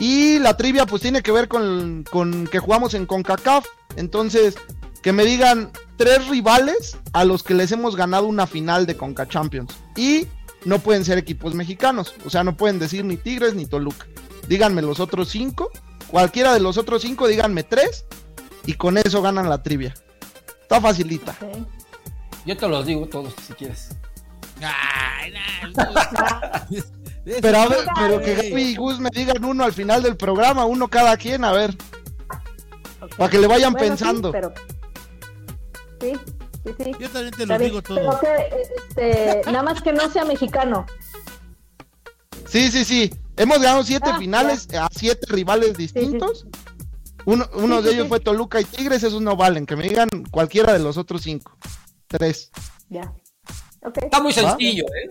Y 0.00 0.40
la 0.40 0.56
trivia 0.56 0.84
pues 0.84 1.00
tiene 1.00 1.22
que 1.22 1.30
ver 1.30 1.46
con, 1.46 2.04
con 2.10 2.48
que 2.48 2.58
jugamos 2.58 2.92
en 2.94 3.06
CONCACAF. 3.06 3.64
Entonces, 3.94 4.56
que 5.02 5.12
me 5.12 5.24
digan 5.24 5.70
tres 5.96 6.26
rivales 6.26 6.98
a 7.12 7.24
los 7.24 7.44
que 7.44 7.54
les 7.54 7.70
hemos 7.70 7.94
ganado 7.94 8.26
una 8.26 8.48
final 8.48 8.84
de 8.84 8.96
CONCA 8.96 9.28
Champions. 9.28 9.72
Y 9.94 10.26
no 10.64 10.78
pueden 10.78 11.04
ser 11.04 11.18
equipos 11.18 11.54
mexicanos. 11.54 12.14
O 12.24 12.30
sea, 12.30 12.44
no 12.44 12.56
pueden 12.56 12.78
decir 12.78 13.04
ni 13.04 13.16
Tigres 13.16 13.54
ni 13.54 13.66
Toluca. 13.66 14.06
Díganme 14.48 14.82
los 14.82 15.00
otros 15.00 15.28
cinco. 15.28 15.70
Cualquiera 16.08 16.54
de 16.54 16.60
los 16.60 16.78
otros 16.78 17.02
cinco, 17.02 17.26
díganme 17.26 17.62
tres. 17.62 18.06
Y 18.64 18.74
con 18.74 18.98
eso 18.98 19.22
ganan 19.22 19.48
la 19.48 19.62
trivia. 19.62 19.94
Está 20.62 20.80
facilita. 20.80 21.36
Yo 22.44 22.56
te 22.56 22.68
los 22.68 22.86
digo 22.86 23.06
todos 23.06 23.34
si 23.44 23.52
quieres 23.54 23.90
Ay, 24.62 25.32
Pero 27.42 27.58
a 27.58 27.68
ver, 27.68 27.78
pero 27.96 28.20
que. 28.20 28.34
Gaby 28.34 28.62
y 28.62 28.76
Gus 28.76 29.00
me 29.00 29.10
digan 29.10 29.44
uno 29.44 29.64
al 29.64 29.72
final 29.72 30.02
del 30.02 30.16
programa, 30.16 30.64
uno 30.64 30.88
cada 30.88 31.16
quien, 31.16 31.44
a 31.44 31.52
ver. 31.52 31.76
Para 33.16 33.30
que 33.30 33.38
le 33.38 33.48
vayan 33.48 33.72
Bueno, 33.72 33.88
pensando. 33.88 34.32
Sí, 34.32 34.38
pero... 34.40 34.54
sí, 36.00 36.35
sí, 36.66 36.74
sí. 36.84 36.92
Yo 37.00 37.08
también 37.10 37.30
te 37.34 37.46
lo 37.46 37.58
digo 37.58 37.82
todo. 37.82 38.20
que, 38.20 38.50
este, 38.88 39.42
nada 39.50 39.62
más 39.62 39.82
que 39.82 39.92
no 39.92 40.08
sea 40.10 40.24
mexicano. 40.24 40.86
Sí, 42.46 42.70
sí, 42.70 42.84
sí. 42.84 43.12
Hemos 43.36 43.60
ganado 43.60 43.82
siete 43.82 44.10
Ah, 44.12 44.18
finales 44.18 44.68
a 44.74 44.88
siete 44.90 45.26
rivales 45.28 45.76
distintos. 45.76 46.46
Uno, 47.26 47.44
uno 47.54 47.78
Sí, 47.78 47.84
de 47.84 47.90
ellos 47.92 48.04
sí. 48.04 48.08
fue 48.08 48.20
Toluca 48.20 48.60
y 48.60 48.64
Tigres, 48.64 49.02
esos 49.02 49.20
no 49.20 49.36
valen. 49.36 49.66
Que 49.66 49.76
me 49.76 49.82
digan 49.88 50.08
cualquiera 50.30 50.72
de 50.72 50.78
los 50.78 50.96
otros 50.96 51.22
cinco. 51.22 51.56
Tres. 52.06 52.50
Ya. 52.88 53.12
Está 54.02 54.20
muy 54.20 54.32
sencillo, 54.32 54.84
¿eh? 54.86 55.08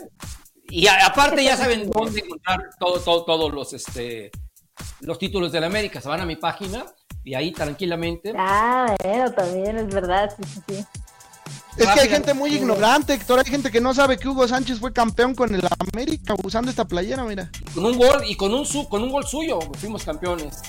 Y 0.69 0.87
a- 0.87 1.05
aparte 1.05 1.43
ya 1.43 1.55
saben 1.55 1.89
dónde 1.89 2.21
encontrar 2.21 2.69
todo, 2.79 2.99
todo- 2.99 3.25
todos 3.25 3.53
los, 3.53 3.73
este, 3.73 4.31
los 5.01 5.19
títulos 5.19 5.51
de 5.51 5.59
la 5.59 5.67
América. 5.67 6.01
Se 6.01 6.07
van 6.09 6.21
a 6.21 6.25
mi 6.25 6.35
página 6.37 6.85
y 7.23 7.35
ahí 7.35 7.51
tranquilamente. 7.51 8.33
Ah, 8.37 8.95
bueno, 9.03 9.31
también 9.33 9.77
es 9.77 9.87
verdad, 9.93 10.33
sí, 10.35 10.43
sí, 10.43 10.61
sí. 10.67 10.85
Es 11.77 11.87
que 11.87 11.99
hay 12.01 12.09
gente 12.09 12.33
muy 12.33 12.53
ignorante, 12.55 13.13
Héctor. 13.13 13.39
Hay 13.39 13.45
gente 13.51 13.69
que 13.71 13.81
no 13.81 13.93
sabe 13.93 14.17
que 14.17 14.27
Hugo 14.29 14.47
Sánchez 14.47 14.79
fue 14.79 14.93
campeón 14.93 15.35
con 15.35 15.53
el 15.53 15.61
América 15.93 16.33
usando 16.43 16.69
esta 16.69 16.85
playera, 16.85 17.23
mira. 17.23 17.49
Con 17.73 17.85
un 17.85 17.97
gol 17.97 18.23
y 18.27 18.35
con 18.37 18.53
un, 18.53 18.65
su, 18.65 18.87
con 18.87 19.03
un 19.03 19.11
gol 19.11 19.25
suyo 19.27 19.59
fuimos 19.79 20.03
campeones. 20.03 20.59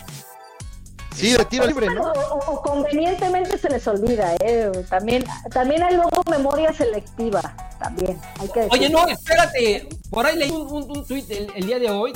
Sí, 1.15 1.31
de 1.33 1.45
tiro 1.47 1.67
libre, 1.67 1.89
O, 1.89 1.93
¿no? 1.95 2.13
o- 2.13 2.53
o 2.53 2.63
convenientemente 2.63 3.57
se 3.57 3.71
les 3.71 3.87
olvida, 3.89 4.35
¿eh? 4.45 4.71
También, 4.91 5.25
también 5.51 5.83
hay 5.83 5.95
luego 5.95 6.23
memoria 6.31 6.75
selectiva, 6.75 7.41
también. 7.79 8.21
Hay 8.39 8.49
que 8.51 8.69
Oye, 8.71 8.91
no, 8.91 9.07
espérate. 9.09 9.89
Por 10.11 10.27
ahí 10.27 10.37
leí 10.37 10.51
un, 10.51 10.67
un, 10.71 10.91
un 10.91 11.07
tuit 11.07 11.31
el, 11.31 11.51
el 11.55 11.67
día 11.67 11.79
de 11.79 11.89
hoy. 11.91 12.13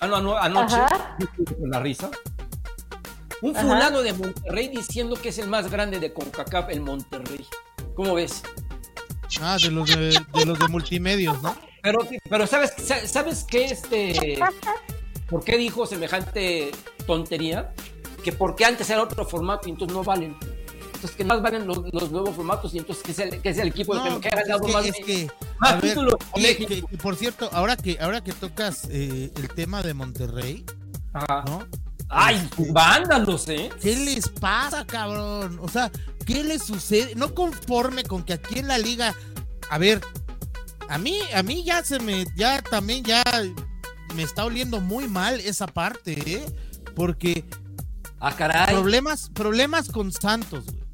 Ah, 0.00 0.06
no, 0.06 0.16
ano- 0.16 0.36
anoche. 0.38 0.76
Con 1.58 1.70
la 1.70 1.80
risa. 1.80 2.10
Un 3.42 3.56
Ajá. 3.56 3.66
fulano 3.66 4.02
de 4.02 4.12
Monterrey 4.12 4.68
diciendo 4.68 5.16
que 5.16 5.30
es 5.30 5.38
el 5.38 5.48
más 5.48 5.68
grande 5.70 5.98
de 5.98 6.12
CONCACAF, 6.12 6.68
el 6.70 6.80
Monterrey. 6.80 7.44
¿Cómo 7.98 8.14
ves? 8.14 8.42
Ah, 9.40 9.56
de 9.60 9.72
los 9.72 9.88
de, 9.88 10.10
de 10.34 10.46
los 10.46 10.56
de 10.56 10.68
multimedios, 10.68 11.42
¿no? 11.42 11.56
Pero, 11.82 11.98
pero 12.30 12.46
¿sabes, 12.46 12.72
sa- 12.80 13.04
¿sabes 13.08 13.42
qué 13.42 13.64
este? 13.64 14.38
¿Por 15.28 15.42
qué 15.42 15.58
dijo 15.58 15.84
semejante 15.84 16.70
tontería? 17.08 17.74
Que 18.22 18.30
porque 18.30 18.64
antes 18.64 18.88
era 18.88 19.02
otro 19.02 19.24
formato 19.26 19.66
y 19.68 19.72
entonces 19.72 19.96
no 19.96 20.04
valen. 20.04 20.36
Entonces 20.94 21.10
que 21.16 21.24
más 21.24 21.42
valen 21.42 21.66
los, 21.66 21.78
los 21.92 22.12
nuevos 22.12 22.36
formatos 22.36 22.72
y 22.72 22.78
entonces 22.78 23.02
que 23.02 23.10
es 23.10 23.18
el, 23.18 23.42
que 23.42 23.48
es 23.48 23.58
el 23.58 23.66
equipo 23.68 23.96
No, 23.96 24.20
que, 24.20 24.28
ha 24.28 24.30
es 24.30 24.46
ganado 24.46 24.64
que- 24.64 24.72
más, 24.72 24.86
es 24.86 24.94
que, 25.04 25.28
más 25.58 25.70
a 25.72 25.74
ver, 25.74 25.82
títulos. 25.82 26.14
oye, 26.34 26.42
México. 26.56 26.68
que- 26.68 26.82
que 26.82 27.02
por 27.02 27.16
cierto, 27.16 27.50
ahora 27.52 27.76
que 27.76 27.98
ahora 28.00 28.22
que 28.22 28.32
tocas 28.32 28.84
eh, 28.92 29.32
el 29.34 29.48
tema 29.48 29.82
de 29.82 29.94
Monterrey, 29.94 30.64
Ajá. 31.14 31.42
¿no? 31.48 31.66
Ay, 32.10 32.48
vándalos, 32.72 33.48
¿eh? 33.48 33.70
¿Qué 33.80 33.94
les 33.96 34.28
pasa, 34.28 34.86
cabrón? 34.86 35.58
O 35.60 35.68
sea, 35.68 35.90
¿qué 36.26 36.42
les 36.42 36.62
sucede? 36.64 37.14
No 37.14 37.34
conforme 37.34 38.02
con 38.04 38.22
que 38.22 38.32
aquí 38.32 38.58
en 38.60 38.68
la 38.68 38.78
liga, 38.78 39.14
a 39.70 39.78
ver, 39.78 40.00
a 40.88 40.96
mí, 40.98 41.18
a 41.34 41.42
mí 41.42 41.64
ya 41.64 41.84
se 41.84 41.98
me, 42.00 42.24
ya 42.34 42.62
también 42.62 43.04
ya 43.04 43.22
me 44.14 44.22
está 44.22 44.44
oliendo 44.46 44.80
muy 44.80 45.06
mal 45.06 45.38
esa 45.40 45.66
parte, 45.66 46.14
¿eh? 46.34 46.46
Porque 46.96 47.44
Ah, 48.20 48.34
caray. 48.34 48.74
problemas, 48.74 49.28
problemas 49.34 49.88
con 49.88 50.10
Santos, 50.10 50.64
güey. 50.64 50.84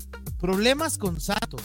Problemas 0.40 0.98
con 0.98 1.20
Santos. 1.20 1.62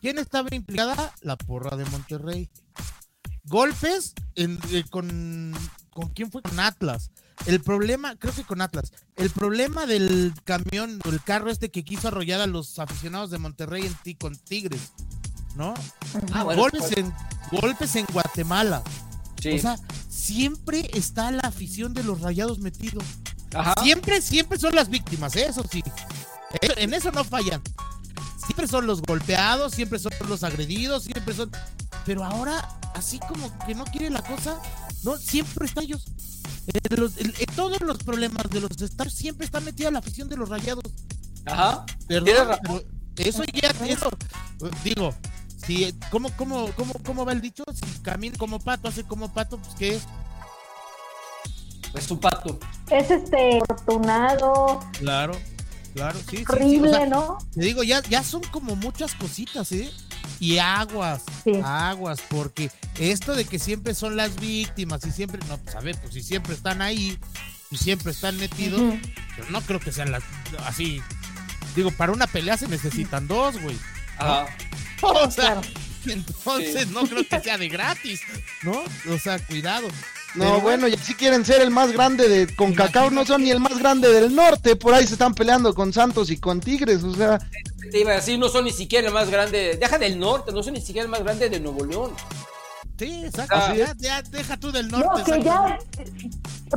¿Quién 0.00 0.18
estaba 0.18 0.48
implicada? 0.50 1.14
La 1.20 1.36
porra 1.36 1.76
de 1.76 1.84
Monterrey. 1.86 2.50
Golpes 3.44 4.14
en- 4.34 4.58
eh, 4.72 4.84
con, 4.90 5.52
con 5.90 6.08
quién 6.10 6.30
fue 6.30 6.42
con 6.42 6.58
Atlas. 6.58 7.10
El 7.46 7.60
problema, 7.60 8.16
creo 8.16 8.32
que 8.34 8.44
con 8.44 8.60
Atlas. 8.60 8.92
El 9.16 9.30
problema 9.30 9.86
del 9.86 10.32
camión, 10.44 11.00
el 11.04 11.22
carro 11.22 11.50
este 11.50 11.70
que 11.70 11.84
quiso 11.84 12.08
arrollar 12.08 12.40
a 12.40 12.46
los 12.46 12.78
aficionados 12.78 13.30
de 13.30 13.38
Monterrey 13.38 13.84
en 13.86 13.94
ti 14.02 14.14
con 14.14 14.36
Tigres, 14.36 14.92
¿no? 15.56 15.74
Ah, 16.32 16.44
bueno, 16.44 16.62
golpes 16.62 16.80
pues, 16.82 16.96
en 16.98 17.12
golpes 17.60 17.96
en 17.96 18.06
Guatemala. 18.12 18.82
sí. 19.40 19.52
O 19.52 19.58
sea, 19.58 19.76
siempre 20.08 20.88
está 20.94 21.30
la 21.32 21.42
afición 21.42 21.94
de 21.94 22.04
los 22.04 22.20
Rayados 22.20 22.58
metido. 22.60 23.00
Ajá. 23.54 23.74
Siempre, 23.82 24.22
siempre 24.22 24.58
son 24.58 24.74
las 24.74 24.88
víctimas, 24.88 25.34
¿eh? 25.36 25.46
eso 25.48 25.64
sí. 25.70 25.82
Eso- 26.60 26.74
en 26.76 26.94
eso 26.94 27.10
no 27.12 27.24
fallan. 27.24 27.60
Siempre 28.44 28.66
son 28.66 28.86
los 28.86 29.02
golpeados, 29.02 29.72
siempre 29.72 29.98
son 29.98 30.12
los 30.28 30.42
agredidos, 30.42 31.04
siempre 31.04 31.34
son. 31.34 31.50
Pero 32.04 32.24
ahora, 32.24 32.68
así 32.94 33.18
como 33.20 33.56
que 33.66 33.74
no 33.74 33.84
quiere 33.84 34.10
la 34.10 34.22
cosa, 34.22 34.58
no, 35.04 35.16
siempre 35.16 35.66
están 35.66 35.84
ellos. 35.84 36.04
En, 36.66 37.00
los- 37.00 37.16
en- 37.18 37.34
en 37.38 37.56
todos 37.56 37.80
los 37.80 37.98
problemas 37.98 38.48
de 38.50 38.60
los 38.60 38.70
stars 38.80 39.14
siempre 39.14 39.44
está 39.46 39.60
metida 39.60 39.90
la 39.90 39.98
afición 39.98 40.28
de 40.28 40.36
los 40.36 40.48
rayados. 40.48 40.84
Ajá. 41.44 41.84
Perdón, 42.06 42.24
Tienes 42.24 42.46
razón. 42.46 42.82
pero 43.14 43.28
eso 43.30 43.42
ya, 43.52 43.68
eso, 43.86 44.10
digo, 44.84 45.12
si, 45.66 45.92
¿cómo, 46.10 46.30
cómo, 46.36 46.70
cómo, 46.76 46.92
¿cómo 47.04 47.24
va 47.24 47.32
el 47.32 47.40
dicho? 47.40 47.64
Si 47.74 47.98
camina 48.00 48.36
como 48.38 48.60
pato, 48.60 48.88
hace 48.88 49.02
como 49.04 49.32
pato, 49.32 49.58
pues 49.58 49.74
¿qué 49.74 49.96
es? 49.96 50.02
Es 51.94 52.10
un 52.10 52.18
pato. 52.20 52.58
Es 52.90 53.10
este 53.10 53.58
afortunado, 53.68 54.80
Claro, 54.98 55.34
claro, 55.94 56.18
sí, 56.20 56.24
sí, 56.30 56.36
sí, 56.38 56.44
o 56.48 56.52
horrible, 56.52 56.90
sea, 56.90 57.06
¿no? 57.06 57.38
Te 57.52 57.60
digo, 57.60 57.82
ya, 57.82 58.02
ya 58.08 58.22
son 58.22 58.42
como 58.50 58.76
muchas 58.76 59.14
cositas, 59.14 59.72
¿eh? 59.72 59.90
Y 60.42 60.58
aguas, 60.58 61.22
Sí. 61.44 61.52
aguas, 61.64 62.18
porque 62.28 62.68
esto 62.98 63.34
de 63.36 63.44
que 63.44 63.60
siempre 63.60 63.94
son 63.94 64.16
las 64.16 64.34
víctimas 64.40 65.06
y 65.06 65.12
siempre, 65.12 65.40
no, 65.48 65.56
pues 65.58 65.76
a 65.76 65.80
ver, 65.80 65.96
pues 66.00 66.14
si 66.14 66.22
siempre 66.22 66.54
están 66.54 66.82
ahí 66.82 67.16
y 67.70 67.76
siempre 67.76 68.10
están 68.10 68.36
metidos, 68.38 68.80
pues 69.36 69.50
no 69.50 69.60
creo 69.62 69.78
que 69.78 69.92
sean 69.92 70.10
las, 70.10 70.24
así, 70.66 71.00
digo, 71.76 71.92
para 71.92 72.10
una 72.10 72.26
pelea 72.26 72.56
se 72.56 72.66
necesitan 72.66 73.28
dos, 73.28 73.60
güey. 73.62 73.76
Ajá. 74.18 74.46
O 75.04 75.30
sea, 75.30 75.60
Claro. 75.60 75.62
entonces 76.06 76.86
Sí. 76.88 76.90
no 76.92 77.02
creo 77.06 77.26
que 77.28 77.40
sea 77.40 77.56
de 77.58 77.68
gratis, 77.68 78.20
¿no? 78.62 78.82
O 79.12 79.18
sea, 79.20 79.38
cuidado. 79.46 79.86
No, 80.34 80.44
Pero 80.44 80.60
bueno, 80.60 80.88
y 80.88 80.96
si 80.96 81.14
quieren 81.14 81.44
ser 81.44 81.60
el 81.60 81.70
más 81.70 81.92
grande 81.92 82.28
de 82.28 82.54
con 82.56 82.72
Cacao, 82.74 83.10
no 83.10 83.24
son 83.26 83.42
ni 83.44 83.50
el 83.50 83.60
más 83.60 83.78
grande 83.78 84.08
del 84.08 84.34
norte, 84.34 84.74
por 84.76 84.94
ahí 84.94 85.06
se 85.06 85.12
están 85.12 85.34
peleando 85.34 85.74
con 85.74 85.92
Santos 85.92 86.30
y 86.30 86.38
con 86.38 86.58
Tigres, 86.60 87.02
o 87.04 87.14
sea, 87.14 87.38
Te 87.90 88.00
iba 88.00 88.12
a 88.12 88.16
decir, 88.16 88.38
no 88.38 88.48
son 88.48 88.64
ni 88.64 88.70
siquiera 88.70 89.08
el 89.08 89.14
más 89.14 89.30
grande, 89.30 89.76
deja 89.78 89.98
del 89.98 90.18
norte, 90.18 90.52
no 90.52 90.62
son 90.62 90.74
ni 90.74 90.80
siquiera 90.80 91.04
el 91.04 91.10
más 91.10 91.22
grande 91.22 91.48
de 91.48 91.60
Nuevo 91.60 91.84
León. 91.84 92.12
Sí, 92.98 93.24
exacto. 93.24 93.54
Ah. 93.56 93.74
ya, 93.74 93.94
ya 93.96 94.22
deja 94.22 94.56
tú 94.56 94.70
del 94.70 94.88
norte. 94.88 95.06
No, 95.06 95.24
que 95.24 95.42
ya. 95.42 95.78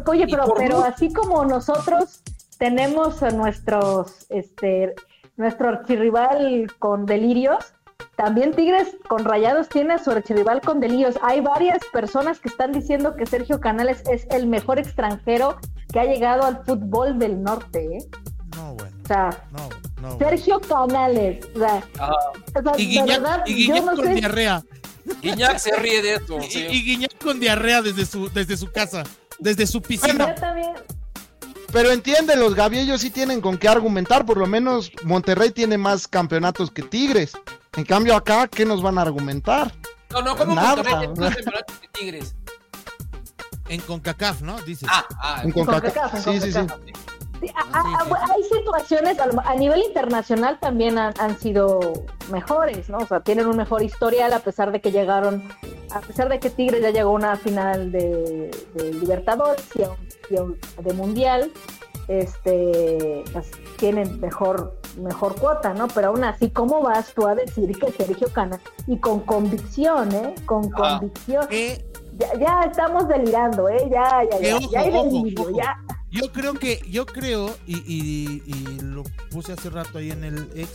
Oye, 0.08 0.28
pero, 0.28 0.54
pero 0.58 0.84
así 0.84 1.14
como 1.14 1.46
nosotros 1.46 2.22
tenemos 2.58 3.22
a 3.22 3.30
nuestros, 3.30 4.26
este, 4.30 4.96
nuestro 5.38 5.70
archirrival 5.70 6.72
con 6.80 7.06
delirios, 7.06 7.76
también 8.16 8.54
Tigres 8.54 8.96
con 9.08 9.26
Rayados 9.26 9.68
tiene 9.70 9.94
a 9.96 9.98
su 9.98 10.12
archirrival 10.12 10.62
con 10.62 10.80
delirios. 10.80 11.16
Hay 11.22 11.42
varias 11.42 11.80
personas 11.92 12.40
que 12.40 12.48
están 12.48 12.72
diciendo 12.72 13.16
que 13.16 13.26
Sergio 13.26 13.60
Canales 13.60 14.04
es 14.10 14.26
el 14.32 14.48
mejor 14.48 14.80
extranjero 14.80 15.58
que 15.92 16.00
ha 16.00 16.06
llegado 16.06 16.44
al 16.44 16.64
fútbol 16.64 17.20
del 17.20 17.44
norte. 17.44 17.98
¿eh? 17.98 18.06
No, 18.56 18.74
bueno. 18.76 18.98
O 19.04 19.08
sea, 19.08 19.46
No, 19.52 19.70
no. 20.02 20.16
bueno. 20.18 20.30
Sergio 20.30 20.60
Canales. 20.62 21.46
O 21.56 21.60
sea, 21.60 21.84
Ajá. 22.00 22.14
o 22.14 22.62
sea, 22.64 22.72
Y 22.78 22.88
Guiñac, 22.88 23.08
verdad, 23.08 23.44
y 23.46 23.68
yo 23.68 23.74
Guiñac 23.74 23.86
no 23.86 23.96
con 23.96 24.06
sé. 24.06 24.14
diarrea. 24.16 24.64
Guiñac 25.22 25.58
se 25.60 25.76
ríe 25.76 26.02
de 26.02 26.14
esto. 26.16 26.38
Y, 26.40 26.44
sí. 26.52 26.60
y 26.72 26.84
Guiñac 26.84 27.18
con 27.24 27.40
diarrea 27.40 27.82
desde 27.82 28.06
su, 28.06 28.30
desde 28.32 28.58
su 28.58 28.72
casa, 28.72 29.04
desde 29.40 29.68
su 29.68 29.80
Yo 29.82 29.88
piscina. 29.88 30.34
también. 30.36 30.72
pero 31.72 31.92
entiende, 31.92 32.36
los 32.36 32.56
gaviellos 32.56 33.02
sí 33.02 33.10
tienen 33.12 33.42
con 33.42 33.58
qué 33.58 33.68
argumentar, 33.68 34.26
por 34.26 34.38
lo 34.38 34.48
menos 34.48 34.92
Monterrey 35.04 35.52
tiene 35.52 35.78
más 35.78 36.08
campeonatos 36.08 36.72
que 36.72 36.82
Tigres. 36.84 37.34
En 37.76 37.84
cambio 37.84 38.16
acá, 38.16 38.48
¿qué 38.48 38.66
nos 38.66 38.82
van 38.82 38.98
a 38.98 39.02
argumentar? 39.02 39.74
No, 40.12 40.22
no, 40.22 40.36
¿cómo 40.38 40.56
Nada. 40.56 40.76
Monterrey 40.78 40.98
tiene 41.00 41.20
más 41.20 41.36
campeonatos 41.36 41.78
que 41.80 41.88
Tigres? 41.90 42.36
En 43.68 43.82
CONCACAF, 43.82 44.42
¿no? 44.42 44.62
Dices. 44.62 44.88
Ah, 44.92 45.06
ah, 45.22 45.42
En 45.44 45.52
Con 45.52 45.66
CONCACAF. 45.66 45.94
CONCACAF, 46.12 46.28
en 46.28 46.42
Sí, 46.42 46.52
sí, 46.52 46.54
sí. 46.54 46.94
CONCACAF. 47.54 47.64
Sí, 47.64 47.74
a- 47.74 47.82
Sí, 47.82 47.94
a- 47.94 48.06
sí, 48.06 48.12
a- 48.14 48.26
sí. 48.26 48.32
hay 48.36 48.44
situaciones 48.60 49.18
a, 49.20 49.56
nivel 49.56 49.82
internacional 49.84 50.60
también 50.60 50.98
han, 50.98 51.14
han 51.20 51.38
sido 51.40 51.80
mejores, 52.32 52.90
¿no? 52.90 52.98
O 52.98 53.06
sea, 53.06 53.20
tienen 53.22 53.48
un 53.48 53.58
mejor 53.58 53.82
historial 53.84 54.34
a 54.34 54.40
pesar 54.40 54.72
de 54.72 54.82
que 54.82 54.92
llegaron, 54.92 55.48
a 55.94 56.00
pesar 56.02 56.30
de 56.30 56.40
que 56.40 56.50
Tigres 56.50 56.82
ya 56.82 56.90
llegó 56.92 57.10
a 57.10 57.14
una 57.14 57.36
final 57.38 57.92
de, 57.92 58.52
de 58.74 58.94
Libertadores 58.94 59.64
y, 59.76 59.84
a 59.84 59.92
un- 60.42 60.58
y 60.80 60.84
de 60.84 60.94
Mundial, 60.94 61.52
este, 62.08 63.24
pues, 63.34 63.52
tienen 63.78 64.20
mejor 64.20 64.78
mejor 65.02 65.36
cuota, 65.36 65.74
¿no? 65.74 65.88
Pero 65.90 66.08
aún 66.08 66.24
así, 66.24 66.50
¿cómo 66.50 66.82
vas 66.82 67.14
tú 67.14 67.28
a 67.28 67.36
decir 67.36 67.78
que 67.78 67.92
Sergio 67.92 68.30
Cana 68.32 68.60
y 68.88 68.98
con 68.98 69.20
convicción, 69.22 70.10
¿eh? 70.14 70.36
Con 70.46 70.70
Ah. 70.78 71.00
convicción. 71.00 71.48
Que 71.48 71.84
Ya, 72.18 72.28
ya 72.40 72.62
estamos 72.72 73.10
delirando, 73.10 73.68
¿eh? 73.68 73.90
Ya, 73.92 74.22
ya, 74.32 74.40
ya. 74.40 74.56
ojo, 74.56 74.70
ya 74.72 74.80
hay 74.80 74.90
ojo, 74.94 75.04
delirio, 75.04 75.42
ojo. 75.42 75.52
ya. 75.52 75.78
Yo 76.16 76.32
creo 76.32 76.54
que, 76.56 76.84
yo 76.90 77.06
creo, 77.06 77.58
y, 77.68 77.78
y- 77.78 78.44
y 78.46 78.80
lo 78.82 79.04
puse 79.30 79.54
hace 79.54 79.70
rato 79.70 79.98
ahí 79.98 80.12
en 80.12 80.24
el 80.24 80.50
ex, 80.56 80.70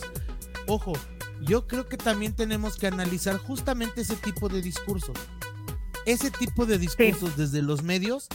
ojo, 0.67 0.93
yo 1.41 1.67
creo 1.67 1.87
que 1.87 1.97
también 1.97 2.33
tenemos 2.35 2.77
que 2.77 2.87
analizar 2.87 3.37
justamente 3.37 4.01
ese 4.01 4.15
tipo 4.15 4.47
de 4.49 4.61
discursos. 4.61 5.17
Ese 6.05 6.31
tipo 6.31 6.65
de 6.65 6.77
discursos 6.77 7.35
desde 7.37 7.61
los 7.61 7.83
medios, 7.83 8.27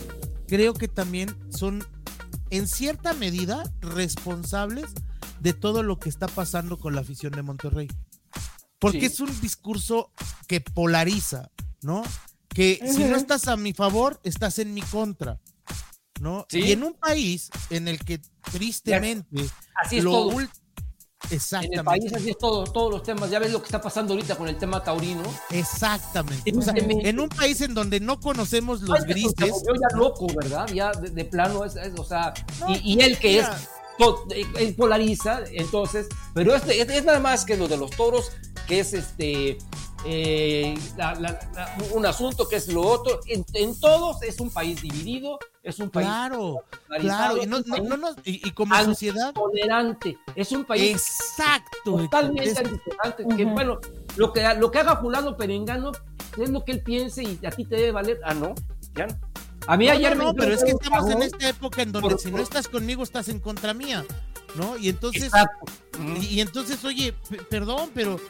creo 0.48 0.74
que 0.74 0.88
también 0.88 1.28
son 1.50 1.84
en 2.50 2.68
cierta 2.68 3.12
medida 3.14 3.62
responsables 3.80 4.86
de 5.40 5.52
todo 5.52 5.82
lo 5.82 5.98
que 5.98 6.08
está 6.08 6.28
pasando 6.28 6.78
con 6.78 6.94
la 6.94 7.00
afición 7.02 7.32
de 7.32 7.42
Monterrey. 7.42 7.88
Porque 8.78 9.00
Sí. 9.00 9.06
es 9.06 9.20
un 9.20 9.40
discurso 9.40 10.10
que 10.46 10.60
polariza, 10.60 11.50
¿no? 11.82 12.02
Que 12.48 12.80
si 12.90 13.04
no 13.04 13.16
estás 13.16 13.48
a 13.48 13.56
mi 13.56 13.72
favor, 13.72 14.20
estás 14.22 14.58
en 14.58 14.72
mi 14.74 14.82
contra, 14.82 15.40
¿no? 16.20 16.46
Sí. 16.48 16.60
Y 16.60 16.72
en 16.72 16.84
un 16.84 16.94
país 16.94 17.50
en 17.70 17.88
el 17.88 17.98
que 17.98 18.20
tristemente 18.52 19.44
así 19.82 19.98
es 19.98 20.04
lo 20.04 20.12
todo. 20.12 20.30
ul- 20.32 20.50
En 21.24 21.30
el 21.30 21.36
Exactamente. 21.36 21.82
país 21.84 22.12
así 22.14 22.30
es 22.30 22.38
todo, 22.38 22.64
todos 22.64 22.90
los 22.92 23.02
temas. 23.02 23.30
Ya 23.30 23.38
ves 23.38 23.50
lo 23.50 23.58
que 23.60 23.64
está 23.66 23.80
pasando 23.80 24.12
ahorita 24.14 24.36
con 24.36 24.48
el 24.48 24.56
tema 24.58 24.84
taurino. 24.84 25.22
Exactamente. 25.50 26.52
O 26.56 26.62
sea, 26.62 26.72
Tristemente. 26.74 27.08
en 27.08 27.18
un 27.20 27.28
país 27.28 27.60
en 27.62 27.74
donde 27.74 27.98
no 28.00 28.20
conocemos 28.20 28.82
los 28.82 29.00
Ay, 29.00 29.06
grises, 29.08 29.34
Se 29.36 29.50
volvió 29.50 29.74
ya 29.74 29.96
loco, 29.96 30.26
¿verdad? 30.34 30.68
Ya 30.72 30.92
de, 30.92 31.10
de 31.10 31.24
plano, 31.24 31.64
es, 31.64 31.74
es, 31.76 31.98
o 31.98 32.04
sea, 32.04 32.32
No, 32.60 32.70
y, 32.70 32.80
y 32.94 33.00
él 33.00 33.18
que 33.18 33.28
mira. 33.40 33.56
es, 33.58 33.68
to- 33.98 34.24
él 34.58 34.74
polariza, 34.76 35.40
entonces, 35.52 36.06
pero 36.34 36.54
es, 36.54 36.62
es, 36.68 36.88
es 36.88 37.04
nada 37.04 37.18
más 37.18 37.44
que 37.44 37.56
lo 37.56 37.66
de 37.66 37.76
los 37.78 37.90
toros, 37.92 38.30
que 38.68 38.80
es 38.80 38.92
este, 38.92 39.58
eh, 40.08 40.78
la- 40.96 41.14
la- 41.16 41.38
la- 41.54 41.76
un 41.92 42.06
asunto 42.06 42.48
que 42.48 42.56
es 42.56 42.68
lo 42.68 42.82
otro, 42.82 43.20
en, 43.26 43.44
en 43.54 43.78
todos 43.80 44.22
es 44.22 44.38
un 44.40 44.50
país 44.50 44.80
dividido, 44.80 45.38
es 45.62 45.78
un 45.80 45.90
país 45.90 46.06
claro, 46.06 46.62
claro, 47.00 47.42
y, 47.42 47.46
no- 47.46 47.58
no- 47.60 48.10
y- 48.24 48.46
y 48.48 48.50
como 48.52 48.74
sociedad, 48.84 49.32
tolerante, 49.34 50.16
es 50.34 50.52
un 50.52 50.64
país 50.64 50.92
exacto, 50.92 51.96
totalmente 51.96 52.44
es- 52.50 52.58
antitolerante, 52.58 53.36
que 53.36 53.44
bueno, 53.44 53.80
lo 54.16 54.32
que, 54.32 54.54
lo 54.58 54.70
que 54.70 54.78
haga 54.78 54.96
fulano 54.96 55.36
perengano 55.36 55.92
es 56.38 56.50
lo 56.50 56.64
que 56.64 56.72
él 56.72 56.82
piense 56.82 57.22
y 57.24 57.38
a 57.44 57.50
ti 57.50 57.64
te 57.64 57.76
debe 57.76 57.92
valer, 57.92 58.20
ah, 58.24 58.34
no, 58.34 58.54
ya 58.94 59.06
no. 59.08 59.16
A 59.68 59.76
mí 59.76 59.86
No, 59.86 59.92
ayer 59.92 60.10
no, 60.16 60.16
me 60.16 60.24
no, 60.26 60.34
pero 60.34 60.52
es 60.54 60.62
que 60.62 60.70
estamos 60.70 61.10
en 61.10 61.22
esta 61.22 61.48
época 61.48 61.82
en 61.82 61.90
donde 61.90 62.10
Por- 62.10 62.20
si 62.20 62.30
no 62.30 62.38
estás 62.38 62.68
conmigo 62.68 63.02
estás 63.02 63.28
en 63.28 63.40
contra 63.40 63.74
mía, 63.74 64.04
¿no? 64.54 64.76
Y 64.78 64.88
entonces, 64.88 65.24
Exacto. 65.24 65.66
Y, 66.20 66.26
y 66.26 66.40
entonces, 66.40 66.84
oye, 66.84 67.12
perdón, 67.50 67.90
pero 67.92 68.20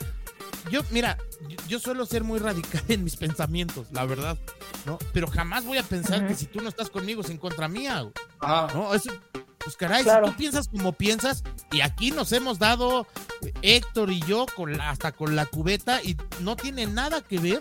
yo, 0.71 0.83
mira, 0.91 1.17
yo, 1.49 1.57
yo 1.69 1.79
suelo 1.81 2.07
ser 2.07 2.25
muy 2.25 2.39
radical 2.39 2.83
en 2.89 3.05
mis 3.05 3.17
pensamientos, 3.17 3.89
la 3.93 4.05
verdad, 4.05 4.39
¿no? 4.85 4.99
Pero 5.12 5.27
jamás 5.29 5.64
voy 5.64 5.79
a 5.79 5.83
pensar 5.83 6.27
que 6.27 6.35
si 6.35 6.47
tú 6.47 6.61
no 6.61 6.69
estás 6.69 6.91
conmigo 6.91 7.21
es 7.23 7.31
en 7.31 7.39
contra 7.39 7.69
mía, 7.69 8.01
güey, 8.01 8.12
Ajá. 8.41 8.69
¿no? 8.75 8.95
Eso, 8.95 9.11
pues 9.59 9.77
caray, 9.77 10.03
Claro. 10.05 10.27
si 10.27 10.33
tú 10.33 10.39
piensas 10.39 10.69
como 10.69 10.93
piensas, 10.93 11.43
y 11.73 11.81
aquí 11.81 12.11
nos 12.11 12.33
hemos 12.33 12.59
dado 12.59 13.07
eh, 13.43 13.53
Héctor 13.62 14.11
y 14.11 14.21
yo 14.21 14.47
con 14.55 14.77
la- 14.77 14.91
hasta 14.91 15.12
con 15.12 15.35
la 15.37 15.47
cubeta 15.47 16.03
y 16.03 16.17
no 16.41 16.57
tiene 16.57 16.87
nada 16.87 17.21
que 17.23 17.39
ver, 17.39 17.61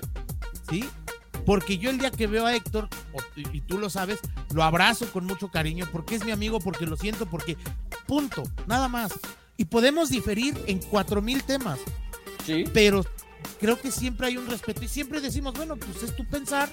¿sí? 0.70 0.86
Porque 1.46 1.78
yo 1.78 1.92
el 1.92 2.00
día 2.00 2.10
que 2.10 2.26
veo 2.26 2.46
a 2.48 2.56
Héctor, 2.56 2.90
y 3.36 3.62
tú 3.62 3.78
lo 3.78 3.90
sabes, 3.92 4.20
lo 4.52 4.64
abrazo 4.64 5.06
con 5.12 5.26
mucho 5.26 5.50
cariño, 5.52 5.88
porque 5.92 6.16
es 6.16 6.26
mi 6.26 6.32
amigo, 6.32 6.60
porque 6.60 6.88
lo 6.88 6.98
siento, 6.98 7.28
porque 7.28 7.56
punto, 8.08 8.44
nada 8.66 8.88
más. 8.88 9.12
Y 9.58 9.66
podemos 9.66 10.10
diferir 10.10 10.60
en 10.68 10.80
cuatro 10.80 11.22
mil 11.22 11.44
temas, 11.44 11.80
Sí. 12.46 12.66
pero 12.74 13.04
creo 13.60 13.80
que 13.80 13.92
siempre 13.92 14.28
hay 14.28 14.38
un 14.38 14.48
respeto 14.48 14.84
y 14.84 14.88
siempre 14.88 15.22
decimos, 15.22 15.54
bueno, 15.56 15.76
pues 15.78 16.04
es 16.04 16.16
tu 16.16 16.26
pensar, 16.26 16.70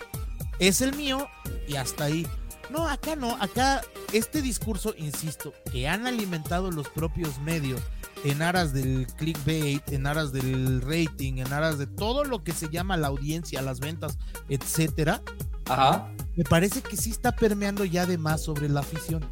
es 0.59 0.81
el 0.81 0.95
mío 0.97 1.27
y 1.69 1.77
hasta 1.77 2.05
ahí. 2.05 2.27
No, 2.71 2.89
acá 2.89 3.17
no, 3.17 3.37
acá 3.41 3.83
este 4.13 4.41
discurso, 4.41 4.95
insisto, 4.97 5.53
que 5.71 5.89
han 5.89 6.07
alimentado 6.07 6.71
los 6.71 6.89
propios 6.89 7.39
medios 7.41 7.81
en 8.25 8.41
aras 8.41 8.73
del 8.73 9.07
clickbait, 9.19 9.87
en 9.93 10.07
aras 10.07 10.33
del 10.33 10.81
rating, 10.81 11.39
en 11.39 11.53
aras 11.53 11.77
de 11.79 11.87
todo 11.87 12.25
lo 12.25 12.45
que 12.45 12.53
se 12.53 12.69
llama 12.71 12.97
la 12.97 13.09
audiencia, 13.09 13.61
las 13.63 13.81
ventas, 13.81 14.17
etcétera, 14.49 15.21
Ajá. 15.69 16.09
me 16.37 16.45
parece 16.45 16.83
que 16.83 16.97
sí 16.97 17.11
está 17.11 17.33
permeando 17.33 17.85
ya 17.85 18.07
de 18.07 18.17
más 18.19 18.43
sobre 18.43 18.69
la 18.69 18.81
afición, 18.81 19.27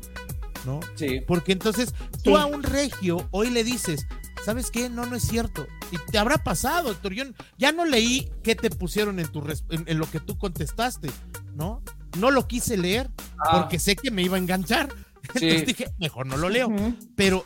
¿no? 0.66 0.80
Sí. 0.97 1.20
Porque 1.26 1.53
entonces 1.53 1.95
tú 2.24 2.30
Sí. 2.30 2.36
a 2.36 2.47
un 2.47 2.62
regio 2.62 3.26
hoy 3.30 3.51
le 3.51 3.62
dices, 3.64 4.07
¿sabes 4.45 4.70
qué? 4.70 4.91
No, 4.91 5.07
no 5.07 5.16
es 5.16 5.22
cierto. 5.22 5.66
Y 5.91 5.99
te 6.11 6.18
habrá 6.18 6.38
pasado, 6.38 6.91
Héctor. 6.93 7.14
Yo 7.14 7.24
ya 7.59 7.72
no 7.72 7.84
leí 7.84 8.30
qué 8.43 8.55
te 8.55 8.70
pusieron 8.70 9.18
en, 9.18 9.28
tu 9.28 9.41
en, 9.70 9.84
en 9.86 9.99
lo 9.99 10.11
que 10.11 10.20
tú 10.20 10.38
contestaste, 10.38 11.11
¿no? 11.55 11.82
No 12.18 12.30
lo 12.30 12.47
quise 12.49 12.76
leer 12.76 13.11
Ah, 13.41 13.61
porque 13.61 13.78
sé 13.78 13.97
que 13.97 14.11
me 14.11 14.22
iba 14.22 14.36
a 14.36 14.41
enganchar. 14.41 14.88
Sí. 15.34 15.45
Entonces 15.45 15.66
dije, 15.66 15.95
mejor 15.99 16.26
no 16.26 16.38
lo 16.38 16.49
leo. 16.49 16.68
Pero 17.14 17.45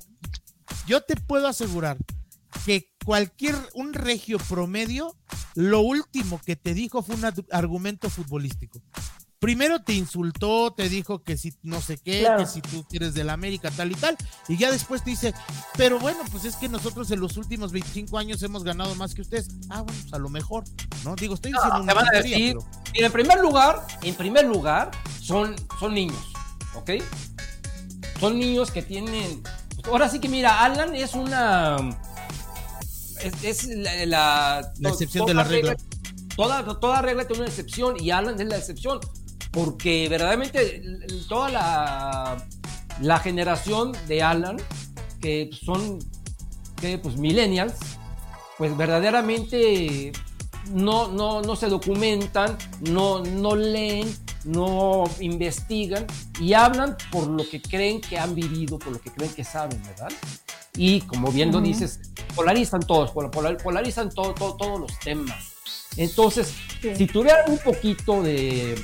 yo 0.86 1.03
te 1.03 1.16
puedo 1.16 1.49
asegurar 1.49 1.99
que 2.64 2.88
cualquier, 3.05 3.57
un 3.74 3.92
regio 3.92 4.38
promedio, 4.38 5.16
lo 5.55 5.80
último 5.80 6.40
que 6.47 6.57
te 6.57 6.72
dijo 6.72 7.03
fue 7.03 7.16
un 7.16 7.24
argumento 7.51 8.09
futbolístico. 8.09 8.80
Primero 9.45 9.82
te 9.82 9.92
insultó, 9.92 10.72
te 10.72 10.88
dijo 10.88 11.22
que 11.22 11.36
si 11.36 11.53
no 11.62 11.82
sé 11.82 11.99
qué, 11.99 12.20
Claro. 12.20 12.38
que 12.38 12.47
si 12.47 12.62
tú 12.62 12.86
eres 12.92 13.12
del 13.12 13.28
América, 13.28 13.70
tal 13.70 13.92
y 13.92 13.95
tal, 13.95 14.16
y 14.49 14.57
ya 14.57 14.70
después 14.72 15.05
te 15.05 15.11
dice, 15.11 15.34
pero 15.76 15.99
bueno, 15.99 16.20
pues 16.32 16.47
es 16.47 16.57
que 16.57 16.66
nosotros 16.66 17.11
en 17.11 17.20
los 17.20 17.36
últimos 17.36 17.70
25 17.70 18.16
años 18.16 18.42
hemos 18.42 18.64
ganado 18.64 18.95
más 18.95 19.14
que 19.14 19.20
ustedes. 19.20 19.49
Ah, 19.68 19.82
bueno, 19.82 20.01
pues 20.01 20.14
a 20.14 20.18
lo 20.18 20.30
mejor, 20.30 20.64
¿no? 21.05 21.14
Digo, 21.14 21.34
estoy 21.34 21.53
diciendo 21.53 21.76
te 21.76 21.82
una 21.82 21.92
van 21.92 22.07
a 22.09 22.11
decir, 22.22 22.57
pero- 22.57 23.07
en 23.07 23.12
primer 23.12 23.40
lugar, 23.40 23.86
en 24.01 24.14
primer 24.14 24.47
lugar, 24.47 24.90
son, 25.20 25.55
son 25.78 25.92
niños, 25.92 26.24
¿ok? 26.74 26.92
Son 28.20 28.38
niños 28.38 28.70
que 28.70 28.80
tienen. 28.80 29.42
Ahora 29.84 30.09
sí 30.09 30.20
que 30.20 30.28
mira, 30.30 30.64
Alan 30.64 30.95
es 30.95 31.12
una. 31.12 31.76
Es, 33.20 33.45
es 33.45 33.66
la, 33.66 34.07
la, 34.07 34.72
La 34.78 34.88
excepción 34.88 35.26
de 35.26 35.34
la 35.34 35.45
regla. 35.45 35.76
Toda, 36.34 36.80
toda 36.80 37.03
regla 37.03 37.26
tiene 37.26 37.42
una 37.42 37.51
excepción 37.51 38.03
y 38.03 38.11
Alan 38.11 38.40
es 38.40 38.49
la 38.49 38.57
excepción. 38.57 39.01
Porque 39.55 40.09
verdaderamente 40.09 40.83
toda 41.29 41.49
la, 41.49 42.47
la 43.01 43.19
generación 43.21 43.93
de 44.09 44.23
Alan, 44.23 44.57
que 45.21 45.49
son 45.65 46.01
que, 46.81 46.99
pues, 46.99 47.17
millennials, 47.17 47.75
pues 48.59 48.77
verdaderamente 48.77 50.13
no, 50.73 51.09
no, 51.09 51.41
no 51.41 51.57
se 51.57 51.69
documentan, 51.69 52.59
no, 52.81 53.21
no 53.21 53.55
leen 53.55 54.15
no 54.45 55.05
investigan 55.21 56.07
y 56.39 56.53
hablan 56.53 56.97
por 57.11 57.27
lo 57.27 57.49
que 57.49 57.61
creen 57.61 58.01
que 58.01 58.19
han 58.19 58.35
vivido, 58.35 58.79
por 58.79 58.93
lo 58.93 59.01
que 59.01 59.11
creen 59.11 59.33
que 59.33 59.45
saben, 59.45 59.83
¿verdad? 59.83 60.13
Y 60.77 61.01
como 61.03 61.33
bien 61.33 61.53
lo 61.53 61.61
dices, 61.61 62.01
polarizan 62.35 62.81
todos, 62.81 63.11
polarizan 63.11 64.11
todo, 64.11 64.35
todos 64.35 64.81
los 64.81 64.99
temas. 64.99 65.55
Entonces, 65.97 66.53
si 66.81 67.07
tuvieran 67.07 67.51
un 67.51 67.59
poquito 67.59 68.23
de, 68.23 68.75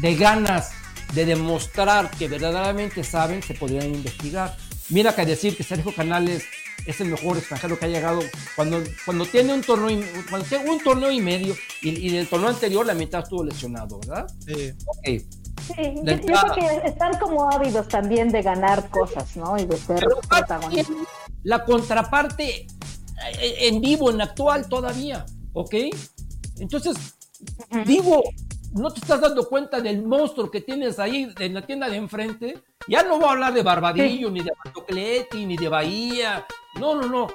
de 0.00 0.14
ganas 0.14 0.70
de 1.14 1.24
demostrar 1.24 2.10
que 2.10 2.28
verdaderamente 2.28 3.04
saben, 3.04 3.42
se 3.42 3.54
podrían 3.54 3.94
investigar. 3.94 4.56
Mira 4.90 5.14
que 5.14 5.24
decir 5.24 5.56
que 5.56 5.62
Sergio 5.62 5.94
Canales 5.94 6.44
es 6.86 7.00
el 7.00 7.08
mejor 7.08 7.36
extranjero 7.36 7.78
que 7.78 7.86
ha 7.86 7.88
llegado 7.88 8.20
cuando, 8.54 8.82
cuando 9.04 9.26
tiene 9.26 9.52
un 9.52 9.62
torneo 9.62 9.90
y, 9.90 10.04
cuando 10.28 10.46
tiene 10.46 10.70
un 10.70 10.80
torneo 10.80 11.10
y 11.10 11.20
medio 11.20 11.54
y, 11.82 11.88
y 11.88 12.10
del 12.10 12.28
torneo 12.28 12.48
anterior 12.48 12.86
la 12.86 12.94
mitad 12.94 13.22
estuvo 13.22 13.44
lesionado, 13.44 13.98
¿verdad? 14.00 14.26
Sí. 14.46 14.72
Okay. 14.98 15.26
Sí, 15.66 15.94
yo, 16.04 16.12
yo, 16.14 16.20
creo 16.20 16.54
que 16.54 16.88
están 16.88 17.18
como 17.18 17.50
ávidos 17.50 17.88
también 17.88 18.28
de 18.28 18.42
ganar 18.42 18.88
cosas, 18.88 19.36
¿no? 19.36 19.58
Y 19.58 19.64
de 19.64 19.76
ser 19.76 20.04
protagonistas. 20.28 20.96
La 21.42 21.64
contraparte 21.64 22.66
eh, 23.40 23.56
en 23.62 23.80
vivo, 23.80 24.10
en 24.10 24.20
actual 24.20 24.68
todavía, 24.68 25.26
¿ok? 25.54 25.74
Entonces, 26.58 26.96
vivo, 27.84 28.22
no 28.76 28.92
te 28.92 29.00
estás 29.00 29.20
dando 29.20 29.48
cuenta 29.48 29.80
del 29.80 30.02
monstruo 30.02 30.50
que 30.50 30.60
tienes 30.60 30.98
ahí 30.98 31.32
en 31.38 31.54
la 31.54 31.62
tienda 31.62 31.88
de 31.88 31.96
enfrente. 31.96 32.62
Ya 32.86 33.02
no 33.02 33.18
voy 33.18 33.28
a 33.28 33.32
hablar 33.32 33.54
de 33.54 33.62
Barbadillo, 33.62 34.30
ni 34.30 34.40
de 34.40 34.52
Bartocleti, 34.64 35.46
ni 35.46 35.56
de 35.56 35.68
Bahía. 35.68 36.46
No, 36.78 36.94
no, 36.94 37.08
no. 37.08 37.26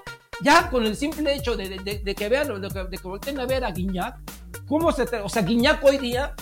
Ya 0.43 0.69
con 0.69 0.85
el 0.85 0.95
simple 0.95 1.35
hecho 1.35 1.55
de, 1.55 1.67
que 2.15 2.29
vean, 2.29 2.61
de 2.61 2.67
que, 2.69 2.83
de 2.85 2.97
que 2.97 3.07
volteen 3.07 3.39
a 3.39 3.45
ver 3.45 3.63
a 3.63 3.71
Guiñac, 3.71 4.17
¿cómo 4.67 4.91
se 4.91 5.03
O 5.03 5.29
sea, 5.29 5.41
Guiñac 5.41 5.83
hoy 5.83 5.97
día, 5.97 6.33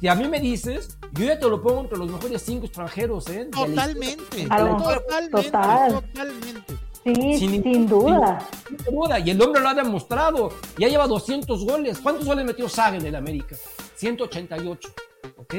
si 0.00 0.08
a 0.08 0.14
mí 0.14 0.26
me 0.28 0.40
dices, 0.40 0.98
yo 1.12 1.24
ya 1.24 1.38
te 1.38 1.48
lo 1.48 1.62
pongo 1.62 1.82
entre 1.82 1.98
los 1.98 2.10
mejores 2.10 2.42
cinco 2.42 2.66
extranjeros, 2.66 3.28
¿eh? 3.28 3.48
Totalmente. 3.52 4.46
Totalmente. 4.46 5.50
Totalmente. 5.50 6.74
Sí, 7.04 7.38
sin, 7.38 7.86
duda. 7.86 8.46
Sin, 8.66 8.76
duda. 8.94 9.18
Y 9.18 9.30
el 9.30 9.40
hombre 9.40 9.62
lo 9.62 9.68
ha 9.68 9.74
demostrado. 9.74 10.50
Ya 10.76 10.88
lleva 10.88 11.06
200 11.06 11.64
goles. 11.64 11.98
¿Cuántos 12.00 12.26
goles 12.26 12.44
metió 12.44 12.68
Saga 12.68 12.98
en 12.98 13.06
el 13.06 13.14
América? 13.14 13.56
188. 13.98 14.88
¿Ok? 15.36 15.54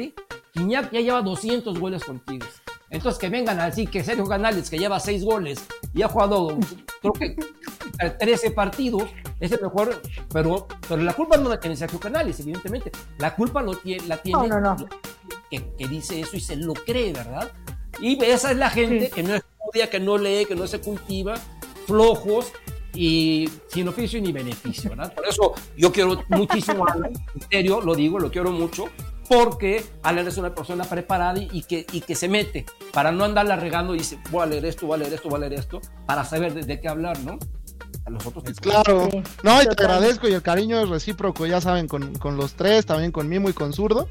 Iñak 0.56 0.92
ya 0.92 1.02
lleva 1.02 1.22
200 1.22 1.80
goles 1.80 2.04
contigo. 2.04 2.46
Entonces 2.90 3.20
que 3.20 3.30
vengan 3.30 3.60
a 3.60 3.66
decir 3.66 3.90
que 3.90 4.04
Sergio 4.04 4.26
Canales, 4.26 4.70
que 4.70 4.80
lleva 4.80 5.00
6 5.00 5.24
goles 5.24 5.64
y 5.94 6.02
ha 6.02 6.08
jugado, 6.08 6.58
creo 7.02 7.14
que 7.14 7.36
13 8.18 8.52
partidos, 8.52 9.04
es 9.40 9.52
el 9.52 9.62
mejor, 9.62 10.02
pero, 10.34 10.68
pero 10.88 11.02
la 11.02 11.14
culpa 11.14 11.38
no 11.38 11.50
la 11.50 11.60
tiene 11.60 11.76
Sergio 11.76 12.00
Canales, 12.00 12.40
evidentemente. 12.40 12.92
La 13.20 13.36
culpa 13.36 13.62
lo 13.62 13.76
tiene, 13.76 14.08
la 14.08 14.18
tiene 14.18 14.50
Que, 15.50 15.72
que, 15.78 15.88
dice 15.88 16.20
eso 16.22 16.36
y 16.36 16.40
se 16.40 16.56
lo 16.56 16.74
cree, 16.74 17.14
¿verdad? 17.14 17.52
Y 18.02 18.22
esa 18.24 18.52
es 18.52 18.58
la 18.58 18.70
gente 18.70 19.10
que 19.10 19.24
no 19.24 19.36
estudia, 19.36 19.90
que 19.90 20.00
no 20.00 20.18
lee, 20.18 20.46
que 20.46 20.56
no 20.56 20.68
se 20.68 20.80
cultiva, 20.80 21.36
flojos, 21.86 22.52
y 22.94 23.50
sin 23.68 23.88
oficio 23.88 24.22
ni 24.22 24.32
beneficio, 24.32 24.90
¿verdad? 24.90 25.14
Por 25.14 25.28
eso 25.28 25.54
yo 25.78 25.92
quiero 25.92 26.24
muchísimo 26.30 26.88
a 26.88 26.94
Alan, 26.94 27.14
en 27.36 27.50
serio, 27.50 27.82
lo 27.82 27.96
digo, 27.96 28.20
lo 28.20 28.32
quiero 28.32 28.52
mucho, 28.52 28.86
porque 29.28 29.86
Alan 30.02 30.28
es 30.28 30.38
una 30.38 30.56
persona 30.56 30.84
preparada 30.86 31.40
y 31.40 31.62
que, 31.64 31.86
y 31.92 32.02
que 32.02 32.16
se 32.16 32.28
mete 32.28 32.66
para 32.92 33.12
no 33.12 33.24
andarla 33.24 33.56
regando 33.56 33.94
y 33.94 34.00
dice, 34.00 34.20
voy 34.32 34.44
a 34.44 34.46
leer 34.48 34.66
esto, 34.66 34.88
voy 34.88 34.96
a 34.96 34.98
leer 34.98 35.14
esto, 35.14 35.30
voy 35.30 35.38
a 35.38 35.48
leer 35.48 35.54
esto, 35.54 35.82
para 36.08 36.26
saber 36.26 36.54
de, 36.54 36.80
qué 36.82 36.88
hablar, 36.88 37.20
¿no? 37.20 37.38
A 38.10 38.12
los 38.12 38.26
otros 38.26 38.44
Claro, 38.60 39.08
no, 39.44 39.62
y 39.62 39.66
te 39.68 39.84
agradezco 39.84 40.28
y 40.28 40.34
el 40.34 40.42
cariño 40.42 40.80
es 40.82 40.90
recíproco, 40.90 41.46
ya 41.46 41.62
saben, 41.62 41.88
con, 41.88 42.16
con 42.16 42.38
los 42.38 42.54
tres, 42.54 42.88
también 42.88 43.12
con 43.12 43.30
Mimo 43.30 43.50
y 43.50 43.54
con 43.54 43.72
Zurdo. 43.72 44.08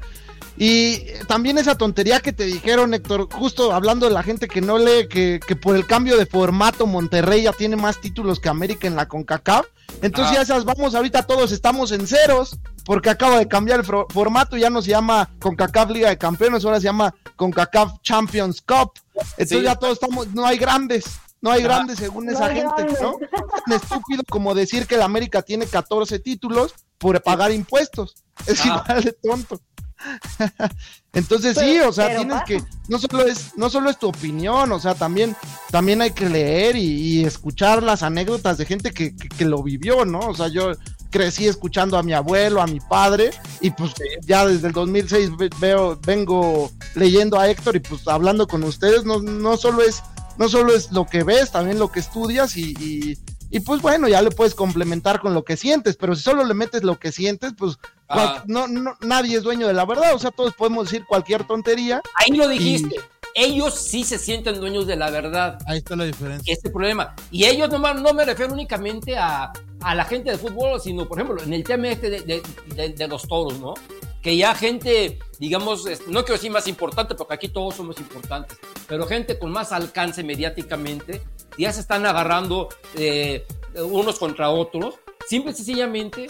Y 0.57 1.03
también 1.27 1.57
esa 1.57 1.75
tontería 1.75 2.21
que 2.21 2.31
te 2.31 2.45
dijeron, 2.45 2.93
Héctor, 2.93 3.29
justo 3.31 3.73
hablando 3.73 4.07
de 4.07 4.13
la 4.13 4.23
gente 4.23 4.47
que 4.47 4.61
no 4.61 4.77
lee, 4.77 5.07
que, 5.09 5.39
por 5.55 5.75
el 5.75 5.85
cambio 5.85 6.17
de 6.17 6.25
formato 6.25 6.85
Monterrey 6.85 7.43
ya 7.43 7.53
tiene 7.53 7.75
más 7.75 7.99
títulos 7.99 8.39
que 8.39 8.49
América 8.49 8.87
en 8.87 8.95
la 8.95 9.07
CONCACAF. 9.07 9.65
Entonces 10.01 10.35
ya 10.35 10.41
esas 10.41 10.63
vamos, 10.63 10.95
ahorita 10.95 11.23
todos 11.23 11.51
estamos 11.51 11.91
en 11.91 12.07
ceros, 12.07 12.57
porque 12.85 13.09
acaba 13.09 13.37
de 13.37 13.47
cambiar 13.47 13.81
el 13.81 13.85
formato, 13.85 14.55
ya 14.55 14.69
no 14.69 14.81
se 14.81 14.91
llama 14.91 15.29
CONCACAF 15.39 15.91
Liga 15.91 16.09
de 16.09 16.17
Campeones, 16.17 16.63
ahora 16.63 16.79
se 16.79 16.85
llama 16.85 17.13
CONCACAF 17.35 18.01
Champions 18.01 18.61
Cup. 18.61 18.93
Entonces 19.37 19.63
ya 19.63 19.75
todos 19.75 19.93
estamos, 19.93 20.27
no 20.27 20.45
hay 20.45 20.57
grandes. 20.57 21.05
No 21.41 21.51
hay 21.51 21.63
grandes 21.63 21.99
según 21.99 22.29
esa 22.29 22.49
gente, 22.49 22.87
¿no? 23.01 23.17
Tan 23.65 23.75
estúpido 23.75 24.23
como 24.29 24.53
decir 24.53 24.87
que 24.87 24.95
el 24.95 25.01
América 25.01 25.41
tiene 25.41 25.65
14 25.65 26.19
títulos 26.19 26.73
por 26.97 27.21
pagar 27.21 27.51
impuestos. 27.51 28.15
Es 28.45 28.65
igual 28.65 29.03
de 29.03 29.13
tonto. 29.13 29.59
Entonces 31.13 31.57
sí, 31.57 31.79
o 31.79 31.91
sea, 31.91 32.15
tienes 32.15 32.43
que, 32.43 32.61
no 32.87 32.99
solo 32.99 33.25
es, 33.25 33.57
no 33.57 33.69
solo 33.69 33.89
es 33.89 33.97
tu 33.97 34.07
opinión, 34.07 34.71
o 34.71 34.79
sea, 34.79 34.95
también, 34.95 35.35
también 35.71 36.01
hay 36.01 36.11
que 36.11 36.29
leer 36.29 36.75
y, 36.75 37.25
escuchar 37.25 37.83
las 37.83 38.03
anécdotas 38.03 38.57
de 38.57 38.65
gente 38.65 38.91
que, 38.91 39.13
lo 39.45 39.61
vivió, 39.63 40.05
¿no? 40.05 40.19
O 40.19 40.35
sea, 40.35 40.47
yo 40.47 40.71
crecí 41.09 41.47
escuchando 41.47 41.97
a 41.97 42.03
mi 42.03 42.13
abuelo, 42.13 42.61
a 42.61 42.67
mi 42.67 42.79
padre, 42.79 43.31
y 43.61 43.71
pues 43.71 43.93
ya 44.25 44.45
desde 44.45 44.67
el 44.67 44.73
2006 44.73 45.31
veo, 45.59 45.99
vengo 46.05 46.71
leyendo 46.95 47.39
a 47.39 47.49
Héctor 47.49 47.75
y 47.75 47.79
pues 47.79 48.07
hablando 48.07 48.47
con 48.47 48.63
ustedes, 48.63 49.03
no, 49.05 49.19
no 49.19 49.57
solo 49.57 49.81
es, 49.81 50.01
no 50.39 50.49
solo 50.49 50.73
es 50.73 50.91
lo 50.91 51.05
que 51.05 51.23
ves, 51.23 51.51
también 51.51 51.77
lo 51.77 51.91
que 51.91 51.99
estudias 51.99 52.57
y 52.57 53.15
y 53.51 53.61
pues 53.61 53.81
bueno, 53.81 54.07
ya 54.07 54.21
le 54.21 54.29
puedes 54.29 54.53
complementar 54.53 55.19
con 55.19 55.33
lo 55.33 55.43
que 55.43 55.57
sientes, 55.57 55.97
pero 55.97 56.15
si 56.15 56.21
solo 56.21 56.43
le 56.43 56.53
metes 56.53 56.83
lo 56.83 56.99
que 56.99 57.11
sientes, 57.11 57.53
pues 57.57 57.77
ah. 58.07 58.43
no, 58.45 58.67
no, 58.67 58.95
nadie 59.01 59.37
es 59.37 59.43
dueño 59.43 59.67
de 59.67 59.73
la 59.73 59.85
verdad, 59.85 60.13
o 60.13 60.19
sea, 60.19 60.29
todos 60.29 60.53
podemos 60.53 60.85
decir 60.85 61.05
cualquier 61.07 61.45
tontería. 61.45 62.01
Ahí 62.13 62.35
lo 62.35 62.47
dijiste. 62.47 62.95
Ellos 63.35 63.75
sí 63.75 64.03
se 64.03 64.17
sienten 64.17 64.59
dueños 64.59 64.85
de 64.85 64.95
la 64.95 65.09
verdad. 65.09 65.59
Ahí 65.65 65.77
está 65.79 65.95
la 65.95 66.03
diferencia. 66.03 66.51
Este 66.51 66.69
problema. 66.69 67.15
Y 67.31 67.45
ellos 67.45 67.69
no, 67.69 67.93
no 67.93 68.13
me 68.13 68.25
refiero 68.25 68.53
únicamente 68.53 69.17
a, 69.17 69.51
a, 69.81 69.95
la 69.95 70.05
gente 70.05 70.31
de 70.31 70.37
fútbol, 70.37 70.79
sino, 70.81 71.07
por 71.07 71.19
ejemplo, 71.19 71.41
en 71.41 71.53
el 71.53 71.63
tema 71.63 71.89
este 71.89 72.09
de, 72.09 72.43
de, 72.75 72.89
de 72.89 73.07
los 73.07 73.27
toros, 73.27 73.59
¿no? 73.59 73.75
Que 74.21 74.35
ya 74.35 74.53
gente, 74.55 75.19
digamos, 75.39 75.85
no 76.07 76.21
quiero 76.23 76.33
decir 76.33 76.51
más 76.51 76.67
importante, 76.67 77.15
porque 77.15 77.33
aquí 77.33 77.47
todos 77.47 77.75
somos 77.75 77.97
importantes, 77.99 78.57
pero 78.87 79.05
gente 79.05 79.39
con 79.39 79.51
más 79.51 79.71
alcance 79.71 80.23
mediáticamente, 80.23 81.21
ya 81.57 81.71
se 81.71 81.81
están 81.81 82.05
agarrando 82.05 82.69
eh, 82.95 83.45
unos 83.75 84.19
contra 84.19 84.49
otros, 84.49 84.95
simple 85.27 85.51
y 85.51 85.55
sencillamente 85.55 86.27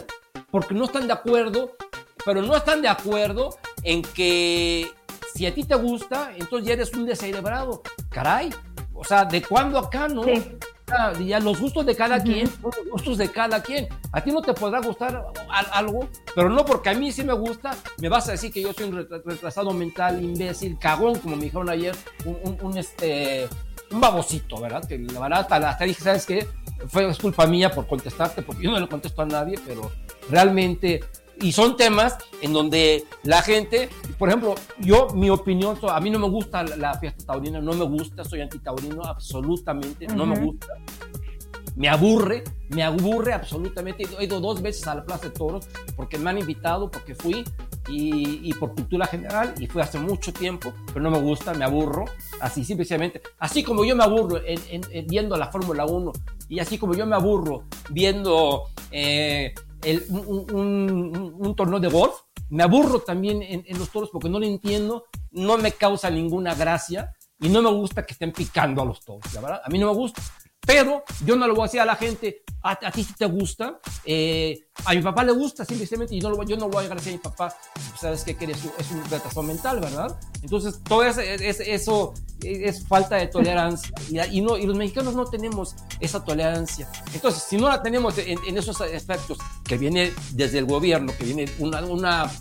porque 0.52 0.74
no 0.74 0.86
están 0.86 1.08
de 1.08 1.14
acuerdo, 1.14 1.76
pero 2.26 2.42
no 2.42 2.56
están 2.56 2.82
de 2.82 2.88
acuerdo 2.88 3.58
en 3.84 4.02
que 4.02 4.92
si 5.34 5.46
a 5.46 5.54
ti 5.54 5.64
te 5.64 5.76
gusta, 5.76 6.34
entonces 6.36 6.68
ya 6.68 6.74
eres 6.74 6.94
un 6.94 7.06
descerebrado. 7.06 7.82
Caray, 8.10 8.54
o 8.94 9.04
sea, 9.04 9.26
¿de 9.26 9.42
cuándo 9.42 9.78
acá, 9.78 10.08
no? 10.08 10.24
Ya 11.26 11.40
los 11.40 11.60
gustos 11.60 11.86
de 11.86 11.96
cada 11.96 12.22
quien, 12.22 12.50
los 12.64 12.76
gustos 12.92 13.18
de 13.18 13.30
cada 13.30 13.62
quien. 13.62 13.88
A 14.12 14.22
ti 14.22 14.32
no 14.32 14.42
te 14.42 14.54
podrá 14.54 14.82
gustar 14.82 15.26
algo, 15.72 16.10
pero 16.36 16.50
no 16.50 16.66
porque 16.66 16.90
a 16.90 16.94
mí 16.94 17.12
sí 17.12 17.24
me 17.24 17.34
gusta, 17.34 17.76
me 18.00 18.10
vas 18.10 18.28
a 18.28 18.32
decir 18.32 18.52
que 18.52 18.62
yo 18.62 18.74
soy 18.74 18.90
un 18.90 19.08
retrasado 19.26 19.72
mental, 19.72 20.24
imbécil, 20.24 20.78
cagón, 20.80 21.20
como 21.20 21.36
me 21.36 21.44
dijeron 21.44 21.70
ayer, 21.70 21.96
un, 22.26 22.78
este, 22.78 23.48
un 23.92 24.02
babosito, 24.02 24.60
¿verdad? 24.60 24.86
Que 24.88 24.98
la 24.98 25.20
verdad 25.20 25.48
hasta, 25.50 25.86
dije, 25.86 26.04
¿sabes 26.04 26.26
qué? 26.26 26.48
Fue 26.88 27.14
culpa 27.18 27.46
mía 27.46 27.70
por 27.72 27.88
contestarte, 27.88 28.42
porque 28.42 28.64
yo 28.64 28.72
no 28.72 28.80
le 28.80 28.88
contesto 28.88 29.22
a 29.22 29.26
nadie, 29.26 29.60
pero 29.66 29.92
realmente 30.30 31.02
y 31.42 31.52
son 31.52 31.78
temas 31.78 32.18
en 32.42 32.54
donde 32.54 33.06
la 33.24 33.42
gente, 33.42 33.90
por 34.18 34.30
ejemplo, 34.30 34.56
yo, 34.80 35.08
mi 35.14 35.30
opinión, 35.30 35.78
a 35.90 36.00
mí 36.00 36.10
no 36.10 36.20
me 36.20 36.30
gusta 36.30 36.64
la 36.64 36.98
fiesta 37.00 37.26
taurina, 37.26 37.60
no 37.62 37.74
me 37.74 37.86
gusta, 37.86 38.24
soy 38.24 38.42
antitaurino 38.42 39.04
absolutamente, 39.04 40.08
no 40.08 40.26
me 40.26 40.40
gusta. 40.40 40.68
Me 41.76 41.88
aburre, 41.88 42.44
me 42.70 42.84
aburre 42.84 43.32
absolutamente. 43.32 44.04
He 44.20 44.26
ido 44.26 44.42
dos 44.42 44.62
veces 44.62 44.86
a 44.88 44.96
la 44.96 45.06
Plaza 45.06 45.28
de 45.28 45.30
Toros 45.30 45.66
porque 45.96 46.18
me 46.18 46.30
han 46.30 46.38
invitado, 46.38 46.92
porque 46.92 47.16
fui 47.16 47.46
y, 47.88 48.54
por 48.56 48.76
cultura 48.76 49.08
general 49.08 49.54
y 49.60 49.68
fui 49.68 49.82
hace 49.82 49.98
mucho 49.98 50.34
tiempo, 50.34 50.74
pero 50.88 51.02
no 51.02 51.10
me 51.10 51.20
gusta, 51.20 51.54
me 51.54 51.64
aburro, 51.64 52.06
así 52.42 52.64
simplemente. 52.64 53.22
Así 53.40 53.64
como 53.64 53.86
yo 53.86 53.96
me 53.96 54.04
aburro 54.04 54.42
en, 54.46 55.08
viendo 55.08 55.38
la 55.38 55.48
Fórmula 55.48 55.86
1 55.86 56.12
y 56.50 56.60
así 56.60 56.78
como 56.78 56.96
yo 56.96 57.06
me 57.06 57.16
aburro 57.16 57.64
viendo 57.90 58.66
eh, 58.92 59.54
un, 60.10 61.54
torneo 61.56 61.80
de 61.80 61.88
golf. 61.88 62.16
Me 62.50 62.64
aburro 62.64 63.00
también 63.02 63.44
en, 63.44 63.78
los 63.78 63.90
toros 63.90 64.10
porque 64.12 64.30
no 64.30 64.40
lo 64.40 64.46
entiendo, 64.46 65.06
no 65.32 65.58
me 65.58 65.72
causa 65.72 66.10
ninguna 66.10 66.56
gracia 66.56 67.14
y 67.40 67.50
no 67.50 67.62
me 67.62 67.72
gusta 67.72 68.06
que 68.06 68.14
estén 68.14 68.32
picando 68.32 68.82
a 68.82 68.86
los 68.86 69.02
toros, 69.02 69.34
la 69.34 69.42
verdad. 69.42 69.62
A 69.64 69.70
mí 69.70 69.78
no 69.78 69.88
me 69.88 69.94
gusta. 69.94 70.22
Pero 70.70 71.04
yo 71.26 71.36
no 71.36 71.48
lo 71.48 71.56
voy 71.56 71.64
a 71.64 71.66
decir 71.66 71.82
a 71.82 71.86
la 71.86 71.96
gente, 71.96 72.44
a, 72.62 72.92
ti 72.92 73.04
si 73.04 73.14
te 73.14 73.26
gusta, 73.26 73.80
eh, 74.06 74.68
a 74.86 74.94
mi 74.94 75.02
papá 75.02 75.24
le 75.24 75.32
gusta 75.32 75.66
simplemente 75.66 76.14
y 76.14 76.20
no 76.20 76.30
lo, 76.30 76.44
yo 76.44 76.58
no 76.58 76.70
voy 76.70 76.86
a 76.86 76.90
decir 76.90 77.14
a 77.14 77.16
mi 77.16 77.18
papá, 77.18 77.58
sabes 78.00 78.24
que 78.24 78.38
eres, 78.40 78.60
es 78.78 78.92
un 78.92 79.04
retraso 79.10 79.42
mental, 79.42 79.80
¿verdad? 79.80 80.20
Entonces 80.44 80.80
todo 80.84 81.04
eso, 81.04 81.22
es, 81.22 82.88
falta 82.88 83.16
de 83.16 83.26
tolerancia 83.30 83.92
y, 84.32 84.42
los 84.42 84.76
mexicanos 84.76 85.16
no 85.16 85.26
tenemos 85.26 85.76
esa 86.00 86.24
tolerancia. 86.24 86.88
Entonces, 87.16 87.42
si 87.42 87.58
no 87.58 87.68
la 87.68 87.82
tenemos 87.82 88.20
en, 88.20 88.56
esos 88.56 88.80
aspectos 88.80 89.40
que 89.64 89.76
viene 89.76 90.14
desde 90.34 90.60
el 90.60 90.66
gobierno, 90.66 91.12
que 91.18 91.24
viene 91.24 91.46
una, 91.58 91.82
una 91.82 92.32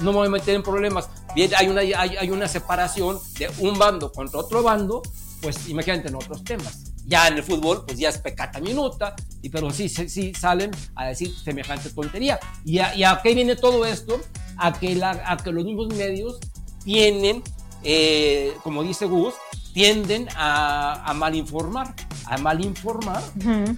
no 0.00 0.12
me 0.12 0.18
voy 0.18 0.26
a 0.26 0.30
meter 0.32 0.54
en 0.54 0.62
problemas. 0.62 1.08
Bien, 1.34 1.50
hay 1.56 1.68
una, 1.68 1.80
hay, 1.80 1.94
hay 1.94 2.30
una 2.30 2.46
separación 2.46 3.18
de 3.38 3.50
un 3.60 3.78
bando 3.78 4.12
contra 4.12 4.38
otro 4.38 4.62
bando, 4.62 5.00
pues 5.40 5.66
imagínate 5.70 6.08
en 6.08 6.16
otros 6.16 6.44
temas. 6.44 6.89
Ya 7.06 7.28
en 7.28 7.38
el 7.38 7.42
fútbol, 7.42 7.84
pues 7.86 7.98
ya 7.98 8.08
es 8.08 8.18
pecata 8.18 8.60
minuta, 8.60 9.16
y, 9.42 9.48
pero 9.48 9.70
sí, 9.70 9.88
sí, 9.88 10.32
salen 10.34 10.70
a 10.94 11.06
decir 11.06 11.34
semejante 11.36 11.90
tontería. 11.90 12.38
¿Y 12.64 12.78
a, 12.78 12.94
y 12.94 13.04
a 13.04 13.20
qué 13.22 13.34
viene 13.34 13.56
todo 13.56 13.84
esto? 13.84 14.20
A 14.56 14.72
que, 14.72 14.94
la, 14.94 15.22
a 15.26 15.36
que 15.36 15.50
los 15.50 15.64
mismos 15.64 15.88
medios 15.94 16.38
tienen, 16.84 17.42
eh, 17.82 18.52
como 18.62 18.82
dice 18.82 19.06
Gus, 19.06 19.34
tienden 19.72 20.28
a, 20.36 21.02
a 21.08 21.14
malinformar, 21.14 21.94
a 22.26 22.38
malinformar 22.38 23.22
Ujú. 23.38 23.76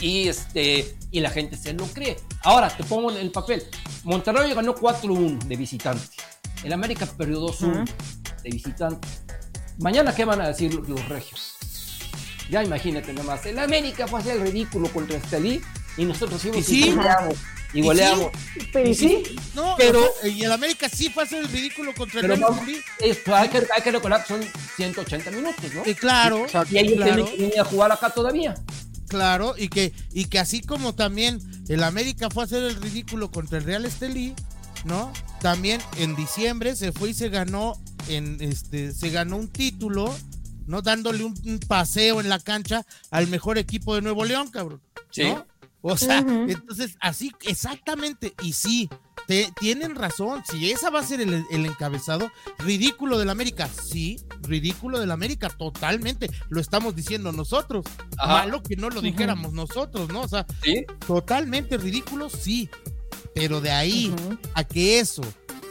y 0.00 0.28
este 0.28 0.96
y 1.10 1.20
la 1.20 1.30
gente 1.30 1.56
se 1.56 1.72
lo 1.72 1.86
cree. 1.86 2.16
Ahora 2.42 2.68
te 2.68 2.82
pongo 2.84 3.10
en 3.10 3.18
el 3.18 3.30
papel. 3.30 3.62
Monterrey 4.02 4.52
ganó 4.52 4.74
4-1 4.74 5.44
de 5.44 5.56
visitante. 5.56 6.04
El 6.64 6.72
América 6.72 7.06
perdió 7.06 7.40
2-1 7.40 7.88
de 8.42 8.50
visitante. 8.50 9.06
Mañana 9.78 10.14
qué 10.14 10.24
van 10.24 10.40
a 10.40 10.48
decir 10.48 10.74
los, 10.74 10.88
los 10.88 11.08
regios? 11.08 11.53
Ya 12.50 12.62
imagínate 12.62 13.12
nomás. 13.12 13.44
El 13.46 13.58
América 13.58 14.06
fue 14.06 14.18
a 14.20 14.22
hacer 14.22 14.36
el 14.36 14.42
ridículo 14.42 14.88
contra 14.92 15.16
Estelí 15.16 15.60
y 15.96 16.04
nosotros 16.04 16.42
fuimos 16.42 16.60
Y 16.60 16.62
sí. 16.62 16.84
y 16.88 16.92
goleamos. 16.92 17.34
Y 17.72 17.80
goleamos. 17.82 18.30
Pero 18.72 18.88
Y 18.88 18.94
sí, 18.94 19.22
No, 19.54 19.74
Pero- 19.76 20.04
y 20.24 20.44
el 20.44 20.52
América 20.52 20.88
sí 20.88 21.08
fue 21.10 21.24
a 21.24 21.26
hacer 21.26 21.40
el 21.40 21.48
ridículo 21.48 21.92
contra 21.94 22.20
el 22.20 22.26
Pero 22.26 22.34
Real 22.36 22.40
vamos, 22.50 22.60
Madrid. 22.60 22.76
es- 23.00 23.26
hay, 23.28 23.48
que, 23.48 23.58
hay 23.58 23.82
que 23.82 23.90
recordar 23.90 24.22
que 24.22 24.28
son 24.28 24.40
180 24.76 25.30
minutos, 25.32 25.64
¿no? 25.74 25.82
Eh, 25.84 25.94
claro, 25.94 26.46
Y 26.70 26.78
ellos 26.78 26.94
claro. 26.96 27.14
tienen 27.14 27.26
que 27.26 27.36
venir 27.42 27.60
a 27.60 27.64
jugar 27.64 27.90
acá 27.90 28.10
todavía. 28.10 28.54
Claro, 29.08 29.54
y 29.58 29.68
que, 29.68 29.92
y 30.12 30.26
que 30.26 30.38
así 30.38 30.60
como 30.60 30.94
también 30.94 31.40
el 31.68 31.82
América 31.82 32.28
fue 32.30 32.42
a 32.44 32.46
hacer 32.46 32.62
el 32.62 32.76
ridículo 32.80 33.30
contra 33.30 33.58
el 33.58 33.64
Real 33.64 33.84
Estelí, 33.84 34.34
¿no? 34.84 35.12
También 35.40 35.80
en 35.98 36.14
diciembre 36.16 36.76
se 36.76 36.92
fue 36.92 37.10
y 37.10 37.14
se 37.14 37.28
ganó 37.28 37.80
en 38.08 38.38
este, 38.40 38.92
se 38.92 39.10
ganó 39.10 39.36
un 39.36 39.48
título, 39.48 40.14
¿no? 40.66 40.82
Dándole 40.82 41.24
un, 41.24 41.34
un 41.46 41.58
paseo 41.60 42.20
en 42.20 42.28
la 42.28 42.38
cancha 42.38 42.84
al 43.10 43.26
mejor 43.28 43.58
equipo 43.58 43.94
de 43.94 44.02
Nuevo 44.02 44.24
León, 44.24 44.50
cabrón. 44.50 44.80
Sí. 45.10 45.24
¿no? 45.24 45.46
O 45.86 45.98
sea, 45.98 46.20
entonces, 46.20 46.96
así, 47.00 47.30
exactamente, 47.42 48.34
y 48.42 48.54
sí, 48.54 48.88
te, 49.26 49.52
tienen 49.60 49.94
razón, 49.94 50.42
si 50.50 50.70
esa 50.70 50.88
va 50.88 51.00
a 51.00 51.04
ser 51.06 51.20
el, 51.20 51.44
el 51.50 51.66
encabezado, 51.66 52.30
ridículo 52.58 53.18
del 53.18 53.28
América, 53.28 53.68
sí, 53.68 54.18
ridículo 54.40 54.98
del 54.98 55.10
América, 55.10 55.50
totalmente, 55.50 56.30
lo 56.48 56.58
estamos 56.62 56.96
diciendo 56.96 57.32
nosotros, 57.32 57.84
Ajá. 58.16 58.32
malo 58.46 58.62
que 58.62 58.76
no 58.76 58.88
lo 58.88 59.02
dijéramos 59.02 59.52
nosotros, 59.52 60.08
¿no? 60.08 60.22
O 60.22 60.28
sea, 60.28 60.46
Sí. 60.62 60.86
totalmente 61.06 61.76
ridículo, 61.76 62.30
sí, 62.30 62.70
pero 63.34 63.60
de 63.60 63.70
ahí 63.70 64.14
a 64.54 64.64
que 64.64 65.00
eso, 65.00 65.20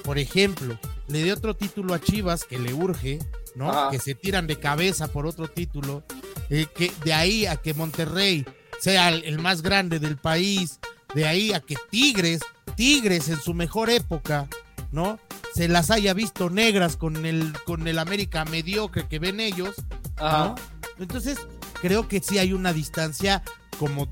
por 0.03 0.19
ejemplo, 0.19 0.77
le 1.07 1.23
dé 1.23 1.33
otro 1.33 1.55
título 1.55 1.95
a 1.95 1.99
Chivas 1.99 2.43
que 2.43 2.59
le 2.59 2.71
urge, 2.71 3.17
¿no? 3.55 3.69
Ajá. 3.69 3.91
Que 3.91 3.99
se 3.99 4.15
tiran 4.15 4.47
de 4.47 4.59
cabeza 4.59 5.07
por 5.07 5.25
otro 5.25 5.47
título, 5.47 6.03
eh, 6.49 6.67
que 6.75 6.91
de 7.03 7.13
ahí 7.13 7.45
a 7.45 7.55
que 7.57 7.73
Monterrey 7.73 8.45
sea 8.79 9.09
el, 9.09 9.23
el 9.25 9.39
más 9.39 9.61
grande 9.61 9.99
del 9.99 10.17
país, 10.17 10.79
de 11.13 11.27
ahí 11.27 11.53
a 11.53 11.59
que 11.59 11.75
Tigres, 11.89 12.41
Tigres 12.75 13.29
en 13.29 13.39
su 13.39 13.53
mejor 13.53 13.89
época, 13.89 14.47
¿no? 14.91 15.19
Se 15.53 15.67
las 15.67 15.91
haya 15.91 16.13
visto 16.13 16.49
negras 16.49 16.97
con 16.97 17.25
el, 17.25 17.53
con 17.65 17.87
el 17.87 17.99
América 17.99 18.43
mediocre 18.45 19.07
que 19.07 19.19
ven 19.19 19.39
ellos, 19.39 19.75
Ajá. 20.17 20.45
¿no? 20.45 20.55
Entonces, 20.97 21.37
creo 21.81 22.07
que 22.07 22.21
sí 22.21 22.37
hay 22.39 22.53
una 22.53 22.73
distancia 22.73 23.43
como, 23.77 24.07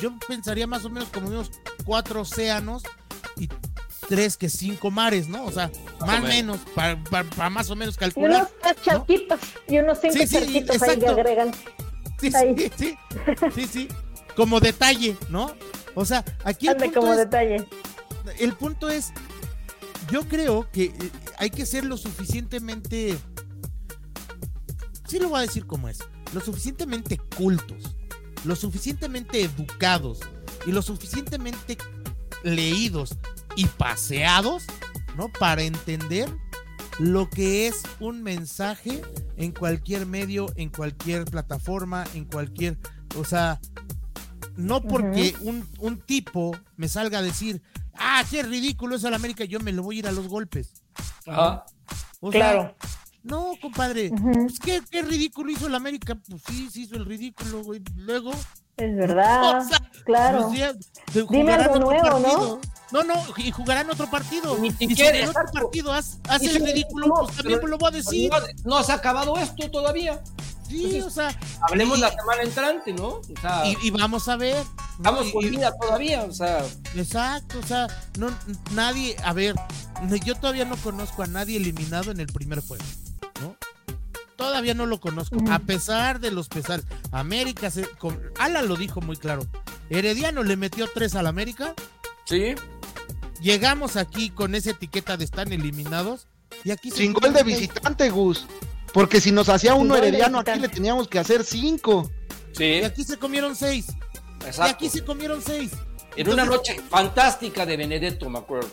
yo 0.00 0.12
pensaría 0.28 0.66
más 0.66 0.84
o 0.84 0.90
menos 0.90 1.08
como 1.08 1.28
unos 1.28 1.50
cuatro 1.84 2.22
océanos 2.22 2.82
y 3.36 3.48
tres 4.10 4.36
que 4.36 4.48
cinco 4.48 4.90
mares, 4.90 5.28
¿no? 5.28 5.44
O 5.44 5.52
sea, 5.52 5.70
más 6.00 6.18
o 6.18 6.22
menos. 6.26 6.58
menos, 6.74 6.98
para 7.08 7.48
más 7.48 7.70
o 7.70 7.76
menos 7.76 7.94
Y 7.94 7.98
unos 8.18 8.48
calcular. 8.48 8.50
charquitos 8.82 9.38
y 9.68 9.78
unos 9.78 9.98
cinco 10.00 10.14
Sí, 10.18 10.26
sí, 10.26 10.34
charquitos 10.34 10.82
ahí 10.82 10.98
que 10.98 11.06
agregan. 11.06 11.52
Sí, 12.20 12.30
ahí. 12.34 12.54
sí, 12.58 12.70
sí, 12.76 12.96
sí, 13.54 13.66
sí, 13.68 13.88
como 14.34 14.58
detalle, 14.58 15.16
¿no? 15.28 15.54
O 15.94 16.04
sea, 16.04 16.24
aquí 16.44 16.66
el 16.66 16.72
Ande 16.74 16.86
punto, 16.86 17.00
como 17.00 17.12
es, 17.12 17.18
detalle. 17.18 17.64
el 18.40 18.52
punto 18.56 18.88
es, 18.90 19.12
yo 20.10 20.26
creo 20.26 20.68
que 20.72 20.86
eh, 20.86 20.92
hay 21.38 21.50
que 21.50 21.64
ser 21.64 21.84
lo 21.84 21.96
suficientemente, 21.96 23.16
sí 25.06 25.20
lo 25.20 25.28
voy 25.28 25.38
a 25.38 25.42
decir 25.42 25.66
como 25.66 25.88
es, 25.88 26.00
lo 26.34 26.40
suficientemente 26.40 27.18
cultos, 27.36 27.94
lo 28.44 28.56
suficientemente 28.56 29.40
educados 29.40 30.18
y 30.66 30.72
lo 30.72 30.82
suficientemente 30.82 31.78
leídos 32.42 33.16
y 33.56 33.66
paseados, 33.66 34.64
¿no? 35.16 35.28
Para 35.28 35.62
entender 35.62 36.28
lo 36.98 37.28
que 37.30 37.66
es 37.66 37.82
un 37.98 38.22
mensaje 38.22 39.00
en 39.36 39.52
cualquier 39.52 40.06
medio, 40.06 40.46
en 40.56 40.68
cualquier 40.68 41.24
plataforma, 41.24 42.04
en 42.14 42.24
cualquier, 42.26 42.78
o 43.16 43.24
sea, 43.24 43.60
no 44.56 44.82
porque 44.82 45.34
un, 45.40 45.66
un 45.78 45.98
tipo 46.00 46.54
me 46.76 46.88
salga 46.88 47.18
a 47.18 47.22
decir, 47.22 47.62
ah, 47.94 48.22
qué 48.30 48.42
ridículo 48.42 48.96
es 48.96 49.04
el 49.04 49.14
América, 49.14 49.44
yo 49.44 49.60
me 49.60 49.72
lo 49.72 49.82
voy 49.82 49.96
a 49.96 49.98
ir 50.00 50.06
a 50.08 50.12
los 50.12 50.28
golpes. 50.28 50.82
Ajá. 51.26 51.64
O 52.20 52.30
sea, 52.30 52.40
Claro. 52.52 52.76
no, 53.22 53.52
compadre, 53.62 54.10
Ujú. 54.10 54.32
pues, 54.32 54.58
¿qué, 54.60 54.82
qué 54.90 55.00
ridículo 55.02 55.50
hizo 55.52 55.66
el 55.68 55.74
América, 55.74 56.14
pues 56.28 56.42
sí, 56.46 56.68
sí 56.70 56.82
hizo 56.82 56.96
el 56.96 57.06
ridículo, 57.06 57.62
güey. 57.62 57.80
Luego, 57.96 58.32
Es 58.76 58.94
verdad. 58.96 59.58
O 59.64 59.64
sea, 59.64 59.90
claro. 60.04 60.48
pues, 60.48 60.58
ya, 60.58 60.74
Dime 61.30 61.52
algo 61.54 61.78
nuevo. 61.78 62.18
¿no? 62.20 62.60
No, 62.92 63.02
y 63.36 63.50
jugarán 63.52 63.88
otro 63.90 64.10
partido. 64.10 64.56
Ni 64.58 64.68
y 64.68 64.72
si 64.72 64.86
siquiera, 64.88 65.18
en 65.18 65.28
otro 65.28 65.42
partido 65.52 65.92
haz- 65.92 66.18
hace 66.28 66.46
Y 66.46 66.48
el 66.48 66.52
si- 66.58 66.64
ridículo, 66.66 67.06
no, 67.06 67.14
pues 67.24 67.36
también 67.36 67.58
pero- 67.60 67.68
lo 67.68 67.78
voy 67.78 67.88
a 67.88 67.92
decir. 67.92 68.30
No, 68.64 68.76
no 68.78 68.82
se 68.82 68.92
ha 68.92 68.96
acabado 68.96 69.36
esto 69.36 69.70
todavía. 69.70 70.20
Sí, 70.68 70.84
Entonces, 70.84 71.04
o 71.04 71.10
sea, 71.10 71.36
Hablemos 71.68 71.98
y- 71.98 72.00
la 72.00 72.10
semana 72.10 72.42
entrante, 72.42 72.92
¿no? 72.92 73.06
O 73.08 73.22
sea, 73.40 73.66
y, 73.66 73.76
y 73.82 73.90
vamos 73.90 74.28
a 74.28 74.36
ver. 74.36 74.56
¿no? 74.56 74.90
estamos 74.96 75.26
Y- 75.28 75.32
con 75.32 75.50
vida 75.50 75.72
todavía, 75.80 76.22
o 76.24 76.32
sea, 76.32 76.64
Exacto, 76.94 77.58
o 77.58 77.62
sea, 77.66 77.86
no, 78.18 78.28
nadie, 78.72 79.16
a 79.24 79.32
ver, 79.32 79.54
yo 80.24 80.34
todavía 80.36 80.64
no 80.66 80.76
conozco 80.76 81.22
a 81.22 81.26
nadie 81.26 81.56
eliminado 81.56 82.10
en 82.12 82.20
el 82.20 82.26
primer 82.26 82.60
juego, 82.60 82.84
¿no? 83.40 83.56
Todavía 84.36 84.74
no 84.74 84.86
lo 84.86 85.00
conozco, 85.00 85.36
a 85.50 85.58
pesar 85.60 86.20
de 86.20 86.30
los 86.30 86.48
pesares. 86.48 86.84
América, 87.12 87.70
se, 87.70 87.82
con, 87.98 88.20
Ala 88.38 88.62
lo 88.62 88.76
dijo 88.76 89.00
muy 89.00 89.16
claro, 89.16 89.46
Herediano 89.90 90.42
le 90.44 90.56
metió 90.56 90.86
tres 90.92 91.14
al 91.14 91.26
América, 91.26 91.74
sí. 92.26 92.54
Llegamos 93.40 93.96
aquí 93.96 94.30
con 94.30 94.54
esa 94.54 94.70
etiqueta 94.70 95.16
de 95.16 95.24
están 95.24 95.52
eliminados, 95.52 96.26
y 96.64 96.70
aquí 96.70 96.90
Sin 96.90 97.12
gol 97.12 97.32
de 97.32 97.42
visitante, 97.42 98.10
Gus. 98.10 98.46
Porque 98.92 99.20
si 99.20 99.30
nos 99.30 99.48
hacía 99.48 99.74
uno 99.74 99.94
herediano 99.96 100.38
aquí 100.40 100.58
le 100.58 100.68
teníamos 100.68 101.06
que 101.08 101.18
hacer 101.20 101.44
cinco. 101.44 102.10
Sí, 102.52 102.64
Y 102.64 102.82
aquí 102.84 103.04
se 103.04 103.16
comieron 103.16 103.54
seis, 103.54 103.86
y 104.42 104.44
exacto. 104.46 104.74
aquí 104.74 104.88
se 104.88 105.04
comieron 105.04 105.40
seis. 105.42 105.70
En 106.16 106.28
una 106.28 106.44
noche 106.44 106.80
fantástica 106.90 107.64
de 107.64 107.76
Benedetto, 107.76 108.28
me 108.28 108.38
acuerdo. 108.40 108.68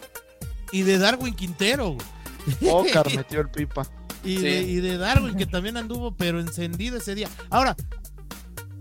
Y 0.72 0.82
de 0.82 0.98
Darwin 0.98 1.36
Quintero, 1.36 1.90
güey. 1.92 2.08
Oscar 2.74 3.08
metió 3.16 3.42
el 3.42 3.50
pipa. 3.50 3.88
Y, 4.24 4.38
Sí. 4.38 4.42
de, 4.44 4.62
y 4.64 4.76
de 4.78 4.98
Darwin, 4.98 5.36
que 5.36 5.46
también 5.46 5.78
anduvo, 5.78 6.16
pero 6.16 6.40
encendido 6.40 6.98
ese 6.98 7.14
día. 7.14 7.30
Ahora, 7.52 7.76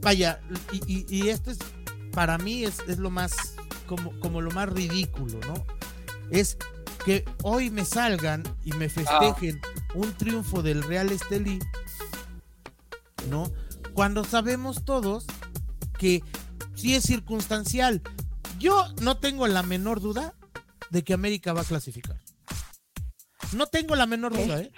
vaya, 0.01 0.41
y, 0.73 0.77
y- 0.87 1.07
y 1.09 1.29
esto 1.29 1.51
es, 1.51 1.59
para 2.13 2.39
mí, 2.39 2.65
es, 2.65 2.79
es 2.89 2.97
lo 2.99 3.11
más, 3.11 3.33
como, 3.87 4.19
como 4.21 4.41
lo 4.41 4.51
más 4.53 4.69
ridículo, 4.71 5.39
¿no? 5.47 5.67
Es 6.31 6.57
que 7.05 7.25
hoy 7.43 7.71
me 7.71 7.85
salgan 7.85 8.43
y 8.65 8.73
me 8.73 8.89
festejen 8.89 9.61
un 9.95 10.13
triunfo 10.15 10.63
del 10.63 10.83
Real 10.83 11.11
Estelí, 11.11 11.59
¿no? 13.31 13.53
Cuando 13.95 14.25
sabemos 14.25 14.85
todos 14.85 15.27
que 15.99 16.23
sí 16.75 16.95
es 16.95 17.05
circunstancial. 17.05 18.03
Yo 18.59 18.87
no 19.01 19.19
tengo 19.19 19.47
la 19.47 19.63
menor 19.63 20.01
duda 20.01 20.35
de 20.91 21.05
que 21.05 21.15
América 21.15 21.53
va 21.53 21.63
a 21.63 21.65
clasificar. 21.65 22.21
No 23.53 23.67
tengo 23.67 23.97
la 23.97 24.07
menor 24.07 24.35
duda, 24.37 24.61
¿eh? 24.61 24.73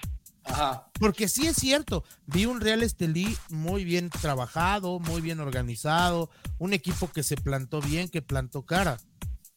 Ajá. 0.44 0.90
Porque 0.98 1.28
sí 1.28 1.46
es 1.46 1.56
cierto, 1.56 2.04
vi 2.26 2.46
un 2.46 2.60
Real 2.60 2.82
Estelí 2.82 3.36
muy 3.50 3.84
bien 3.84 4.08
trabajado, 4.10 4.98
muy 4.98 5.20
bien 5.20 5.40
organizado, 5.40 6.30
un 6.58 6.72
equipo 6.72 7.10
que 7.10 7.22
se 7.22 7.36
plantó 7.36 7.80
bien, 7.80 8.08
que 8.08 8.22
plantó 8.22 8.64
cara. 8.64 8.98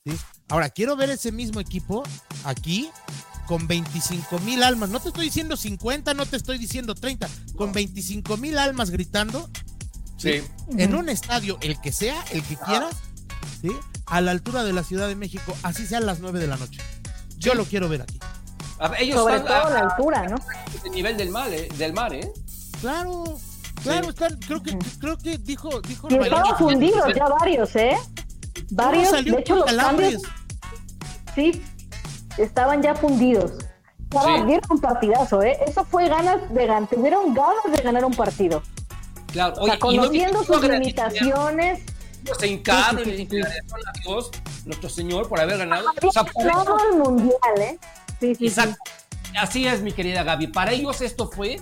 ¿sí? 0.05 0.17
Ahora, 0.51 0.69
quiero 0.69 0.95
ver 0.97 1.09
ese 1.09 1.31
mismo 1.31 1.61
equipo 1.61 2.03
aquí 2.43 2.89
con 3.47 3.67
25 3.67 4.37
mil 4.39 4.61
almas. 4.63 4.89
No 4.89 4.99
te 4.99 5.07
estoy 5.07 5.25
diciendo 5.25 5.55
50, 5.55 6.13
no 6.13 6.25
te 6.25 6.35
estoy 6.35 6.57
diciendo 6.57 6.93
30, 6.93 7.29
con 7.55 7.71
25 7.71 8.35
mil 8.37 8.57
almas 8.57 8.89
gritando 8.89 9.49
Sí. 10.17 10.43
en 10.77 10.93
un 10.93 11.07
estadio, 11.09 11.57
el 11.61 11.79
que 11.79 11.91
sea, 11.93 12.21
el 12.31 12.43
que 12.43 12.55
quieras, 12.57 12.95
¿sí? 13.61 13.71
a 14.05 14.19
la 14.21 14.31
altura 14.31 14.63
de 14.65 14.73
la 14.73 14.83
Ciudad 14.83 15.07
de 15.07 15.15
México, 15.15 15.55
así 15.63 15.87
sean 15.87 16.05
las 16.05 16.19
9 16.19 16.39
de 16.39 16.47
la 16.47 16.57
noche. 16.57 16.79
Yo 17.37 17.55
lo 17.55 17.63
quiero 17.65 17.87
ver 17.89 18.01
aquí. 18.03 18.19
A 18.77 18.89
ver, 18.89 19.01
ellos 19.03 19.19
Sobre 19.21 19.37
están 19.37 19.47
todo 19.61 19.67
a- 19.67 19.69
la 19.73 19.79
altura, 19.89 20.27
¿no? 20.27 20.35
a 20.35 20.89
nivel 20.89 21.15
del 21.17 21.29
mar, 21.29 21.51
¿eh? 21.53 21.69
Del 21.77 21.93
mar, 21.93 22.13
¿eh? 22.13 22.29
Claro, 22.81 23.39
claro, 23.83 24.03
Sí. 24.03 24.09
están, 24.09 24.37
creo 24.39 24.61
que, 24.61 24.77
creo 24.99 25.17
que 25.17 25.37
dijo, 25.37 25.79
dijo 25.81 26.07
Y 26.11 26.15
estaban 26.15 26.57
fundidos 26.57 27.13
ya 27.15 27.27
varios, 27.29 27.75
¿eh? 27.77 27.97
Varios, 28.69 29.11
de 29.11 29.31
hecho 29.39 29.55
los 29.55 29.65
calambres? 29.65 30.13
cambios, 30.21 30.31
sí, 31.35 31.63
estaban 32.37 32.81
ya 32.81 32.95
fundidos. 32.95 33.51
Estaban, 34.03 34.41
Sí. 34.41 34.45
dieron 34.47 34.65
un 34.71 34.81
partidazo, 34.81 35.41
¿eh? 35.41 35.57
Eso 35.65 35.85
fue 35.85 36.09
ganas 36.09 36.53
de 36.53 36.65
ganar, 36.67 36.89
tuvieron 36.89 37.33
ganas 37.33 37.63
de 37.71 37.81
ganar 37.81 38.03
un 38.05 38.13
partido. 38.13 38.61
Claro, 39.31 39.53
O 39.59 39.65
sea, 39.65 39.77
oye, 39.81 39.95
y 39.95 39.97
no 39.97 40.03
conociendo 40.03 40.39
viste 40.39 40.53
sus 40.53 40.63
limitaciones, 40.67 41.79
Se 42.37 42.47
hincaron 42.47 43.03
Sí, 43.03 43.17
sí, 43.17 43.27
y 43.31 43.41
a 43.41 43.47
Dios, 44.05 44.29
nuestro 44.65 44.89
Señor, 44.89 45.27
por 45.27 45.39
haber 45.39 45.57
ganado. 45.57 45.87
O 46.03 46.11
sea, 46.11 46.23
por 46.23 46.43
ganado 46.45 46.77
eso- 46.77 46.89
el 46.91 46.97
mundial, 46.99 47.57
¿eh? 47.57 47.79
Sí, 48.19 48.35
sí. 48.35 48.45
Exacto. 48.47 48.77
Así 49.39 49.65
es, 49.65 49.81
mi 49.81 49.91
querida 49.91 50.21
Gaby. 50.23 50.47
Para 50.47 50.71
ellos 50.73 51.01
esto 51.01 51.31
fue, 51.31 51.59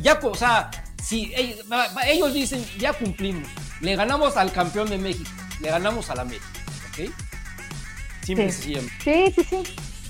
ya, 0.00 0.18
o 0.20 0.34
sea, 0.34 0.70
si 1.00 1.32
ellos, 1.36 1.64
ellos 2.06 2.32
dicen, 2.32 2.64
ya 2.78 2.92
cumplimos. 2.92 3.48
Le 3.82 3.94
ganamos 3.94 4.36
al 4.36 4.50
campeón 4.50 4.88
de 4.90 4.98
México, 4.98 5.30
le 5.60 5.68
ganamos 5.70 6.10
al 6.10 6.18
América, 6.20 6.46
¿ok? 6.90 7.10
Sí. 8.24 8.34
Sí, 8.36 9.32
sí, 9.34 9.44
sí. 9.48 9.62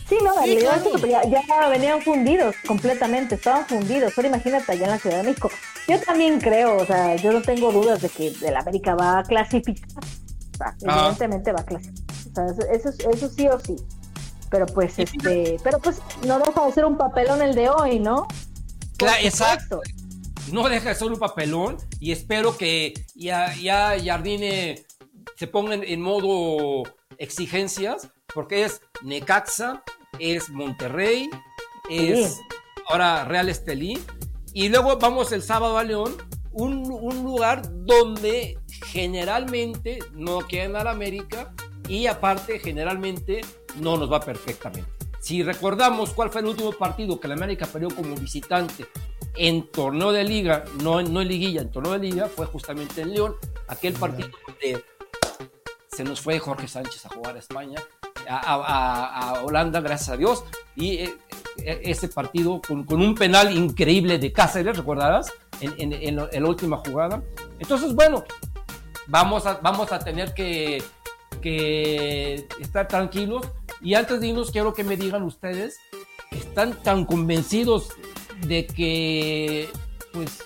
Sí, 0.08 0.16
no, 0.22 0.34
Sí, 0.44 0.56
claro. 0.58 1.06
ya, 1.06 1.22
ya 1.24 1.68
venían 1.68 2.02
fundidos 2.02 2.54
completamente, 2.66 3.36
estaban 3.36 3.66
fundidos. 3.66 4.12
Ahora 4.16 4.28
imagínate 4.28 4.72
allá 4.72 4.84
en 4.84 4.90
la 4.90 4.98
Ciudad 4.98 5.16
de 5.18 5.22
México. 5.22 5.50
Yo 5.88 5.98
también 6.00 6.40
creo, 6.40 6.76
o 6.76 6.84
sea, 6.86 7.16
yo 7.16 7.32
no 7.32 7.40
tengo 7.40 7.72
dudas 7.72 8.02
de 8.02 8.10
que 8.10 8.28
el 8.46 8.56
América 8.56 8.94
va 8.94 9.20
a 9.20 9.22
clasificar. 9.22 9.88
O 10.04 10.56
sea, 10.58 10.74
Ah. 10.86 10.98
evidentemente 11.00 11.52
va 11.52 11.60
a 11.60 11.64
clasificar. 11.64 12.04
O 12.30 12.34
sea, 12.34 12.46
eso, 12.74 12.88
eso, 12.90 13.10
eso 13.10 13.28
sí 13.30 13.48
o 13.48 13.58
sí. 13.60 13.76
Pero 14.50 14.66
pues, 14.66 14.92
Sí. 14.92 15.02
este, 15.02 15.56
pero 15.64 15.78
pues 15.78 15.96
no 16.26 16.38
deja 16.38 16.66
de 16.66 16.72
ser 16.72 16.84
un 16.84 16.98
papelón 16.98 17.40
el 17.40 17.54
de 17.54 17.70
hoy, 17.70 17.98
¿no? 17.98 18.28
Claro, 18.98 19.18
exacto. 19.22 19.80
No 20.52 20.68
deja 20.68 20.90
de 20.90 20.94
ser 20.94 21.08
un 21.10 21.18
papelón 21.18 21.78
y 21.98 22.12
espero 22.12 22.56
que 22.58 22.92
ya, 23.14 23.54
ya 23.56 23.94
Jardine 24.04 24.84
se 25.37 25.47
ponga 25.47 25.75
en, 25.75 26.01
modo 26.01 26.83
exigencias, 27.18 28.09
porque 28.35 28.64
es 28.64 28.81
Necaxa, 29.03 29.83
es 30.18 30.51
Monterrey, 30.51 31.31
es 31.89 32.35
Sí. 32.35 32.43
ahora 32.89 33.25
Real 33.25 33.49
Estelí, 33.49 33.99
y 34.53 34.68
luego 34.68 34.97
vamos 34.99 35.33
el 35.33 35.43
sábado 35.43 35.79
a 35.79 35.85
León, 35.85 36.16
un, 36.53 36.91
un 36.91 37.25
lugar 37.25 37.62
donde 37.85 38.59
generalmente 38.87 39.99
no 40.12 40.47
queda 40.47 40.81
en 40.81 40.87
América 40.87 41.53
y 41.89 42.07
aparte 42.07 42.59
generalmente 42.59 43.41
no 43.81 43.97
nos 43.97 44.11
va 44.11 44.20
perfectamente. 44.20 44.89
Si 45.20 45.43
recordamos 45.43 46.11
cuál 46.11 46.31
fue 46.31 46.43
el 46.43 46.49
último 46.49 46.72
partido 46.72 47.18
que 47.18 47.29
la 47.29 47.35
América 47.35 47.66
perdió 47.66 47.89
como 47.89 48.14
visitante 48.14 48.87
en 49.37 49.66
torneo 49.70 50.12
de 50.12 50.22
liga, 50.22 50.64
no, 50.83 51.03
no 51.03 51.22
en 51.22 51.29
liguilla, 51.29 51.62
en 51.62 51.70
torneo 51.70 51.93
de 51.93 51.99
liga, 51.99 52.29
fue 52.29 52.47
justamente 52.47 53.01
en 53.01 53.12
León, 53.12 53.35
aquel 53.68 53.95
partido 53.95 54.29
donde 54.47 54.85
se 55.97 56.05
nos 56.05 56.20
fue 56.20 56.38
Jorge 56.38 56.68
Sánchez 56.68 57.07
a 57.07 57.09
jugar 57.11 57.36
a 57.36 57.38
España, 57.38 57.78
a, 58.28 58.38
a- 58.38 59.42
Holanda, 59.45 59.80
gracias 59.80 60.11
a 60.11 60.16
Dios, 60.16 60.45
y 60.76 60.95
eh, 60.97 61.14
eh, 61.59 61.80
ese 61.84 62.09
partido 62.09 62.61
con, 62.66 62.84
con 62.84 63.01
un 63.01 63.14
penal 63.14 63.57
increíble 63.57 64.18
de 64.18 64.32
Cáceres, 64.32 64.76
¿recordarás? 64.76 65.32
En, 65.61 65.92
en- 65.92 66.18
en 66.32 66.42
la 66.42 66.49
última 66.49 66.78
jugada. 66.78 67.22
Entonces, 67.59 67.95
bueno, 67.95 68.24
vamos 69.07 69.47
a, 69.47 69.55
vamos 69.62 69.92
a 69.92 69.99
tener 70.01 70.34
que, 70.34 70.82
que 71.40 72.47
estar 72.61 72.88
tranquilos. 72.88 73.47
Y 73.80 73.95
antes 73.95 74.20
de 74.20 74.28
irnos, 74.28 74.51
quiero 74.51 74.72
que 74.74 74.82
me 74.82 74.97
digan 74.97 75.22
ustedes, 75.22 75.78
¿están 76.30 76.72
tan 76.82 77.05
convencidos 77.05 77.88
de 78.47 78.66
que 78.66 79.68
pues 80.12 80.42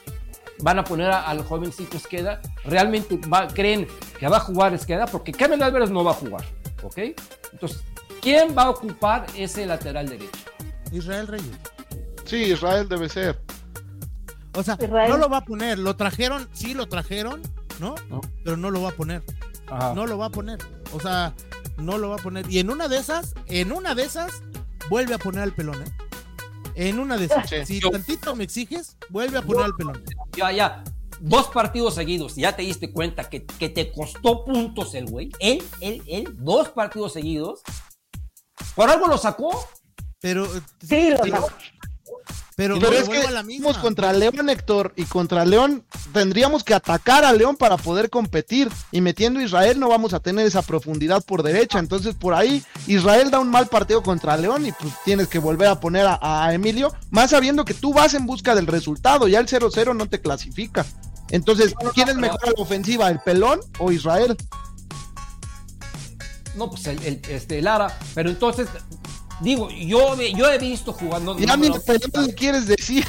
van 0.62 0.78
a 0.78 0.84
poner 0.84 1.10
a- 1.10 1.22
al 1.28 1.42
jovencito 1.44 1.96
Esqueda? 1.96 2.40
¿Realmente 2.64 3.18
va- 3.32 3.48
creen 3.48 3.86
que 4.18 4.28
va 4.28 4.38
a 4.38 4.40
jugar 4.40 4.74
Esqueda? 4.74 5.06
Porque 5.06 5.32
Kevin 5.32 5.62
Álvarez 5.62 5.90
no 5.90 6.04
va 6.04 6.12
a 6.12 6.14
jugar, 6.14 6.44
¿ok? 6.82 6.98
Entonces, 7.52 7.82
¿quién 8.20 8.56
va 8.56 8.64
a 8.64 8.70
ocupar 8.70 9.26
ese 9.36 9.66
lateral 9.66 10.08
derecho? 10.08 10.30
Israel 10.92 11.26
Reyes. 11.26 11.56
Sí, 12.24 12.36
Israel 12.44 12.88
debe 12.88 13.08
ser. 13.08 13.40
O 14.54 14.62
sea, 14.62 14.76
Israel. 14.80 15.10
no 15.10 15.16
lo 15.18 15.28
va 15.28 15.38
a 15.38 15.44
poner. 15.44 15.78
Lo 15.78 15.96
trajeron, 15.96 16.48
sí 16.52 16.74
lo 16.74 16.86
trajeron, 16.88 17.40
¿no? 17.80 17.94
No. 18.10 18.20
Pero 18.44 18.56
no 18.56 18.70
lo 18.70 18.82
va 18.82 18.88
a 18.90 18.92
poner. 18.92 19.22
Ajá. 19.68 19.92
No 19.94 20.06
lo 20.06 20.18
va 20.18 20.26
a 20.26 20.30
poner. 20.30 20.58
O 20.92 21.00
sea, 21.00 21.34
no 21.76 21.96
lo 21.98 22.10
va 22.10 22.16
a 22.16 22.18
poner. 22.18 22.50
Y 22.50 22.58
en 22.58 22.70
una 22.70 22.88
de 22.88 22.98
esas, 22.98 23.34
en 23.46 23.70
una 23.72 23.94
de 23.94 24.02
esas, 24.04 24.42
vuelve 24.90 25.14
a 25.14 25.18
poner 25.18 25.42
al 25.42 25.52
pelón, 25.52 25.82
¿eh? 25.82 25.92
En 26.74 26.98
una 26.98 27.16
de 27.16 27.26
esas. 27.26 27.48
Sí. 27.48 27.56
Si 27.66 27.80
Yo- 27.80 27.90
tantito 27.90 28.34
me 28.34 28.44
exiges, 28.44 28.96
vuelve 29.10 29.38
a 29.38 29.42
poner 29.42 29.64
al 29.64 29.74
pelón. 29.74 30.02
Ya, 30.38 30.52
ya. 30.52 30.84
Dos 31.20 31.48
partidos 31.48 31.94
seguidos. 31.94 32.36
Ya 32.36 32.54
te 32.54 32.62
diste 32.62 32.92
cuenta 32.92 33.28
que, 33.28 33.44
que 33.44 33.68
te 33.68 33.90
costó 33.90 34.44
puntos 34.44 34.94
el 34.94 35.06
güey. 35.06 35.30
Él, 35.40 35.62
él, 35.80 36.02
él. 36.06 36.28
Dos 36.38 36.68
partidos 36.68 37.12
seguidos. 37.12 37.62
Por 38.76 38.88
algo 38.88 39.08
lo 39.08 39.18
sacó. 39.18 39.50
Pero, 40.20 40.46
Sí, 40.80 41.10
lo 41.10 41.18
sacó. 41.18 41.48
Pero, 42.58 42.74
Pero 42.80 42.90
pero 42.90 43.02
es 43.02 43.08
que 43.08 43.30
la 43.30 43.44
misma. 43.44 43.80
contra 43.80 44.12
León, 44.12 44.50
Héctor, 44.50 44.92
y 44.96 45.04
contra 45.04 45.44
León 45.46 45.84
tendríamos 46.12 46.64
que 46.64 46.74
atacar 46.74 47.24
a 47.24 47.32
León 47.32 47.54
para 47.54 47.76
poder 47.76 48.10
competir. 48.10 48.68
Y 48.90 49.00
metiendo 49.00 49.38
a 49.38 49.44
Israel 49.44 49.78
no 49.78 49.88
vamos 49.88 50.12
a 50.12 50.18
tener 50.18 50.44
esa 50.44 50.62
profundidad 50.62 51.24
por 51.24 51.44
derecha. 51.44 51.78
Entonces, 51.78 52.16
por 52.16 52.34
ahí, 52.34 52.64
Israel 52.88 53.30
da 53.30 53.38
un 53.38 53.48
mal 53.48 53.68
partido 53.68 54.02
contra 54.02 54.36
León 54.36 54.66
y 54.66 54.72
pues 54.72 54.92
tienes 55.04 55.28
que 55.28 55.38
volver 55.38 55.68
a 55.68 55.78
poner 55.78 56.04
a, 56.08 56.18
a 56.20 56.52
Emilio, 56.52 56.92
más 57.10 57.30
sabiendo 57.30 57.64
que 57.64 57.74
tú 57.74 57.94
vas 57.94 58.14
en 58.14 58.26
busca 58.26 58.56
del 58.56 58.66
resultado. 58.66 59.28
Ya 59.28 59.38
el 59.38 59.46
0-0 59.46 59.94
no 59.96 60.08
te 60.08 60.20
clasifica. 60.20 60.84
Entonces, 61.30 61.74
¿quién 61.94 62.08
es 62.08 62.16
mejor 62.16 62.40
a 62.42 62.46
la 62.48 62.60
ofensiva, 62.60 63.08
el 63.08 63.20
pelón 63.20 63.60
o 63.78 63.92
Israel? 63.92 64.36
No, 66.56 66.70
pues 66.70 66.88
el, 66.88 67.00
el- 67.04 67.22
este, 67.28 67.62
Lara. 67.62 67.96
Pero 68.16 68.30
entonces, 68.30 68.66
digo, 69.40 69.68
yo, 69.70 70.14
he- 70.18 70.32
yo 70.32 70.50
he 70.50 70.58
visto 70.58 70.92
jugando. 70.92 71.36
Ya 71.38 71.56
no, 71.56 71.66
no, 71.68 71.74
quieres 72.36 72.66
decir. 72.66 73.04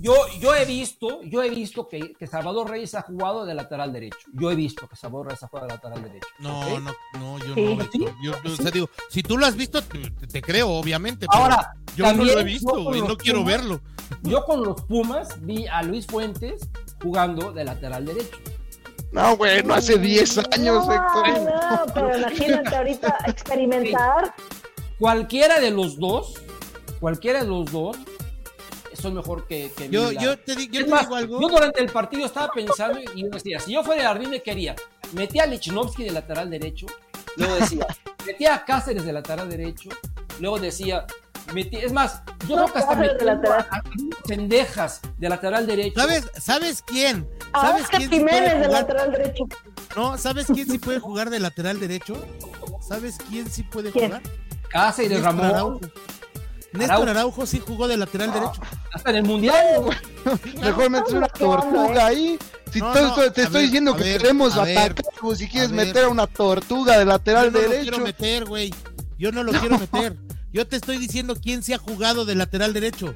yo, 0.00 0.14
yo 0.40 0.54
he 0.54 0.64
visto, 0.64 1.22
yo 1.22 1.42
he 1.42 1.50
visto 1.50 1.88
que, 1.88 2.12
que 2.12 2.26
Salvador 2.26 2.68
Reyes 2.70 2.94
ha 2.94 3.02
jugado 3.02 3.46
de 3.46 3.54
lateral 3.54 3.92
derecho. 3.92 4.18
Yo 4.32 4.50
he 4.50 4.54
visto 4.54 4.86
que 4.88 4.96
Salvador 4.96 5.28
Reyes 5.28 5.42
ha 5.42 5.48
jugado 5.48 5.68
de 5.68 5.74
lateral 5.74 6.02
derecho. 6.02 6.28
No, 6.38 6.60
¿ok? 6.60 6.80
no, 6.80 6.92
no, 7.18 7.38
yo 7.38 7.54
Sí. 7.54 7.62
no. 7.64 7.82
Héctor. 7.82 8.14
Yo, 8.22 8.32
yo, 8.44 8.52
o 8.52 8.56
sea, 8.56 8.70
digo, 8.70 8.90
si 9.08 9.22
tú 9.22 9.38
lo 9.38 9.46
has 9.46 9.56
visto, 9.56 9.82
te, 9.82 10.10
te 10.26 10.42
creo, 10.42 10.68
obviamente. 10.70 11.26
pero 11.30 11.42
Ahora, 11.44 11.74
yo 11.96 12.12
no 12.12 12.24
lo 12.24 12.32
he 12.32 12.34
yo 12.38 12.44
visto, 12.44 12.82
güey. 12.84 13.00
No 13.02 13.16
quiero 13.16 13.40
Pumas- 13.40 13.46
verlo. 13.46 13.80
Yo 14.22 14.44
con 14.44 14.62
los 14.62 14.82
Pumas 14.82 15.40
vi 15.42 15.66
a 15.66 15.82
Luis 15.82 16.06
Fuentes 16.06 16.68
jugando 17.02 17.52
de 17.52 17.64
lateral 17.64 18.04
derecho. 18.04 18.36
No, 19.12 19.36
güey, 19.36 19.62
no 19.62 19.74
hace 19.74 19.96
10 19.96 20.38
años, 20.52 20.86
no, 20.86 20.92
Héctor. 20.92 21.28
No, 21.44 21.86
pero 21.94 22.18
imagínate 22.18 22.74
ahorita 22.76 23.16
experimentar. 23.26 24.34
Cualquiera 25.04 25.60
de 25.60 25.70
los 25.70 25.98
dos, 25.98 26.32
cualquiera 26.98 27.42
de 27.42 27.46
los 27.46 27.70
dos, 27.70 27.94
son 28.94 29.12
mejor 29.12 29.46
que, 29.46 29.70
que 29.76 29.90
Yo, 29.90 30.10
yo 30.12 30.38
te, 30.38 30.56
di- 30.56 30.70
yo 30.70 30.80
Es 30.80 30.86
te 30.86 30.90
más, 30.90 31.02
digo 31.02 31.16
algo. 31.16 31.40
yo 31.42 31.48
durante 31.48 31.82
el 31.82 31.90
partido 31.90 32.24
estaba 32.24 32.50
pensando 32.50 32.98
y 33.14 33.20
yo 33.24 33.28
decía, 33.28 33.60
si 33.60 33.74
yo 33.74 33.84
fuera 33.84 34.04
Jardine 34.04 34.40
quería, 34.42 34.74
metía 35.12 35.42
a 35.42 35.46
Lichnowsky 35.46 36.04
de 36.04 36.10
lateral 36.10 36.48
derecho, 36.48 36.86
luego 37.36 37.54
decía, 37.56 37.86
metía 38.26 38.54
a 38.54 38.64
Cáceres 38.64 39.04
de 39.04 39.12
lateral 39.12 39.50
derecho, 39.50 39.90
luego 40.40 40.58
decía, 40.58 41.04
metí, 41.52 41.76
es 41.76 41.92
más, 41.92 42.22
yo 42.48 42.56
No, 42.56 42.62
creo 42.62 42.72
que 42.72 42.78
hasta 42.78 42.94
de 42.96 43.08
metí 43.12 43.26
a, 43.28 43.82
Cendejas 44.26 45.02
de 45.18 45.28
lateral 45.28 45.66
derecho. 45.66 46.00
¿Sabes, 46.00 46.30
¿Sabes 46.40 46.80
quién? 46.80 47.28
A 47.52 47.60
¿Sabes 47.60 47.88
quién 47.88 48.02
sí 48.04 48.08
puede 48.08 48.18
Jiménez 48.20 48.58
de 48.58 48.66
jugar? 48.68 48.80
lateral 48.80 49.12
derecho. 49.12 49.44
No, 49.96 50.16
¿sabes 50.16 50.46
quién 50.46 50.66
sí 50.66 50.78
puede 50.78 50.98
jugar 50.98 51.28
de 51.28 51.40
lateral 51.40 51.78
derecho? 51.78 52.16
¿Sabes 52.80 53.18
quién 53.28 53.50
sí 53.50 53.62
puede 53.64 53.92
¿Quién? 53.92 54.06
jugar? 54.06 54.22
Cáceres, 54.70 55.10
Néstor 55.10 55.24
Ramón, 55.24 55.46
Araujo. 55.46 55.80
Néstor 56.72 56.92
Araujo. 56.94 57.10
Araujo 57.10 57.46
sí 57.46 57.62
jugó 57.64 57.86
de 57.88 57.96
lateral 57.96 58.32
derecho. 58.32 58.60
hasta 58.92 59.10
en 59.10 59.16
el 59.16 59.22
Mundial. 59.24 59.84
Mejor 60.60 60.90
metes 60.90 61.12
una 61.14 61.28
tortuga 61.28 62.06
ahí. 62.06 62.38
Si 62.72 62.80
No, 62.80 62.92
todo 62.92 63.02
no, 63.02 63.08
esto- 63.08 63.32
te 63.32 63.42
estoy 63.42 63.54
ver, 63.54 63.62
diciendo 63.66 63.96
que 63.96 64.02
ver, 64.02 64.20
queremos 64.20 64.56
ver, 64.56 64.78
atacar, 64.78 65.04
como 65.20 65.34
si 65.36 65.48
quieres 65.48 65.70
a 65.70 65.74
meter 65.74 66.04
a 66.04 66.08
una 66.08 66.26
tortuga 66.26 66.98
de 66.98 67.04
lateral 67.04 67.46
Yo 67.46 67.50
no 67.52 67.58
lo 67.60 67.68
derecho. 67.68 67.82
quiero 67.90 67.98
meter, 68.04 68.44
güey. 68.46 68.74
Yo 69.18 69.30
no 69.30 69.42
lo 69.44 69.52
quiero 69.60 69.78
meter. 69.78 70.16
Yo 70.52 70.66
te 70.66 70.76
estoy 70.76 70.98
diciendo 70.98 71.36
quién 71.40 71.62
se 71.62 71.74
ha 71.74 71.78
jugado 71.78 72.24
de 72.24 72.34
lateral 72.34 72.72
derecho. 72.72 73.14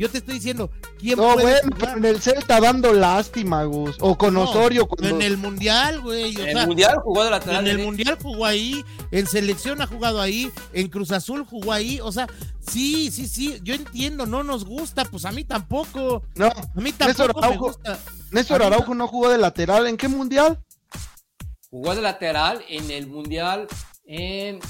Yo 0.00 0.08
te 0.08 0.16
estoy 0.16 0.34
diciendo 0.36 0.70
quién 0.98 1.18
No, 1.18 1.34
puede 1.34 1.42
bueno, 1.42 1.60
jugar. 1.62 1.78
pero 1.78 1.96
en 1.98 2.04
el 2.06 2.22
Celta 2.22 2.58
dando 2.58 2.94
lástima, 2.94 3.64
Gus. 3.64 3.96
O 4.00 4.16
con 4.16 4.32
No, 4.32 4.44
Osorio 4.44 4.86
cuando. 4.88 5.14
En 5.14 5.20
el 5.20 5.36
mundial, 5.36 6.00
güey. 6.00 6.34
En 6.36 6.48
el 6.48 6.54
sea, 6.56 6.66
Mundial 6.66 6.96
jugó 7.04 7.24
de 7.24 7.30
lateral 7.30 7.56
En 7.56 7.66
el 7.66 7.72
derecho. 7.72 7.86
Mundial 7.86 8.18
jugó 8.22 8.46
ahí, 8.46 8.82
en 9.10 9.26
Selección 9.26 9.82
ha 9.82 9.86
jugado 9.86 10.18
ahí, 10.18 10.50
en 10.72 10.88
Cruz 10.88 11.12
Azul 11.12 11.44
jugó 11.44 11.72
ahí, 11.72 12.00
o 12.00 12.10
sea, 12.12 12.26
sí, 12.60 13.10
sí, 13.10 13.28
sí, 13.28 13.60
yo 13.62 13.74
entiendo, 13.74 14.24
no 14.24 14.42
nos 14.42 14.64
gusta, 14.64 15.04
pues 15.04 15.26
a 15.26 15.32
mí 15.32 15.44
tampoco, 15.44 16.22
No, 16.34 16.46
a 16.46 16.80
mí 16.80 16.94
Néstor 16.98 16.98
tampoco 16.98 17.40
me 17.40 17.46
Araujo, 17.46 17.64
gusta. 17.66 17.98
Néstor 18.30 18.62
Araujo 18.62 18.94
no 18.94 19.06
jugó 19.06 19.28
de 19.28 19.36
lateral. 19.36 19.86
¿En 19.86 19.98
qué 19.98 20.08
mundial? 20.08 20.58
Jugó 21.68 21.94
de 21.94 22.00
lateral 22.00 22.64
en 22.70 22.90
el 22.90 23.06
Mundial 23.06 23.68
en 24.06 24.60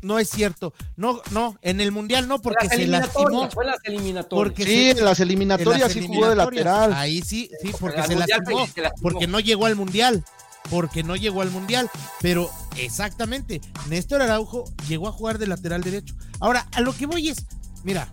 No 0.00 0.18
es 0.18 0.30
cierto, 0.30 0.72
no, 0.96 1.20
no, 1.32 1.56
en 1.62 1.80
el 1.80 1.90
Mundial 1.92 2.28
no, 2.28 2.38
porque 2.40 2.66
las 2.66 2.74
se 2.74 2.82
eliminatorias. 2.82 3.14
lastimó. 3.32 3.50
Fue 3.50 3.64
en 3.64 3.70
las 3.70 3.80
eliminatorias. 3.84 4.44
Porque 4.44 4.64
Sí, 4.64 4.70
se- 4.70 4.90
en 4.92 5.04
las 5.04 5.20
eliminatorias 5.20 5.92
sí 5.92 6.06
jugó 6.06 6.28
de 6.28 6.36
lateral. 6.36 6.92
Ahí 6.92 7.20
sí, 7.22 7.50
sí, 7.60 7.72
porque 7.80 8.02
se 8.04 8.14
lastimó, 8.14 8.66
se- 8.66 8.72
se 8.74 8.80
lastimó. 8.82 9.02
porque 9.02 9.26
no 9.26 9.40
llegó 9.40 9.66
al 9.66 9.76
Mundial. 9.76 10.24
porque 10.70 11.02
no 11.02 11.16
llegó 11.16 11.40
al 11.40 11.50
mundial. 11.50 11.88
Pero 12.20 12.50
exactamente, 12.76 13.62
Néstor 13.88 14.20
Araujo 14.20 14.64
llegó 14.86 15.08
a 15.08 15.12
jugar 15.12 15.38
de 15.38 15.46
lateral 15.46 15.82
derecho. 15.82 16.14
Ahora, 16.40 16.66
a 16.72 16.82
lo 16.82 16.94
que 16.94 17.06
voy 17.06 17.30
es, 17.30 17.46
mira, 17.84 18.06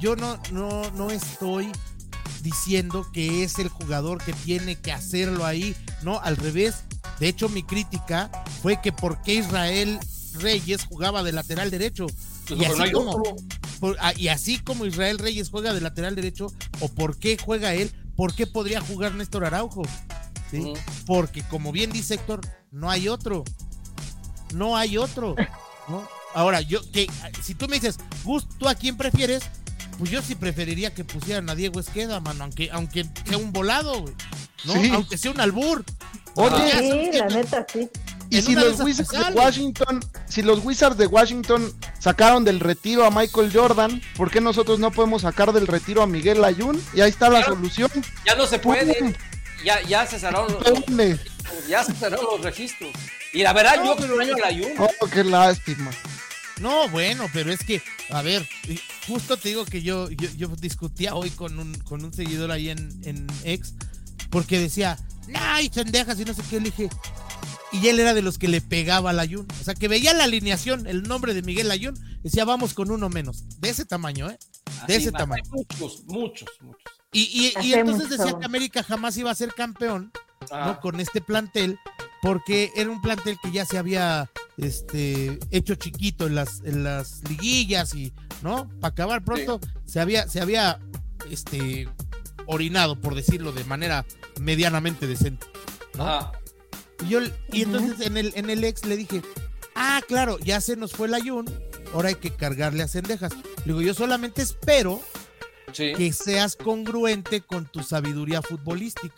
yo 0.00 0.16
no, 0.16 0.36
no, 0.50 0.90
no 0.90 1.10
estoy 1.12 1.70
diciendo 2.42 3.06
que 3.12 3.44
es 3.44 3.58
el 3.60 3.68
jugador 3.68 4.22
que 4.22 4.32
tiene 4.32 4.74
que 4.76 4.90
hacerlo 4.92 5.46
ahí, 5.46 5.76
no, 6.02 6.18
al 6.20 6.36
revés. 6.36 6.74
De 7.20 7.28
hecho, 7.28 7.48
mi 7.48 7.62
crítica 7.62 8.28
fue 8.60 8.80
que 8.80 8.90
por 8.90 9.22
qué 9.22 9.34
Israel 9.34 10.00
Reyes 10.34 10.84
jugaba 10.84 11.22
de 11.22 11.32
lateral 11.32 11.70
derecho. 11.70 12.06
Pues, 12.48 12.60
Y 12.60 12.64
no 12.64 12.92
como, 12.92 13.36
por- 13.80 13.96
ah, 14.00 14.12
y 14.16 14.28
así 14.28 14.58
como 14.58 14.84
Israel 14.86 15.18
Reyes 15.18 15.50
juega 15.50 15.72
de 15.72 15.80
lateral 15.80 16.14
derecho, 16.14 16.52
o 16.80 16.88
por 16.88 17.18
qué 17.18 17.36
juega 17.42 17.74
él, 17.74 17.90
por 18.16 18.34
qué 18.34 18.46
podría 18.46 18.80
jugar 18.80 19.14
Néstor 19.14 19.44
Araujo. 19.44 19.82
Porque 21.06 21.42
como 21.42 21.72
bien 21.72 21.90
dice 21.90 22.14
Héctor, 22.14 22.40
no 22.70 22.90
hay 22.90 23.08
otro. 23.08 23.44
No 24.54 24.76
hay 24.76 24.96
otro. 24.98 25.34
¿no? 25.88 26.06
Ahora, 26.34 26.60
yo, 26.60 26.80
que 26.92 27.08
si 27.42 27.54
tú 27.54 27.66
me 27.68 27.76
dices, 27.76 27.98
Gus, 28.24 28.46
¿tú 28.58 28.68
a 28.68 28.74
quién 28.74 28.96
prefieres? 28.96 29.42
Pues 29.98 30.10
yo 30.10 30.22
sí 30.22 30.34
preferiría 30.34 30.92
que 30.94 31.04
pusieran 31.04 31.48
a 31.50 31.54
Diego 31.54 31.78
Esqueda, 31.80 32.20
mano, 32.20 32.44
aunque, 32.44 32.68
aunque 32.72 33.04
sea 33.26 33.38
un 33.38 33.52
volado, 33.52 34.00
güey. 34.02 34.14
¿no? 34.64 34.72
Sí. 34.74 34.90
Aunque 34.92 35.18
sea 35.18 35.30
un 35.30 35.40
albur. 35.40 35.84
Oye, 36.36 36.72
Sí, 37.12 37.18
la 37.18 37.26
neta, 37.28 37.64
sí. 37.72 37.88
Y 38.38 38.42
si 38.42 38.54
los 38.54 38.80
Wizards 38.80 39.10
de. 39.10 39.32
Washington, 39.34 40.00
si 40.28 40.42
los 40.42 40.64
Wizards 40.64 40.96
de 40.98 41.06
Washington 41.06 41.72
sacaron 41.98 42.44
del 42.44 42.60
retiro 42.60 43.04
a 43.04 43.10
Michael 43.10 43.50
Jordan, 43.52 44.00
¿por 44.16 44.30
qué 44.30 44.40
nosotros 44.40 44.78
no 44.78 44.90
podemos 44.90 45.22
sacar 45.22 45.52
del 45.52 45.66
retiro 45.66 46.02
a 46.02 46.06
Miguel 46.06 46.42
Ayun? 46.44 46.80
Y 46.94 47.00
ahí 47.00 47.10
está 47.10 47.28
la 47.28 47.38
Claro. 47.40 47.54
solución. 47.54 47.90
Ya 48.26 48.34
no 48.34 48.46
se 48.46 48.58
puede. 48.58 48.94
Pum. 48.94 49.12
Ya, 49.64 49.80
ya 49.82 50.06
se 50.06 50.18
cerraron 50.18 50.52
los, 50.52 50.62
ya 51.68 51.82
se 51.84 51.94
cerraron 51.94 52.26
los 52.32 52.40
registros. 52.42 52.90
Y 53.32 53.42
la 53.42 53.52
verdad, 53.52 53.76
No, 53.78 53.96
yo 53.98 54.04
extraño 54.04 54.34
a 54.34 54.38
la 54.38 54.58
Jun. 54.58 54.72
Oh, 55.00 55.06
qué 55.06 55.24
lástima. 55.24 55.90
No, 56.60 56.88
bueno, 56.90 57.26
pero 57.32 57.50
es 57.52 57.60
que, 57.64 57.82
a 58.10 58.22
ver, 58.22 58.46
justo 59.08 59.36
te 59.36 59.48
digo 59.48 59.64
que 59.64 59.82
yo, 59.82 60.08
yo, 60.10 60.28
yo 60.36 60.48
discutía 60.48 61.14
hoy 61.16 61.30
con 61.30 61.58
un, 61.58 61.74
con 61.80 62.04
un 62.04 62.12
seguidor 62.12 62.52
ahí 62.52 62.68
en, 62.70 62.90
en 63.04 63.26
X, 63.42 63.74
porque 64.30 64.60
decía, 64.60 64.96
ay, 65.34 65.68
pendejas 65.70 66.20
y 66.20 66.24
no 66.24 66.32
sé 66.32 66.42
qué, 66.48 66.56
le 66.60 66.66
dije, 66.70 66.88
y 67.74 67.88
él 67.88 67.98
era 67.98 68.14
de 68.14 68.22
los 68.22 68.38
que 68.38 68.48
le 68.48 68.60
pegaba 68.60 69.10
al 69.10 69.18
Ayun, 69.18 69.46
o 69.60 69.64
sea, 69.64 69.74
que 69.74 69.88
veía 69.88 70.14
la 70.14 70.24
alineación, 70.24 70.86
el 70.86 71.02
nombre 71.02 71.34
de 71.34 71.42
Miguel 71.42 71.70
Ayun, 71.70 71.98
decía, 72.22 72.44
vamos 72.44 72.72
con 72.72 72.90
uno 72.90 73.08
menos, 73.08 73.44
de 73.58 73.70
ese 73.70 73.84
tamaño, 73.84 74.30
¿eh? 74.30 74.38
De 74.86 74.94
Así, 74.94 75.04
ese 75.04 75.12
tamaño. 75.12 75.42
Muchos, 75.50 76.04
muchos, 76.04 76.48
muchos. 76.60 76.82
Y, 77.12 77.52
y, 77.62 77.74
entonces 77.74 78.08
mucho. 78.10 78.22
decía 78.22 78.38
que 78.38 78.44
América 78.44 78.82
jamás 78.82 79.16
iba 79.16 79.30
a 79.30 79.34
ser 79.34 79.54
campeón. 79.54 80.12
¿no? 80.50 80.78
Con 80.80 81.00
este 81.00 81.20
plantel, 81.20 81.78
porque 82.20 82.70
era 82.76 82.90
un 82.90 83.00
plantel 83.00 83.38
que 83.42 83.50
ya 83.50 83.64
se 83.64 83.78
había 83.78 84.30
este, 84.58 85.38
hecho 85.50 85.74
chiquito 85.74 86.26
en 86.26 86.34
las, 86.34 86.60
en 86.64 86.84
las 86.84 87.22
liguillas 87.28 87.94
y, 87.94 88.12
¿no? 88.42 88.68
Para 88.80 88.92
acabar 88.92 89.24
pronto, 89.24 89.58
se 89.86 90.00
había, 90.00 90.28
se 90.28 90.40
había 90.40 90.80
este, 91.30 91.88
orinado, 92.46 93.00
por 93.00 93.14
decirlo 93.14 93.52
de 93.52 93.64
manera 93.64 94.04
medianamente 94.38 95.06
decente. 95.06 95.46
¿no? 95.96 96.06
Ajá. 96.06 96.32
Y, 97.04 97.08
yo, 97.08 97.20
y 97.52 97.62
entonces 97.62 98.06
en 98.06 98.16
el, 98.16 98.32
en 98.36 98.50
el 98.50 98.62
ex 98.64 98.84
le 98.86 98.96
dije, 98.96 99.22
ah, 99.74 100.00
claro, 100.06 100.38
ya 100.38 100.60
se 100.60 100.76
nos 100.76 100.92
fue 100.92 101.06
el 101.08 101.14
ayun, 101.14 101.46
ahora 101.92 102.08
hay 102.10 102.14
que 102.16 102.30
cargarle 102.30 102.82
a 102.82 102.88
cendejas. 102.88 103.32
Le 103.64 103.64
digo, 103.72 103.80
yo 103.82 103.94
solamente 103.94 104.42
espero 104.42 105.00
Sí. 105.72 105.92
que 105.96 106.12
seas 106.12 106.54
congruente 106.56 107.40
con 107.40 107.66
tu 107.66 107.82
sabiduría 107.82 108.42
futbolística 108.42 109.14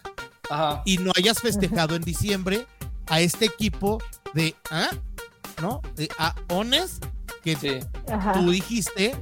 Ajá. 0.48 0.80
y 0.86 0.96
no 0.98 1.12
hayas 1.16 1.40
festejado 1.40 1.96
en 1.96 2.02
diciembre 2.02 2.66
a 3.08 3.20
este 3.20 3.44
equipo 3.44 4.02
de, 4.32 4.54
¿ah? 4.70 4.88
¿No? 5.60 5.82
De 5.96 6.08
Aones 6.48 6.98
que 7.42 7.56
Sí. 7.56 7.78
Ajá. 8.10 8.32
tú 8.32 8.50
dijiste 8.50 9.14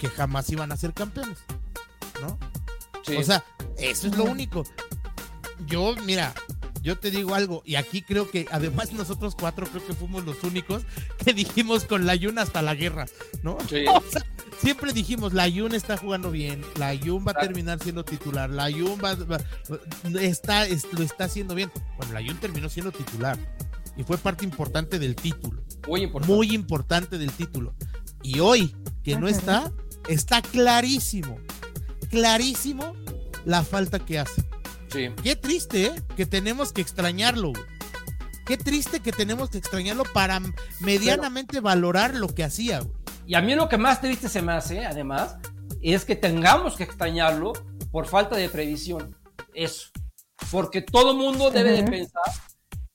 que 0.00 0.08
jamás 0.08 0.50
iban 0.50 0.72
a 0.72 0.76
ser 0.76 0.92
campeones, 0.92 1.38
¿no? 2.20 2.36
Sí. 3.06 3.16
O 3.16 3.22
sea, 3.22 3.44
eso 3.78 4.08
es 4.08 4.16
lo 4.16 4.24
único. 4.24 4.64
Yo, 5.66 5.94
mira, 6.04 6.34
yo 6.82 6.98
te 6.98 7.10
digo 7.10 7.34
algo, 7.34 7.62
y 7.64 7.76
aquí 7.76 8.02
creo 8.02 8.30
que 8.30 8.46
además 8.50 8.92
nosotros 8.92 9.34
cuatro 9.38 9.66
creo 9.66 9.86
que 9.86 9.94
fuimos 9.94 10.24
los 10.24 10.42
únicos 10.42 10.82
que 11.24 11.32
dijimos 11.32 11.84
con 11.84 12.04
la 12.06 12.14
Yuna 12.16 12.42
hasta 12.42 12.60
la 12.62 12.74
guerra, 12.74 13.06
¿no? 13.42 13.56
Sí. 13.68 13.84
O 13.94 14.02
sea, 14.10 14.24
siempre 14.60 14.92
dijimos, 14.92 15.32
la 15.32 15.48
Yun 15.48 15.74
está 15.74 15.96
jugando 15.96 16.30
bien, 16.30 16.60
la 16.76 16.92
Yun 16.94 17.24
va 17.26 17.32
a 17.32 17.40
terminar 17.40 17.78
siendo 17.82 18.04
titular, 18.04 18.50
la 18.50 18.68
Yun 18.70 18.98
va, 19.02 19.14
va- 19.14 19.40
está, 20.20 20.66
es- 20.66 20.86
lo 20.92 21.02
está 21.02 21.24
haciendo 21.24 21.54
bien. 21.54 21.70
Bueno, 21.96 22.12
la 22.12 22.20
Yun 22.20 22.36
terminó 22.38 22.68
siendo 22.68 22.92
titular 22.92 23.38
y 23.96 24.04
fue 24.04 24.18
parte 24.18 24.44
importante 24.44 24.98
del 24.98 25.14
título, 25.16 25.62
muy 25.88 26.02
importante. 26.02 26.34
muy 26.34 26.52
importante 26.54 27.18
del 27.18 27.30
título. 27.32 27.74
Y 28.22 28.38
hoy, 28.40 28.74
que 29.02 29.16
no 29.16 29.26
está, 29.28 29.72
está 30.08 30.42
clarísimo, 30.42 31.38
clarísimo 32.10 32.94
la 33.44 33.62
falta 33.64 33.98
que 33.98 34.18
hace. 34.18 34.42
Sí. 34.92 35.10
Qué 35.22 35.36
triste, 35.36 35.86
¿eh? 35.86 36.02
Que 36.16 36.26
tenemos 36.26 36.72
que 36.72 36.80
extrañarlo. 36.82 37.50
güey. 37.52 37.64
Qué 38.46 38.56
triste 38.56 39.00
que 39.00 39.12
tenemos 39.12 39.50
que 39.50 39.58
extrañarlo 39.58 40.02
para 40.12 40.40
medianamente 40.80 41.60
valorar 41.60 42.14
lo 42.14 42.28
que 42.28 42.44
hacía. 42.44 42.80
güey. 42.80 42.92
Y 43.26 43.34
a 43.34 43.40
mí 43.40 43.54
lo 43.54 43.68
que 43.68 43.78
más 43.78 44.00
triste 44.00 44.28
se 44.28 44.42
me 44.42 44.52
hace, 44.52 44.84
además, 44.84 45.36
es 45.80 46.04
que 46.04 46.16
tengamos 46.16 46.76
que 46.76 46.82
extrañarlo 46.84 47.52
por 47.90 48.06
falta 48.06 48.36
de 48.36 48.48
previsión. 48.48 49.16
Eso. 49.54 49.90
Porque 50.50 50.82
todo 50.82 51.14
mundo 51.14 51.50
debe 51.50 51.70
de 51.72 51.84
pensar 51.84 52.22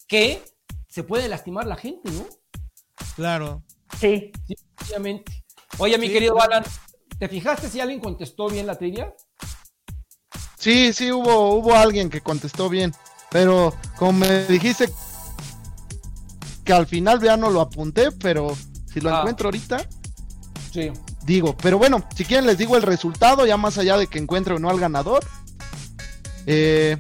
que 0.08 0.44
se 0.90 1.04
puede 1.04 1.28
lastimar 1.30 1.66
la 1.66 1.78
gente, 1.78 2.12
¿no? 2.12 2.26
Claro. 3.16 3.64
Sí. 4.00 4.32
Sí, 4.48 4.56
obviamente. 4.86 5.44
Oye, 5.78 5.98
mi 5.98 6.08
Sí, 6.08 6.14
querido. 6.14 6.40
Alan, 6.42 6.64
¿te 7.18 7.28
fijaste 7.30 7.70
si 7.70 7.80
alguien 7.80 8.00
contestó 8.00 8.50
bien 8.50 8.68
la 8.68 8.76
trivia? 8.76 9.14
Sí, 10.58 10.92
sí, 10.94 11.12
hubo, 11.12 11.54
hubo 11.56 11.76
alguien 11.76 12.10
que 12.10 12.22
contestó 12.22 12.70
bien. 12.70 12.94
Pero 13.30 13.76
como 13.98 14.14
me 14.14 14.46
dijiste 14.46 14.90
que 16.64 16.74
al 16.74 16.88
final 16.88 17.22
ya 17.22 17.38
no 17.38 17.50
lo 17.50 17.62
apunté, 17.62 18.12
pero 18.12 18.58
si 18.92 19.00
lo 19.02 19.14
Ah. 19.14 19.20
encuentro 19.20 19.48
ahorita, 19.48 19.88
Sí. 20.74 20.92
digo. 21.24 21.56
Pero 21.58 21.78
bueno, 21.78 22.04
si 22.16 22.26
quieren 22.26 22.46
les 22.46 22.58
digo 22.58 22.76
el 22.76 22.82
resultado, 22.84 23.46
ya 23.46 23.58
más 23.58 23.78
allá 23.78 23.98
de 23.98 24.08
que 24.08 24.18
encuentre 24.20 24.56
o 24.56 24.60
no 24.60 24.70
al 24.70 24.80
ganador. 24.80 25.24
Eh, 26.46 26.98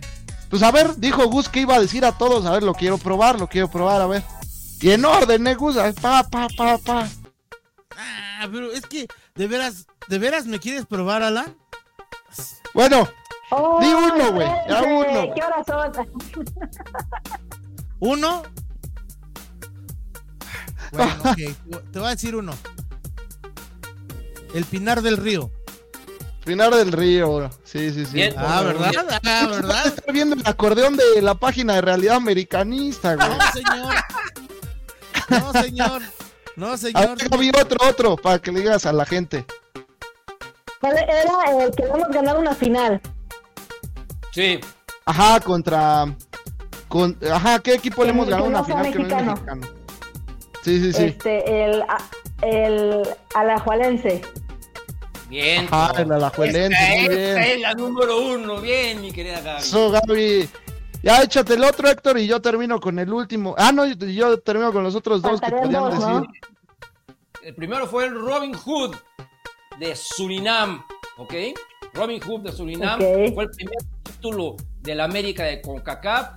pues 0.49 0.62
a 0.64 0.72
ver, 0.72 0.95
dijo 0.97 1.26
Gus 1.28 1.49
que 1.49 1.62
iba 1.62 1.76
a 1.76 1.80
decir 1.82 2.05
a 2.05 2.18
todos, 2.18 2.45
a 2.45 2.51
ver, 2.51 2.64
lo 2.64 2.74
quiero 2.74 2.97
probar, 2.97 3.39
lo 3.39 3.47
quiero 3.47 3.70
probar, 3.70 4.01
a 4.01 4.08
ver. 4.08 4.24
Y 4.82 4.91
en 4.91 5.05
orden, 5.05 5.47
¿eh, 5.47 5.55
Gus? 5.55 5.78
A 5.78 5.84
ver, 5.84 5.95
Pa, 5.95 6.24
pa, 6.24 6.47
pa, 6.55 6.78
pa. 6.78 7.08
Ah, 7.97 8.47
pero 8.51 8.72
es 8.72 8.82
que, 8.82 9.08
de 9.36 9.47
veras, 9.47 9.88
¿de 10.08 10.20
veras 10.20 10.45
me 10.45 10.60
quieres 10.60 10.86
probar, 10.86 11.24
Alan? 11.24 11.55
Bueno, 12.74 13.08
Oh, 13.50 13.80
Di 13.80 13.88
uno, 13.93 14.34
güey, 14.34 14.48
ya 14.68 14.82
uno. 14.84 15.34
¿Qué 15.34 15.41
horas 15.41 15.66
son? 15.66 15.91
¿Uno? 18.00 18.43
Bueno, 20.91 21.14
ok. 21.20 21.82
Te 21.91 22.00
voy 22.00 22.08
a 22.08 22.12
decir 22.12 22.36
uno. 22.36 22.54
El 24.54 24.66
Pinar 24.66 25.02
del 25.02 25.18
Río. 25.18 25.52
Pinar 26.45 26.74
del 26.74 26.91
Río, 26.93 27.50
sí, 27.66 27.91
sí, 27.91 28.06
sí. 28.06 28.14
Bien. 28.14 28.34
Ah, 28.38 28.62
¿verdad? 28.64 28.91
Ah, 29.26 29.48
¿verdad? 29.50 29.88
Estoy 29.98 30.14
viendo 30.14 30.36
el 30.36 30.48
acordeón 30.48 30.95
de 30.95 31.22
la 31.22 31.36
página 31.36 31.76
de 31.76 31.82
realidad 31.82 32.16
americanista, 32.16 33.16
güey. 33.16 33.28
No, 33.30 33.52
señor. 33.52 33.95
No, 35.30 35.54
señor. 35.62 36.02
No, 36.56 36.68
A 36.72 36.78
señor. 36.78 37.18
ver, 37.18 37.30
Gaby, 37.30 37.52
otro, 37.62 37.78
otro, 37.89 38.16
para 38.18 38.39
que 38.39 38.52
le 38.52 38.62
digas 38.62 38.86
a 38.86 38.93
la 38.93 39.06
gente. 39.06 39.45
¿Cuál 40.80 40.98
era 40.98 41.66
el 41.66 41.72
que 41.76 41.84
hemos 41.84 42.08
ganado 42.10 42.39
una 42.39 42.56
final? 42.56 43.02
Sí. 44.38 44.60
Ajá, 45.06 45.40
contra. 45.40 46.06
Con, 46.88 47.18
ajá, 47.32 47.58
¿qué 47.58 47.74
equipo 47.74 48.04
le 48.04 48.12
hemos 48.12 48.30
ganado 48.30 48.48
una 48.48 48.64
final 48.64 48.84
que 48.92 49.00
no 49.00 49.08
es 49.08 49.14
mexicano. 49.14 49.32
mexicano? 49.34 49.68
Sí, 50.64 50.80
sí, 50.80 50.94
sí. 50.94 51.04
Este, 51.06 51.64
el, 51.66 51.82
a- 51.82 51.98
el 52.44 53.02
Alajuelense. 53.34 54.22
Bien. 55.28 55.68
Ajá, 55.72 56.00
el 56.04 56.12
Alajuelense, 56.12 56.72
Esta 56.72 56.88
muy 56.96 57.00
esta 57.06 57.16
bien. 57.16 57.38
es 57.40 57.62
la 57.62 57.74
número 57.74 58.22
uno. 58.28 58.62
Bien, 58.62 59.02
mi 59.02 59.12
querida 59.12 59.42
Gaby. 59.42 59.60
Eso, 59.62 59.90
Gaby. 59.90 60.48
Ya 61.02 61.24
échate 61.24 61.56
el 61.56 61.64
otro, 61.64 61.90
Héctor, 61.90 62.20
y 62.20 62.28
yo 62.28 62.40
termino 62.40 62.80
con 62.80 63.00
el 63.00 63.12
último. 63.12 63.56
Ah, 63.58 63.72
no, 63.72 63.88
yo, 63.88 63.96
yo 64.06 64.40
termino 64.40 64.72
con 64.72 64.84
los 64.84 64.94
otros 64.94 65.24
dos 65.24 65.42
que 65.42 65.50
podían 65.50 65.82
dos, 65.82 65.94
decir. 65.96 66.08
¿no? 66.10 66.28
El 67.42 67.56
primero 67.56 67.88
fue 67.88 68.06
el 68.06 68.14
Robin 68.14 68.54
Hood 68.54 68.96
de 69.80 69.96
Surinam, 69.96 70.86
¿ok? 71.18 71.34
Robin 71.98 72.22
Hood 72.22 72.41
de 72.41 72.52
Surinam 72.52 73.00
Ok. 73.02 73.34
fue 73.34 73.43
el 73.45 73.50
primer 73.50 73.78
título 74.04 74.56
de 74.82 74.95
la 74.95 75.04
América 75.06 75.43
de 75.43 75.62
CONCACAF. 75.62 76.30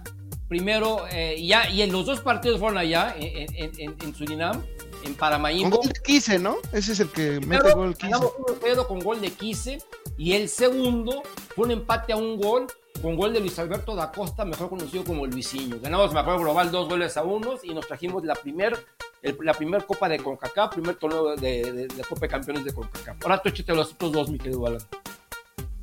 Primero, 0.48 1.06
eh, 1.12 1.36
y 1.38 1.46
ya, 1.48 1.68
y 1.70 1.82
en 1.82 1.92
los 1.92 2.06
dos 2.06 2.20
partidos 2.20 2.58
fueron 2.58 2.76
allá, 2.78 3.14
en, 3.16 3.46
en- 3.78 3.96
en- 4.02 4.14
Surinam, 4.14 4.56
en 5.04 5.04
Con 5.04 5.14
Paramaímbo. 5.14 5.76
gol 5.76 5.86
de 5.88 6.00
Quise, 6.04 6.38
¿no? 6.40 6.56
Ese 6.72 6.92
es 6.92 7.00
el 7.00 7.08
que 7.10 7.22
mete 7.40 7.46
Primero, 7.46 7.76
gol 7.76 7.94
Quise. 7.94 8.06
ganamos 8.10 8.32
1-0 8.36 8.86
con 8.88 8.98
gol 8.98 9.20
de 9.20 9.30
Quise 9.30 9.78
y 10.18 10.32
el 10.32 10.48
segundo 10.48 11.22
fue 11.54 11.66
un 11.66 11.70
empate 11.70 12.12
a 12.12 12.16
un 12.16 12.36
gol 12.40 12.66
con 13.00 13.14
gol 13.16 13.32
de 13.32 13.40
Luis 13.40 13.58
Alberto 13.60 13.94
da 13.94 14.10
Costa, 14.10 14.44
mejor 14.44 14.68
conocido 14.68 15.04
como 15.04 15.24
Luisinho. 15.26 15.78
Ganamos, 15.80 16.12
me 16.12 16.20
acuerdo, 16.20 16.40
global 16.40 16.70
dos 16.72 16.88
goles 16.88 17.16
a 17.16 17.22
unos 17.22 17.64
y 17.64 17.72
nos 17.72 17.86
trajimos 17.86 18.24
la 18.24 18.34
primer, 18.34 18.76
el- 19.22 19.38
la 19.42 19.54
primer 19.54 19.86
Copa 19.86 20.08
de 20.08 20.18
CONCACAF, 20.18 20.72
primer 20.74 20.96
torneo 20.96 21.36
de, 21.36 21.72
de- 21.72 21.86
de 21.86 22.04
Copa 22.04 22.22
de 22.22 22.28
Campeones 22.28 22.64
de 22.64 22.74
CONCACAF. 22.74 23.16
Ahora 23.22 23.40
tú 23.40 23.48
échate 23.50 23.72
los 23.74 23.92
otros 23.92 24.10
dos, 24.12 24.28
mi 24.30 24.38
querido 24.38 24.66
Alan. 24.66 24.82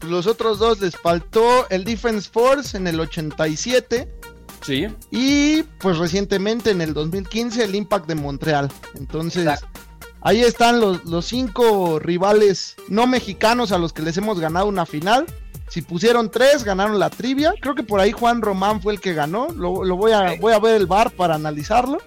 Los 0.01 0.27
otros 0.27 0.59
dos 0.59 0.79
les 0.79 0.95
faltó 0.95 1.67
el 1.69 1.83
Defense 1.83 2.29
Force 2.31 2.77
en 2.77 2.87
el 2.87 2.99
87 2.99 4.07
Sí. 4.63 4.87
y 5.11 5.63
pues 5.79 5.97
recientemente 5.97 6.71
en 6.71 6.81
el 6.81 6.93
2015 6.93 7.63
el 7.63 7.75
Impact 7.75 8.07
de 8.07 8.15
Montreal. 8.15 8.69
Entonces 8.95 9.43
Exacto. 9.45 9.67
ahí 10.21 10.41
están 10.41 10.79
los, 10.79 11.05
los 11.05 11.25
cinco 11.25 11.99
rivales 11.99 12.75
no 12.89 13.07
mexicanos 13.07 13.71
a 13.71 13.77
los 13.77 13.93
que 13.93 14.01
les 14.01 14.17
hemos 14.17 14.39
ganado 14.39 14.65
una 14.67 14.85
final. 14.85 15.25
Si 15.69 15.81
pusieron 15.81 16.31
tres, 16.31 16.63
ganaron 16.63 16.97
la 16.99 17.09
trivia. 17.09 17.53
Creo 17.61 17.75
que 17.75 17.83
por 17.83 17.99
ahí 17.99 18.11
Juan 18.11 18.41
Román 18.41 18.81
fue 18.81 18.93
el 18.93 19.01
que 19.01 19.13
ganó. 19.13 19.47
Lo, 19.49 19.83
lo 19.83 19.95
voy, 19.97 20.11
a, 20.13 20.35
voy 20.39 20.53
a 20.53 20.59
ver 20.59 20.75
el 20.75 20.85
bar 20.87 21.11
para 21.11 21.35
analizarlo. 21.35 21.97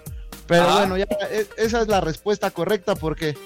Pero 0.47 0.63
Ah. 0.67 0.79
bueno, 0.79 0.97
ya 0.97 1.05
e- 1.29 1.47
esa 1.57 1.81
es 1.81 1.87
la 1.87 2.01
respuesta 2.01 2.49
correcta 2.51 2.95
porque, 2.95 3.37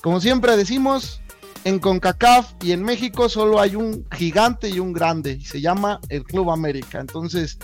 como 0.00 0.20
siempre 0.20 0.56
decimos, 0.56 1.20
en 1.64 1.78
CONCACAF 1.78 2.52
y 2.62 2.72
en 2.72 2.82
México 2.82 3.28
solo 3.28 3.60
hay 3.60 3.76
un 3.76 4.06
gigante 4.12 4.68
y 4.68 4.78
un 4.78 4.92
grande. 4.92 5.32
Y 5.32 5.44
se 5.44 5.60
llama 5.60 6.00
el 6.08 6.24
Club 6.24 6.50
América. 6.50 7.00
Entonces, 7.00 7.58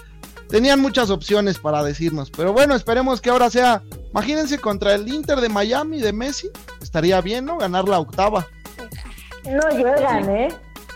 tenían 0.48 0.80
muchas 0.80 1.10
opciones 1.10 1.58
para 1.58 1.82
decirnos. 1.82 2.30
Pero 2.30 2.52
bueno, 2.52 2.74
esperemos 2.74 3.20
que 3.20 3.30
ahora 3.30 3.50
sea, 3.50 3.82
imagínense, 4.10 4.58
contra 4.58 4.94
el 4.94 5.08
Inter 5.08 5.40
de 5.40 5.48
Miami 5.48 6.00
de 6.00 6.12
Messi. 6.12 6.50
Estaría 6.82 7.20
bien, 7.20 7.44
¿no? 7.44 7.58
Ganar 7.58 7.88
la 7.88 7.98
octava. 7.98 8.46
No 9.44 9.68
llegan, 9.70 10.30
¿eh? 10.30 10.48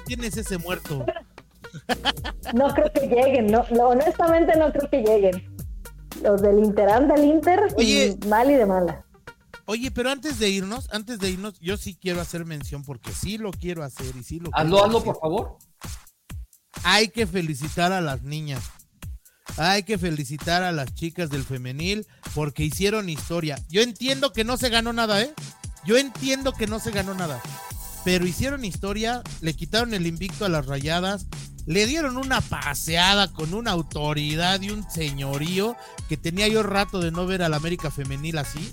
¿Quién 0.07 0.25
es 0.25 0.37
ese 0.37 0.59
muerto? 0.59 1.05
No 2.55 2.69
creo 2.69 2.91
que 2.93 3.01
lleguen, 3.07 3.47
no, 3.49 3.65
no, 3.71 3.89
honestamente 3.89 4.57
no 4.59 4.73
creo 4.73 4.89
que 4.91 5.03
lleguen. 5.03 5.57
Los 6.23 6.41
del 6.43 6.59
Inter, 6.59 6.89
anda 6.89 7.15
el 7.15 7.25
Inter, 7.25 7.61
Oye. 7.77 8.17
mal 8.27 8.51
y 8.51 8.55
de 8.55 8.67
mala. 8.67 9.05
Oye, 9.71 9.91
pero 9.91 10.11
antes 10.11 10.39
de 10.39 10.49
irnos, 10.49 10.89
antes 10.93 11.19
de 11.19 11.29
irnos, 11.29 11.61
yo 11.61 11.77
sí 11.77 11.95
quiero 11.95 12.23
hacer 12.23 12.47
mención 12.47 12.83
porque 12.85 13.13
sí 13.13 13.37
lo 13.37 13.51
quiero 13.51 13.85
hacer 13.85 14.17
y 14.17 14.25
sí 14.25 14.41
lo 14.41 14.49
Hazlo, 14.55 14.71
quiero 14.77 14.85
hazlo, 14.87 14.99
hacer. 14.99 15.13
por 15.13 15.21
favor. 15.21 15.59
Hay 16.85 17.09
que 17.09 17.27
felicitar 17.27 17.93
a 17.93 18.01
las 18.01 18.23
niñas. 18.23 18.63
Hay 19.59 19.83
que 19.83 19.99
felicitar 19.99 20.63
a 20.63 20.73
las 20.73 20.95
chicas 20.95 21.29
del 21.29 21.45
femenil 21.45 22.07
porque 22.35 22.65
hicieron 22.65 23.11
historia. 23.11 23.63
Yo 23.69 23.83
entiendo 23.83 24.33
que 24.33 24.43
no 24.43 24.57
se 24.57 24.71
ganó 24.71 24.95
nada, 24.95 25.21
¿eh? 25.21 25.35
Yo 25.85 25.99
entiendo 25.99 26.55
que 26.55 26.67
no 26.67 26.79
se 26.81 26.91
ganó 26.91 27.13
nada. 27.13 27.39
Pero 28.07 28.27
hicieron 28.27 28.65
historia, 28.65 29.23
le 29.43 29.53
quitaron 29.53 29.93
el 29.93 30.07
invicto 30.07 30.47
a 30.47 30.49
las 30.49 30.65
rayadas, 30.65 31.27
le 31.67 31.85
dieron 31.85 32.17
una 32.17 32.41
paseada 32.41 33.31
con 33.35 33.53
una 33.53 33.73
autoridad 33.73 34.63
y 34.63 34.71
un 34.71 34.91
señorío 34.91 35.77
que 36.09 36.17
tenía 36.17 36.49
yo 36.49 36.63
rato 36.63 37.01
de 37.01 37.11
no 37.11 37.27
ver 37.27 37.43
a 37.43 37.51
la 37.51 37.59
América 37.59 37.91
femenil 37.91 38.39
así. 38.39 38.73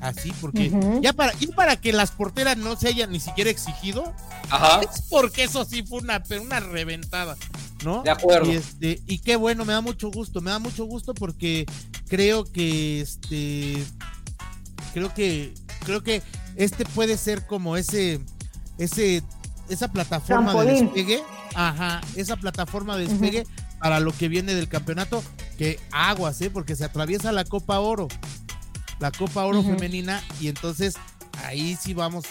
Así, 0.00 0.32
porque 0.40 0.70
ya, 1.02 1.12
para, 1.12 1.32
ya 1.34 1.54
para 1.54 1.76
que 1.76 1.92
las 1.92 2.12
porteras 2.12 2.56
no 2.56 2.76
se 2.76 2.88
hayan 2.88 3.10
ni 3.10 3.20
siquiera 3.20 3.50
exigido, 3.50 4.12
Ajá. 4.50 4.80
es 4.80 5.02
porque 5.10 5.44
eso 5.44 5.64
sí 5.64 5.82
fue 5.82 6.00
una, 6.00 6.22
pero 6.22 6.42
una 6.42 6.60
reventada, 6.60 7.36
¿no? 7.84 8.02
De 8.02 8.10
acuerdo. 8.10 8.50
Y, 8.50 8.56
este, 8.56 9.02
y 9.06 9.18
qué 9.18 9.36
bueno, 9.36 9.64
me 9.64 9.72
da 9.72 9.80
mucho 9.80 10.10
gusto, 10.10 10.40
me 10.40 10.50
da 10.50 10.58
mucho 10.58 10.84
gusto 10.84 11.14
porque 11.14 11.66
creo 12.08 12.44
que 12.44 13.00
este 13.00 13.84
creo 14.94 15.12
que 15.12 15.52
creo 15.84 16.02
que 16.02 16.22
este 16.56 16.84
puede 16.84 17.16
ser 17.16 17.46
como 17.46 17.76
ese 17.76 18.20
ese 18.78 19.22
esa 19.68 19.88
plataforma 19.88 20.54
de 20.64 20.72
despegue, 20.72 21.22
ajá, 21.54 22.00
esa 22.14 22.36
plataforma 22.36 22.96
de 22.96 23.06
despegue 23.06 23.46
para 23.78 24.00
lo 24.00 24.12
que 24.12 24.28
viene 24.28 24.54
del 24.54 24.68
campeonato, 24.68 25.22
que 25.56 25.78
aguas, 25.92 26.40
¿eh? 26.40 26.50
porque 26.50 26.76
se 26.76 26.84
atraviesa 26.84 27.32
la 27.32 27.44
Copa 27.44 27.78
Oro, 27.80 28.08
la 29.00 29.10
Copa 29.12 29.44
Oro 29.44 29.62
femenina 29.62 30.22
y 30.40 30.48
entonces 30.48 30.94
ahí 31.44 31.76
sí 31.80 31.94
vamos 31.94 32.24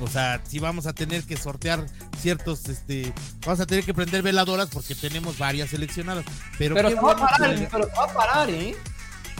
o 0.00 0.08
sea, 0.08 0.40
sí 0.46 0.58
vamos 0.58 0.86
a 0.86 0.92
tener 0.92 1.22
que 1.22 1.36
sortear 1.36 1.86
ciertos, 2.20 2.68
este, 2.68 3.12
vamos 3.46 3.60
a 3.60 3.66
tener 3.66 3.84
que 3.84 3.94
prender 3.94 4.22
veladoras 4.22 4.68
porque 4.72 4.94
tenemos 4.96 5.38
varias 5.38 5.70
seleccionadas. 5.70 6.24
Pero, 6.58 6.74
Pero 6.74 7.00
va 7.00 7.12
a 7.12 7.16
parar, 7.16 7.54
que- 7.56 7.68
pero 7.70 7.88
va 7.96 8.04
a 8.04 8.12
parar, 8.12 8.50
¿eh? 8.50 8.74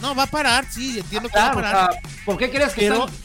no, 0.01 0.15
va 0.15 0.23
a 0.23 0.27
parar, 0.29 0.65
sí, 0.71 1.01
entiendo 1.01 1.29
que 1.29 1.33
Claro, 1.33 1.61
va 1.61 1.69
a 1.69 1.71
o 1.71 1.73
parar. 1.73 1.93
sea, 2.01 2.25
¿por 2.25 2.37
qué 2.39 2.51
crees 2.53 2.73
que 2.73 2.83
Pero- 2.83 3.07
están 3.07 3.17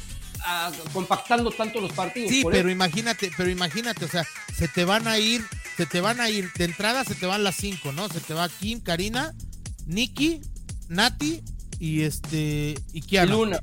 ah, 0.44 0.72
compactando 0.92 1.52
tanto 1.52 1.80
los 1.80 1.92
partidos? 1.94 2.32
Sí, 2.32 2.42
pero 2.46 2.58
eso. 2.68 2.70
imagínate, 2.70 3.32
pero 3.38 3.50
imagínate, 3.52 4.06
o 4.06 4.10
sea, 4.10 4.26
se 4.58 4.68
te 4.68 4.84
van 4.84 5.08
a 5.08 5.20
ir, 5.20 5.46
se 5.78 5.86
te 5.86 6.02
van 6.02 6.20
a 6.22 6.32
ir, 6.32 6.52
de 6.54 6.66
entrada 6.66 7.04
se 7.04 7.14
te 7.14 7.28
van 7.28 7.44
las 7.44 7.56
cinco, 7.58 7.92
¿no? 7.92 8.10
Se 8.10 8.22
te 8.22 8.34
va 8.34 8.50
Kim, 8.50 8.80
Karina, 8.82 9.36
Nikki, 9.86 10.42
Nati 10.88 11.44
y 11.80 12.02
este, 12.04 12.76
y 12.94 13.00
Y 13.00 13.02
Kiana. 13.02 13.32
Luna. 13.34 13.60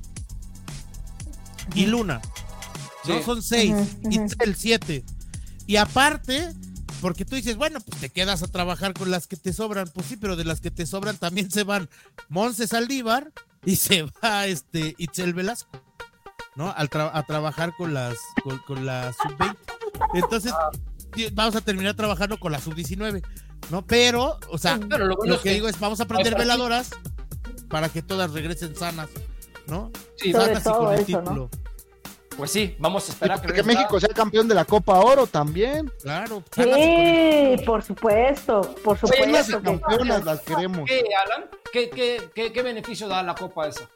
y 1.75 1.87
Luna. 1.87 2.21
No 3.07 3.19
Sí. 3.19 3.23
son 3.25 3.43
seis, 3.43 3.75
y 4.11 4.19
el 4.43 4.57
siete. 4.57 5.05
Y 5.67 5.77
aparte, 5.77 6.53
porque 7.01 7.25
tú 7.25 7.37
dices, 7.37 7.57
bueno, 7.57 7.81
pues 7.81 8.01
te 8.01 8.09
quedas 8.09 8.43
a 8.43 8.49
trabajar 8.49 8.95
con 8.95 9.11
las 9.11 9.27
que 9.27 9.37
te 9.37 9.53
sobran. 9.53 9.89
Pues 9.93 10.07
sí, 10.07 10.17
pero 10.17 10.37
de 10.37 10.45
las 10.45 10.61
que 10.61 10.71
te 10.71 10.87
sobran 10.87 11.17
también 11.17 11.51
se 11.51 11.63
van 11.65 11.89
Monse 12.29 12.67
Saldívar 12.67 13.33
y 13.65 13.77
se 13.77 14.03
va 14.25 14.47
este 14.47 14.95
Itzel 14.99 15.35
Velasco, 15.35 15.81
¿no? 16.57 16.73
Al 16.77 16.89
tra- 16.91 17.11
a 17.13 17.23
trabajar 17.25 17.75
con 17.77 17.95
las 17.95 18.15
con, 18.43 18.59
con 18.61 18.87
la 18.87 19.13
sub-20. 19.13 19.57
Entonces, 20.15 20.53
ti- 21.15 21.29
vamos 21.33 21.55
a 21.57 21.61
terminar 21.61 21.95
trabajando 21.95 22.39
con 22.39 22.53
la 22.53 22.61
sub-19, 22.61 23.23
¿no? 23.71 23.87
Pero, 23.87 24.39
o 24.51 24.59
sea, 24.59 24.79
Pero 24.89 25.07
lo 25.07 25.17
bueno 25.17 25.31
lo 25.31 25.37
es 25.37 25.43
que 25.43 25.49
que- 25.51 25.55
digo 25.55 25.69
es, 25.69 25.79
vamos 25.81 26.01
a 26.01 26.07
prender 26.07 26.35
partidos. 26.35 26.57
veladoras 26.57 26.91
para 27.69 27.89
que 27.89 28.03
todas 28.03 28.33
regresen 28.33 28.75
sanas, 28.77 29.09
¿no? 29.67 29.91
Sí, 30.17 30.33
Sobre 30.33 30.47
Sanas 30.47 30.61
y 30.61 30.65
todo 30.65 30.79
con 30.79 30.95
el 30.95 31.01
eso, 31.01 31.13
¿no? 31.13 31.23
título. 31.23 31.51
Pues 32.37 32.51
sí, 32.51 32.77
vamos 32.79 33.09
a 33.09 33.13
esperar 33.13 33.41
que. 33.41 33.63
México 33.63 33.99
sea 33.99 34.11
campeón 34.11 34.47
de 34.47 34.55
la 34.55 34.67
Copa 34.67 35.01
Oro 35.01 35.27
también. 35.27 35.91
Claro. 36.03 36.43
Sí, 36.55 37.57
por 37.65 37.83
supuesto, 37.83 38.61
por 38.85 38.99
supuesto. 38.99 39.63
campeonas 39.63 40.25
las 40.25 40.41
queremos. 40.43 40.83
¿Qué, 40.87 41.03
Alan? 41.25 41.49
¿Qué, 41.73 41.89
qué, 41.89 42.31
qué, 42.35 42.53
qué 42.53 42.63
beneficio 42.63 43.09
da 43.09 43.23
la 43.23 43.35
copa 43.35 43.69
esa? 43.69 43.89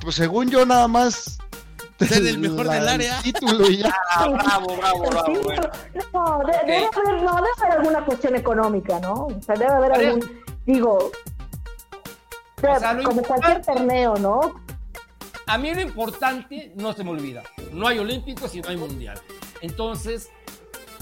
Pues 0.00 0.14
según 0.14 0.50
yo 0.50 0.64
nada 0.64 0.86
más 0.88 1.36
Ser 1.98 2.26
el 2.26 2.38
mejor 2.38 2.68
del 2.68 2.88
área. 2.88 3.20
título 3.22 3.68
y 3.68 3.78
ya. 3.78 3.92
Ah, 4.12 4.28
bravo, 4.28 4.76
bravo, 4.76 5.02
bravo. 5.10 5.32
No, 6.14 6.38
de- 6.46 6.72
debe, 6.72 6.86
haber, 6.86 7.22
no, 7.22 7.34
debe 7.36 7.48
haber 7.58 7.78
alguna 7.78 8.04
cuestión 8.04 8.36
económica, 8.36 8.98
¿no? 9.00 9.26
O 9.26 9.42
sea, 9.44 9.56
debe 9.56 9.70
haber 9.72 9.92
algún, 9.92 10.42
digo, 10.64 11.10
de- 12.60 12.68
O 12.76 12.78
sea, 12.80 12.92
lo 12.94 13.02
como 13.04 13.22
cualquier 13.22 13.56
importante- 13.58 13.80
torneo, 13.80 14.14
¿no? 14.16 14.40
A 15.46 15.58
mí 15.58 15.74
lo 15.74 15.80
importante 15.80 16.72
no 16.76 16.92
se 16.92 17.02
me 17.04 17.10
olvida. 17.10 17.42
No 17.72 17.88
hay 17.88 17.98
olímpicos 17.98 18.54
y 18.54 18.60
no 18.60 18.68
hay 18.68 18.76
mundial. 18.76 19.20
Entonces, 19.62 20.28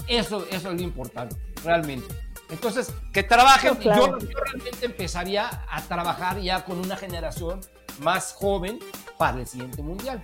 eso, 0.07 0.45
eso 0.49 0.71
es 0.71 0.75
lo 0.75 0.81
importante, 0.81 1.35
realmente. 1.63 2.07
Entonces, 2.49 2.91
que 3.13 3.21
trabajen. 3.21 3.73
No, 3.75 3.79
claro. 3.79 4.19
yo, 4.19 4.27
yo 4.27 4.39
realmente 4.39 4.85
empezaría 4.87 5.65
a 5.69 5.81
trabajar 5.83 6.39
ya 6.41 6.65
con 6.65 6.79
una 6.79 6.95
generación 6.97 7.61
más 8.01 8.33
joven 8.33 8.79
para 9.19 9.39
el 9.39 9.45
siguiente 9.45 9.83
mundial. 9.83 10.21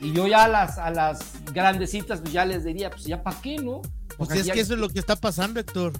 Y 0.00 0.14
yo 0.14 0.26
ya 0.26 0.44
a 0.44 0.48
las, 0.48 0.78
a 0.78 0.90
las 0.90 1.18
grandecitas 1.52 2.20
pues 2.20 2.32
ya 2.32 2.46
les 2.46 2.64
diría, 2.64 2.88
pues 2.88 3.04
ya 3.04 3.22
para 3.22 3.38
qué, 3.42 3.56
¿no? 3.58 3.72
O 3.72 3.82
Pues 4.16 4.30
sea, 4.30 4.38
es 4.40 4.46
ya- 4.46 4.54
que 4.54 4.60
eso 4.60 4.72
es 4.72 4.80
lo 4.80 4.88
que 4.88 4.98
está 4.98 5.16
pasando, 5.16 5.60
Héctor. 5.60 5.92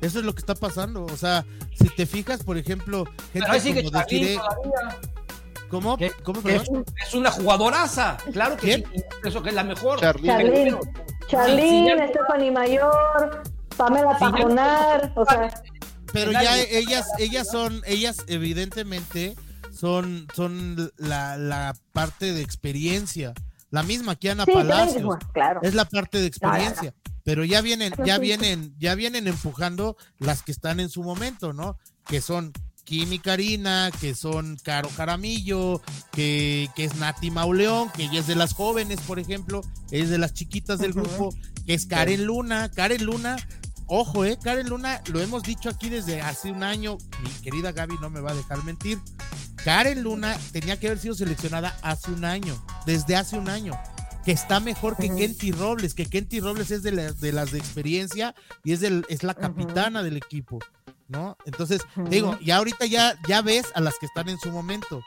Eso 0.00 0.18
es 0.18 0.24
lo 0.24 0.34
que 0.34 0.40
está 0.40 0.54
pasando. 0.54 1.04
O 1.04 1.16
sea, 1.16 1.44
si 1.74 1.88
te 1.88 2.06
fijas, 2.06 2.42
por 2.42 2.58
ejemplo, 2.58 3.04
gente 3.32 3.48
Pero 3.50 3.60
sigue 3.60 3.82
como 3.84 4.00
¿Cómo? 5.68 5.98
¿Cómo, 6.22 6.48
es, 6.48 6.62
es 7.06 7.14
una 7.14 7.30
jugadoraza. 7.30 8.16
Claro 8.32 8.56
que 8.56 8.66
¿Quién? 8.66 8.84
sí. 8.94 9.02
Eso 9.24 9.42
que 9.42 9.48
es 9.48 9.54
la 9.54 9.64
mejor. 9.64 9.98
Charlín. 10.00 10.76
Charlín, 11.28 11.86
Sí, 11.86 12.08
Stephanie 12.10 12.52
Mayor, 12.52 13.42
Pamela 13.76 14.16
Pajonar, 14.16 15.12
o 15.16 15.24
sea, 15.26 15.62
Pero 16.12 16.30
ya 16.30 16.56
ellas, 16.56 17.08
ellas 17.18 17.48
son, 17.50 17.82
ellas 17.84 18.18
evidentemente 18.28 19.34
son, 19.72 20.28
son 20.34 20.92
la, 20.96 21.36
la 21.36 21.74
parte 21.92 22.32
de 22.32 22.42
experiencia. 22.42 23.34
La 23.70 23.82
misma 23.82 24.14
que 24.14 24.30
Ana 24.30 24.44
sí, 24.44 24.52
Palacios. 24.52 25.16
claro. 25.32 25.60
Es 25.62 25.74
la 25.74 25.84
parte 25.84 26.18
de 26.18 26.26
experiencia. 26.26 26.94
Pero 27.26 27.44
ya 27.44 27.60
vienen, 27.60 27.92
ya 28.04 28.18
vienen, 28.18 28.72
ya 28.78 28.94
vienen 28.94 29.26
empujando 29.26 29.96
las 30.20 30.44
que 30.44 30.52
están 30.52 30.78
en 30.78 30.88
su 30.88 31.02
momento, 31.02 31.52
¿no? 31.52 31.76
Que 32.06 32.20
son 32.20 32.52
Kim 32.84 33.12
y 33.12 33.18
Karina, 33.18 33.90
que 34.00 34.14
son 34.14 34.56
Caro 34.62 34.88
Jaramillo, 34.96 35.82
que, 36.12 36.70
que 36.76 36.84
es 36.84 36.94
Nati 36.94 37.32
Mauleón, 37.32 37.90
que 37.90 38.04
ella 38.04 38.20
es 38.20 38.28
de 38.28 38.36
las 38.36 38.54
jóvenes, 38.54 39.00
por 39.00 39.18
ejemplo, 39.18 39.62
es 39.90 40.08
de 40.08 40.18
las 40.18 40.34
chiquitas 40.34 40.78
del 40.78 40.92
grupo, 40.92 41.34
que 41.66 41.74
es 41.74 41.86
Karen 41.86 42.26
Luna, 42.26 42.70
Karen 42.70 43.04
Luna, 43.04 43.36
ojo, 43.86 44.24
eh, 44.24 44.38
Karen 44.40 44.68
Luna, 44.68 45.02
lo 45.08 45.20
hemos 45.20 45.42
dicho 45.42 45.68
aquí 45.68 45.88
desde 45.88 46.20
hace 46.20 46.52
un 46.52 46.62
año, 46.62 46.96
mi 47.24 47.30
querida 47.42 47.72
Gaby 47.72 47.96
no 48.00 48.08
me 48.08 48.20
va 48.20 48.30
a 48.30 48.34
dejar 48.34 48.62
mentir. 48.62 49.00
Karen 49.64 50.04
Luna 50.04 50.38
tenía 50.52 50.78
que 50.78 50.86
haber 50.86 51.00
sido 51.00 51.16
seleccionada 51.16 51.76
hace 51.82 52.12
un 52.12 52.24
año, 52.24 52.56
desde 52.86 53.16
hace 53.16 53.36
un 53.36 53.48
año. 53.48 53.72
Que 54.26 54.32
está 54.32 54.58
mejor 54.58 54.96
que 54.96 55.08
Kenty 55.08 55.52
Robles, 55.52 55.94
que 55.94 56.04
Kenty 56.04 56.40
Robles 56.40 56.72
es 56.72 56.82
de, 56.82 56.90
de 56.90 57.32
las 57.32 57.52
de 57.52 57.58
experiencia 57.58 58.34
y 58.64 58.72
es, 58.72 58.80
del, 58.80 59.06
es 59.08 59.22
la 59.22 59.34
capitana 59.34 60.02
del 60.02 60.16
equipo, 60.16 60.58
¿no? 61.06 61.36
Entonces, 61.44 61.82
digo, 62.10 62.36
y 62.40 62.50
ahorita 62.50 62.86
ya, 62.86 63.16
ya 63.28 63.40
ves 63.40 63.66
a 63.76 63.80
las 63.80 63.94
que 64.00 64.06
están 64.06 64.28
en 64.28 64.40
su 64.40 64.50
momento. 64.50 65.00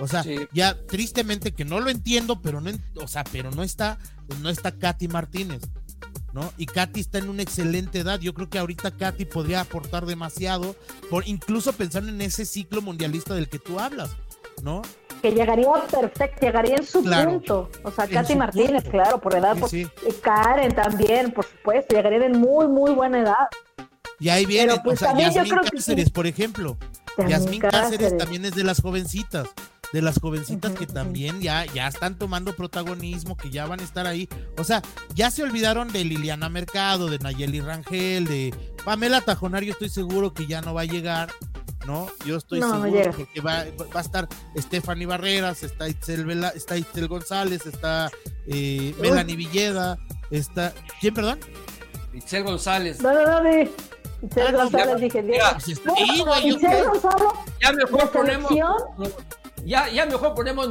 O 0.00 0.06
sea, 0.06 0.24
ya 0.52 0.80
tristemente 0.86 1.52
que 1.52 1.64
no 1.64 1.80
lo 1.80 1.90
entiendo, 1.90 2.40
pero 2.40 2.60
no, 2.60 2.70
o 3.02 3.08
sea, 3.08 3.24
pero 3.24 3.50
no 3.50 3.64
está, 3.64 3.98
no 4.40 4.48
está 4.48 4.70
Katy 4.70 5.08
Martínez. 5.08 5.62
¿no? 6.32 6.52
Y 6.56 6.66
Katy 6.66 7.00
está 7.00 7.18
en 7.18 7.30
una 7.30 7.42
excelente 7.42 7.98
edad. 7.98 8.20
Yo 8.20 8.32
creo 8.32 8.48
que 8.48 8.60
ahorita 8.60 8.92
Katy 8.92 9.24
podría 9.24 9.60
aportar 9.60 10.06
demasiado, 10.06 10.76
por 11.10 11.26
incluso 11.26 11.72
pensando 11.72 12.10
en 12.10 12.20
ese 12.20 12.44
ciclo 12.44 12.80
mundialista 12.80 13.34
del 13.34 13.48
que 13.48 13.58
tú 13.58 13.80
hablas, 13.80 14.10
¿no? 14.62 14.82
Que 15.22 15.30
llegaría 15.30 15.68
perfecto, 15.90 16.44
llegaría 16.44 16.76
en 16.76 16.84
su 16.84 17.02
punto. 17.02 17.70
O 17.84 17.90
sea, 17.90 18.08
Katy 18.08 18.34
Martínez, 18.34 18.84
claro, 18.90 19.20
por 19.20 19.34
edad. 19.34 19.56
Sí, 19.68 19.86
Karen 20.20 20.74
también, 20.74 21.30
por 21.30 21.44
supuesto, 21.44 21.94
llegaría 21.94 22.26
en 22.26 22.38
muy, 22.38 22.66
muy 22.66 22.90
buena 22.90 23.20
edad. 23.20 23.48
Y 24.18 24.28
ahí 24.28 24.44
viene, 24.44 24.74
pues, 24.82 25.00
o 25.00 25.04
sea, 25.04 25.16
Yasmín 25.16 25.60
Cáceres, 25.72 26.10
por 26.10 26.26
ejemplo. 26.26 26.76
Yasmín 27.28 27.60
Cáceres 27.60 28.18
también 28.18 28.44
es 28.44 28.54
de 28.54 28.64
las 28.64 28.80
jovencitas 28.80 29.48
de 29.92 30.02
las 30.02 30.18
jovencitas 30.18 30.72
que 30.72 30.86
también 30.86 31.40
ya, 31.40 31.66
ya 31.66 31.86
están 31.86 32.18
tomando 32.18 32.56
protagonismo, 32.56 33.36
que 33.36 33.50
ya 33.50 33.66
van 33.66 33.80
a 33.80 33.82
estar 33.84 34.06
ahí. 34.06 34.28
O 34.58 34.64
sea, 34.64 34.82
ya 35.14 35.30
se 35.30 35.42
olvidaron 35.42 35.92
de 35.92 36.04
Liliana 36.04 36.48
Mercado, 36.48 37.08
de 37.08 37.18
Nayeli 37.18 37.60
Rangel, 37.60 38.24
de 38.24 38.54
Pamela 38.84 39.20
Tajonar, 39.20 39.62
yo 39.62 39.72
estoy 39.72 39.90
seguro 39.90 40.32
que 40.32 40.46
ya 40.46 40.62
no 40.62 40.74
va 40.74 40.82
a 40.82 40.86
llegar. 40.86 41.30
¿No? 41.86 42.08
Yo 42.24 42.36
estoy 42.36 42.60
seguro 42.60 43.26
que 43.32 43.40
va, 43.40 43.64
va, 43.94 43.98
a 43.98 44.00
estar 44.00 44.28
Stephanie 44.56 45.06
Barreras, 45.06 45.62
está 45.62 45.88
Itzel, 45.88 46.44
está 46.54 46.76
Itzel 46.76 47.08
González, 47.08 47.66
está 47.66 48.10
eh, 48.46 48.94
Melanie 49.00 49.36
Villeda, 49.36 49.98
está. 50.30 50.72
¿Quién, 51.00 51.14
perdón? 51.14 51.38
Itzel 52.12 52.44
González. 52.44 53.00
No, 53.00 53.12
no, 53.12 53.42
no, 53.42 53.50
Itzel 54.22 54.46
ah, 54.46 54.52
González, 54.52 55.00
dije, 55.00 55.24
ya, 55.26 55.56
Itzel 55.58 56.84
González, 56.84 57.28
ya 57.60 57.72
mejor 57.72 58.10
ponemos. 58.10 58.52
Ya, 59.64 59.88
ya 59.88 60.06
mejor 60.06 60.34
ponemos 60.34 60.68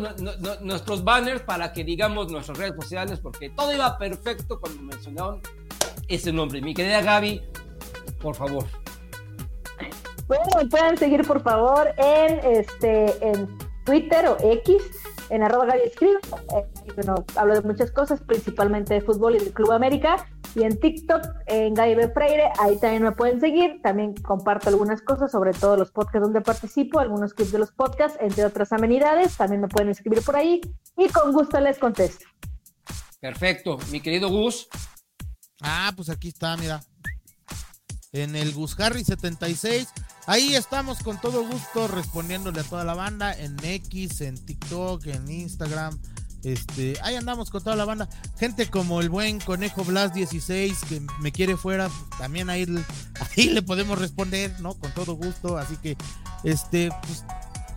nuestros 0.62 1.04
banners 1.04 1.42
para 1.44 1.72
que 1.72 1.84
digamos 1.84 2.30
nuestras 2.30 2.58
redes 2.58 2.76
sociales, 2.76 3.20
porque 3.22 3.50
todo 3.50 3.74
iba 3.74 3.98
perfecto 3.98 4.60
cuando 4.60 4.82
mencionaron 4.82 5.42
ese 6.10 6.34
nombre. 6.34 6.62
Mi 6.62 6.74
querida 6.74 7.02
Gaby, 7.02 7.42
por 8.22 8.36
favor. 8.36 8.66
Bueno, 10.32 10.46
me 10.56 10.66
pueden 10.70 10.98
seguir 10.98 11.28
por 11.28 11.44
favor 11.44 11.94
en 11.98 12.40
este 12.56 13.28
en 13.28 13.50
Twitter 13.84 14.28
o 14.28 14.38
X, 14.40 14.82
en 15.30 15.44
arroba 15.44 15.66
Gaby 15.66 15.82
Escribo. 15.88 16.20
Eh, 16.56 16.66
bueno, 16.96 17.26
hablo 17.36 17.54
de 17.54 17.62
muchas 17.68 17.92
cosas, 17.92 18.22
principalmente 18.22 18.94
de 18.94 19.02
fútbol 19.02 19.36
y 19.36 19.40
del 19.40 19.52
Club 19.52 19.74
América 19.74 20.26
y 20.56 20.64
en 20.64 20.80
TikTok, 20.80 21.22
en 21.48 21.74
Gaby 21.74 22.14
Freire, 22.14 22.50
ahí 22.60 22.78
también 22.80 23.04
me 23.04 23.12
pueden 23.12 23.42
seguir. 23.42 23.82
También 23.84 24.14
comparto 24.22 24.70
algunas 24.70 25.02
cosas, 25.02 25.34
sobre 25.34 25.52
todo 25.52 25.76
los 25.76 25.92
podcasts 25.92 26.22
donde 26.22 26.40
participo, 26.40 27.00
algunos 27.00 27.34
clips 27.34 27.52
de 27.52 27.60
los 27.60 27.74
podcasts, 27.74 28.18
entre 28.22 28.46
otras 28.46 28.72
amenidades. 28.72 29.36
También 29.36 29.60
me 29.60 29.68
pueden 29.68 29.90
escribir 29.90 30.22
por 30.22 30.38
ahí 30.38 30.62
y 30.98 31.10
con 31.10 31.34
gusto 31.34 31.60
les 31.60 31.78
contesto. 31.78 32.24
Perfecto, 33.20 33.80
mi 33.92 34.00
querido 34.00 34.30
Gus. 34.30 34.70
Ah, 35.62 35.92
pues 35.94 36.10
aquí 36.10 36.30
está, 36.30 36.56
mira. 36.56 36.80
En 38.14 38.38
el 38.38 38.54
Gus 38.54 38.80
Harry 38.80 39.04
76. 39.04 39.88
Ahí 40.28 40.56
estamos 40.56 41.04
con 41.04 41.20
todo 41.20 41.46
gusto 41.46 41.88
respondiéndole 41.88 42.62
a 42.62 42.64
toda 42.64 42.84
la 42.84 42.94
banda 42.94 43.34
en 43.34 43.58
X, 43.64 44.22
en 44.22 44.38
TikTok, 44.38 45.08
en 45.08 45.30
Instagram 45.30 46.00
este, 46.44 46.96
ahí 47.04 47.16
andamos 47.16 47.50
con 47.50 47.64
toda 47.64 47.76
la 47.76 47.86
banda. 47.86 48.10
Gente 48.40 48.68
como 48.70 49.02
el 49.02 49.10
buen 49.10 49.40
Conejo 49.40 49.84
Blas 49.84 50.14
16 50.14 50.80
que 50.90 51.02
me 51.20 51.32
quiere 51.32 51.56
fuera, 51.56 51.90
también 52.18 52.50
ahí, 52.50 52.66
ahí 53.38 53.50
le 53.50 53.62
podemos 53.62 54.00
responder, 54.00 54.60
¿no? 54.60 54.74
Con 54.76 54.92
todo 54.92 55.14
gusto. 55.14 55.58
Así 55.58 55.78
que, 55.78 55.98
este, 56.44 56.90
pues 57.04 57.24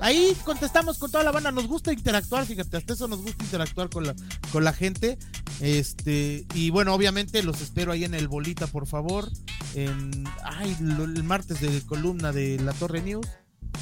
ahí 0.01 0.37
contestamos 0.45 0.99
con 0.99 1.11
toda 1.11 1.25
la 1.25 1.33
banda. 1.33 1.53
Nos 1.53 1.67
gusta 1.67 1.93
interactuar, 1.93 2.47
fíjate, 2.47 2.77
hasta 2.77 2.93
eso 2.93 3.09
nos 3.09 3.23
gusta 3.23 3.45
interactuar 3.45 3.89
con 3.91 4.07
la, 4.07 4.15
con 4.53 4.65
la 4.65 4.73
gente. 4.73 5.19
Este, 5.61 6.47
y 6.55 6.71
bueno, 6.71 6.95
obviamente 6.95 7.43
los 7.43 7.61
espero 7.61 7.93
ahí 7.93 8.05
en 8.05 8.15
el 8.15 8.29
Bolita, 8.29 8.67
por 8.67 8.87
favor. 8.87 9.29
En, 9.75 10.25
ay, 10.45 10.77
el 10.81 11.23
martes 11.25 11.61
de 11.61 11.81
columna 11.83 12.33
de 12.33 12.59
la 12.61 12.73
Torre 12.73 13.03
News, 13.03 13.27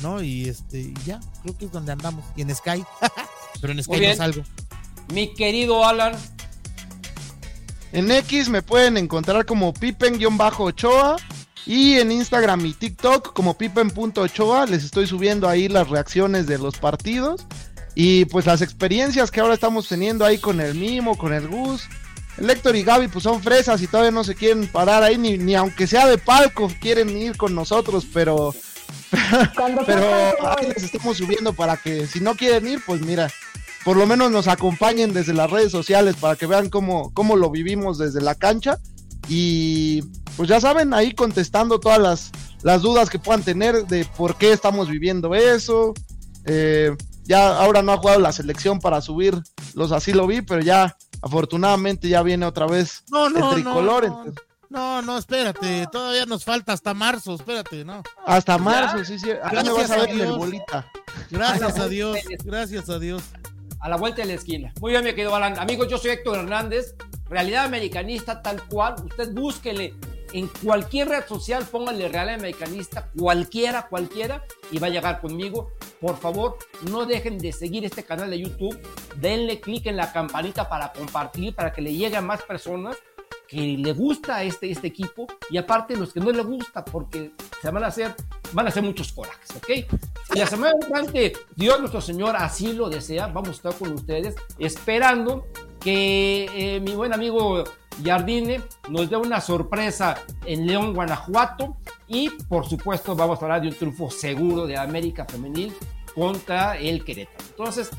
¿no? 0.03 0.23
Y 0.23 0.49
este, 0.49 0.93
ya, 1.05 1.21
creo 1.43 1.57
que 1.57 1.67
es 1.67 1.73
donde 1.73 1.93
andamos. 1.93 2.25
Y 2.37 2.43
en 2.43 2.55
Sky. 2.55 2.85
Pero 3.61 3.73
en 3.73 3.83
Sky 3.83 4.01
no 4.01 4.15
salgo. 4.15 4.43
Mi 5.13 5.35
querido 5.35 5.85
Alan. 5.85 6.15
En 7.93 8.11
X 8.11 8.49
me 8.49 8.63
pueden 8.63 8.97
encontrar 8.97 9.45
como 9.45 9.75
pipen-ochoa 9.75 11.17
y 11.67 11.95
en 11.95 12.13
Instagram 12.13 12.65
y 12.67 12.75
TikTok 12.75 13.33
como 13.33 13.57
pipen.ochoa. 13.57 14.67
Les 14.67 14.85
estoy 14.85 15.07
subiendo 15.07 15.49
ahí 15.49 15.69
las 15.69 15.89
reacciones 15.89 16.47
de 16.47 16.59
los 16.59 16.79
partidos 16.79 17.47
y 17.95 18.25
pues 18.27 18.47
las 18.47 18.63
experiencias 18.63 19.31
que 19.31 19.41
ahora 19.41 19.55
estamos 19.55 19.89
teniendo 19.89 20.25
ahí 20.25 20.39
con 20.39 20.61
el 20.61 20.75
Mimo, 20.75 21.17
con 21.17 21.33
el 21.33 21.49
Gus. 21.49 21.89
El 22.39 22.49
Héctor 22.49 22.77
y 22.77 22.83
Gaby 22.83 23.09
pues 23.09 23.25
son 23.25 23.43
fresas 23.43 23.83
y 23.83 23.87
todavía 23.87 24.11
no 24.11 24.25
se 24.25 24.35
quieren 24.35 24.67
parar 24.67 25.03
ahí, 25.03 25.19
ni, 25.19 25.37
ni 25.37 25.55
aunque 25.55 25.87
sea 25.87 26.07
de 26.07 26.17
palco 26.17 26.71
quieren 26.81 27.11
ir 27.11 27.37
con 27.37 27.55
nosotros, 27.55 28.07
pero... 28.13 28.55
pero 29.87 30.49
ahí 30.57 30.69
les 30.69 30.85
estamos 30.85 31.19
subiendo 31.19 31.53
para 31.53 31.77
que 31.77 32.07
si 32.07 32.21
no 32.21 32.35
quieren 32.35 32.67
ir, 32.67 32.83
pues 32.87 33.03
mira, 33.03 33.31
por 33.85 33.97
lo 33.99 34.07
menos 34.07 34.31
nos 34.31 34.49
acompañen 34.49 35.13
desde 35.13 35.35
las 35.35 35.51
redes 35.51 35.71
sociales 35.71 36.17
para 36.17 36.37
que 36.37 36.47
vean 36.47 36.71
cómo, 36.71 37.13
cómo 37.13 37.37
lo 37.37 37.51
vivimos 37.51 37.99
desde 37.99 38.23
la 38.23 38.35
cancha. 38.35 38.79
Y 39.29 40.03
pues 40.37 40.49
ya 40.49 40.61
saben, 40.61 40.95
ahí 40.95 41.13
contestando 41.13 41.79
todas 41.81 41.99
las, 41.99 42.31
las 42.63 42.83
dudas 42.83 43.11
que 43.11 43.19
puedan 43.19 43.43
tener 43.43 43.87
de 43.87 44.05
por 44.05 44.37
qué 44.37 44.53
estamos 44.53 44.89
viviendo 44.89 45.35
eso. 45.35 45.95
Eh, 46.45 46.97
ya 47.25 47.57
ahora 47.57 47.83
no 47.83 47.93
ha 47.93 47.99
jugado 47.99 48.21
la 48.21 48.33
selección 48.33 48.81
para 48.81 49.01
subir 49.01 49.41
los 49.75 49.93
así 49.93 50.13
lo 50.13 50.27
vi, 50.27 50.43
pero 50.43 50.61
ya 50.61 50.97
afortunadamente 51.21 52.09
ya 52.09 52.23
viene 52.23 52.47
otra 52.47 52.67
vez 52.67 53.05
no, 53.11 53.31
no, 53.31 53.51
el 53.51 53.63
tricolor. 53.63 54.09
No, 54.09 54.33
no, 54.69 55.03
no, 55.03 55.19
espérate, 55.19 55.87
todavía 55.93 56.27
nos 56.27 56.45
falta 56.45 56.73
hasta 56.73 56.95
marzo, 56.95 57.35
espérate, 57.35 57.85
¿no? 57.85 58.03
Hasta 58.27 58.59
marzo, 58.59 59.05
sí, 59.05 59.19
sí. 59.19 59.31
Acá 59.31 59.63
me 59.63 59.71
vas 59.71 59.91
a 59.91 59.99
ver 59.99 60.11
en 60.11 60.21
el 60.21 60.33
bolita. 60.33 60.91
Gracias 61.31 61.79
a 61.79 61.89
Dios, 61.89 62.19
gracias 62.45 62.89
a 62.89 62.99
Dios 62.99 63.23
a 63.83 63.89
la 63.89 63.97
vuelta 63.97 64.23
de 64.23 64.29
la 64.29 64.35
esquina. 64.35 64.73
Muy 64.81 64.93
bien, 64.93 65.05
me 65.05 65.15
quedo 65.15 65.35
Alan. 65.35 65.59
Amigos, 65.59 65.89
yo 65.89 65.99
soy 65.99 66.13
Héctor 66.13 66.39
Hernández, 66.39 66.95
realidad 67.29 67.65
americanista 67.65 68.41
tal 68.41 68.63
cual. 68.69 68.95
Usted 69.05 69.33
búsquele 69.33 69.95
en 70.33 70.49
cualquier 70.65 71.09
red 71.09 71.27
social, 71.27 71.65
póngale 71.65 72.09
realidad 72.09 72.37
americanista, 72.37 73.11
cualquiera, 73.19 73.89
cualquiera, 73.89 74.45
y 74.71 74.79
va 74.79 74.87
a 74.87 74.91
llegar 74.91 75.21
conmigo. 75.21 75.73
Por 76.01 76.17
favor, 76.17 76.59
no 76.91 77.05
dejen 77.05 77.39
de 77.39 77.53
seguir 77.53 77.85
este 77.85 78.05
canal 78.05 78.31
de 78.31 78.39
YouTube. 78.39 78.81
Denle 79.17 79.61
clic 79.61 79.87
en 79.87 79.97
la 79.97 80.13
campanita 80.13 80.69
para 80.69 80.93
compartir, 80.93 81.55
para 81.55 81.73
que 81.73 81.83
le 81.83 81.93
llegue 81.93 82.17
a 82.17 82.23
más 82.23 82.43
personas 82.43 82.97
que 83.53 83.77
le 83.77 83.93
gusta 83.93 84.43
este, 84.43 84.71
este 84.71 84.87
equipo 84.87 85.27
y 85.51 85.59
aparte 85.59 85.95
los 85.95 86.15
que 86.15 86.21
no 86.21 86.33
le 86.33 86.43
gusta 86.43 86.83
porque 86.83 87.33
se 87.61 87.71
van 87.71 87.85
a 87.85 87.89
hacer, 87.89 88.15
van 88.53 88.65
a 88.65 88.71
hacer 88.71 88.83
muchos 88.83 89.13
corajes, 89.13 89.51
¿ok? 89.55 89.69
Y 90.35 90.39
la 90.39 90.47
semana 90.47 90.73
adelante, 90.81 91.35
Dios 91.55 91.79
nuestro 91.79 92.01
Señor 92.01 92.35
así 92.35 92.73
lo 92.73 92.89
desea, 92.89 93.27
vamos 93.27 93.51
a 93.51 93.53
estar 93.53 93.75
con 93.75 93.93
ustedes 93.93 94.37
esperando 94.59 95.49
que 95.81 96.49
eh, 96.55 96.81
mi 96.81 96.95
buen 96.95 97.13
amigo 97.13 97.63
Jardine 98.03 98.63
nos 98.89 99.11
dé 99.11 99.19
una 99.19 99.43
sorpresa 99.43 100.15
en 100.47 100.67
León, 100.67 100.95
Guanajuato 100.95 101.77
y 102.09 102.31
por 102.31 102.67
supuesto 102.67 103.15
vamos 103.15 103.39
a 103.43 103.45
hablar 103.45 103.61
de 103.61 103.69
un 103.69 103.75
triunfo 103.75 104.11
seguro 104.11 104.67
de 104.67 104.79
América 104.79 105.27
Femenil 105.27 105.75
contra 106.15 106.79
el 106.79 107.05
Querétaro. 107.05 107.45
Entonces, 107.51 107.91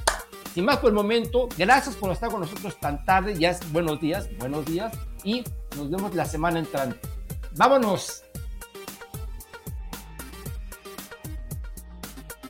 sin 0.55 0.65
más 0.65 0.77
por 0.77 0.89
el 0.89 0.95
momento, 0.95 1.47
gracias 1.55 1.95
por 1.95 2.11
estar 2.11 2.31
con 2.31 2.41
nosotros 2.41 2.79
tan 2.79 3.05
tarde. 3.05 3.35
Ya 3.37 3.51
es 3.51 3.71
buenos 3.71 4.01
días, 4.01 4.27
buenos 4.39 4.65
días. 4.65 4.91
Y 5.23 5.43
nos 5.77 5.89
vemos 5.89 6.13
la 6.15 6.25
semana 6.25 6.59
entrante. 6.59 6.99
¡Vámonos! 7.55 8.22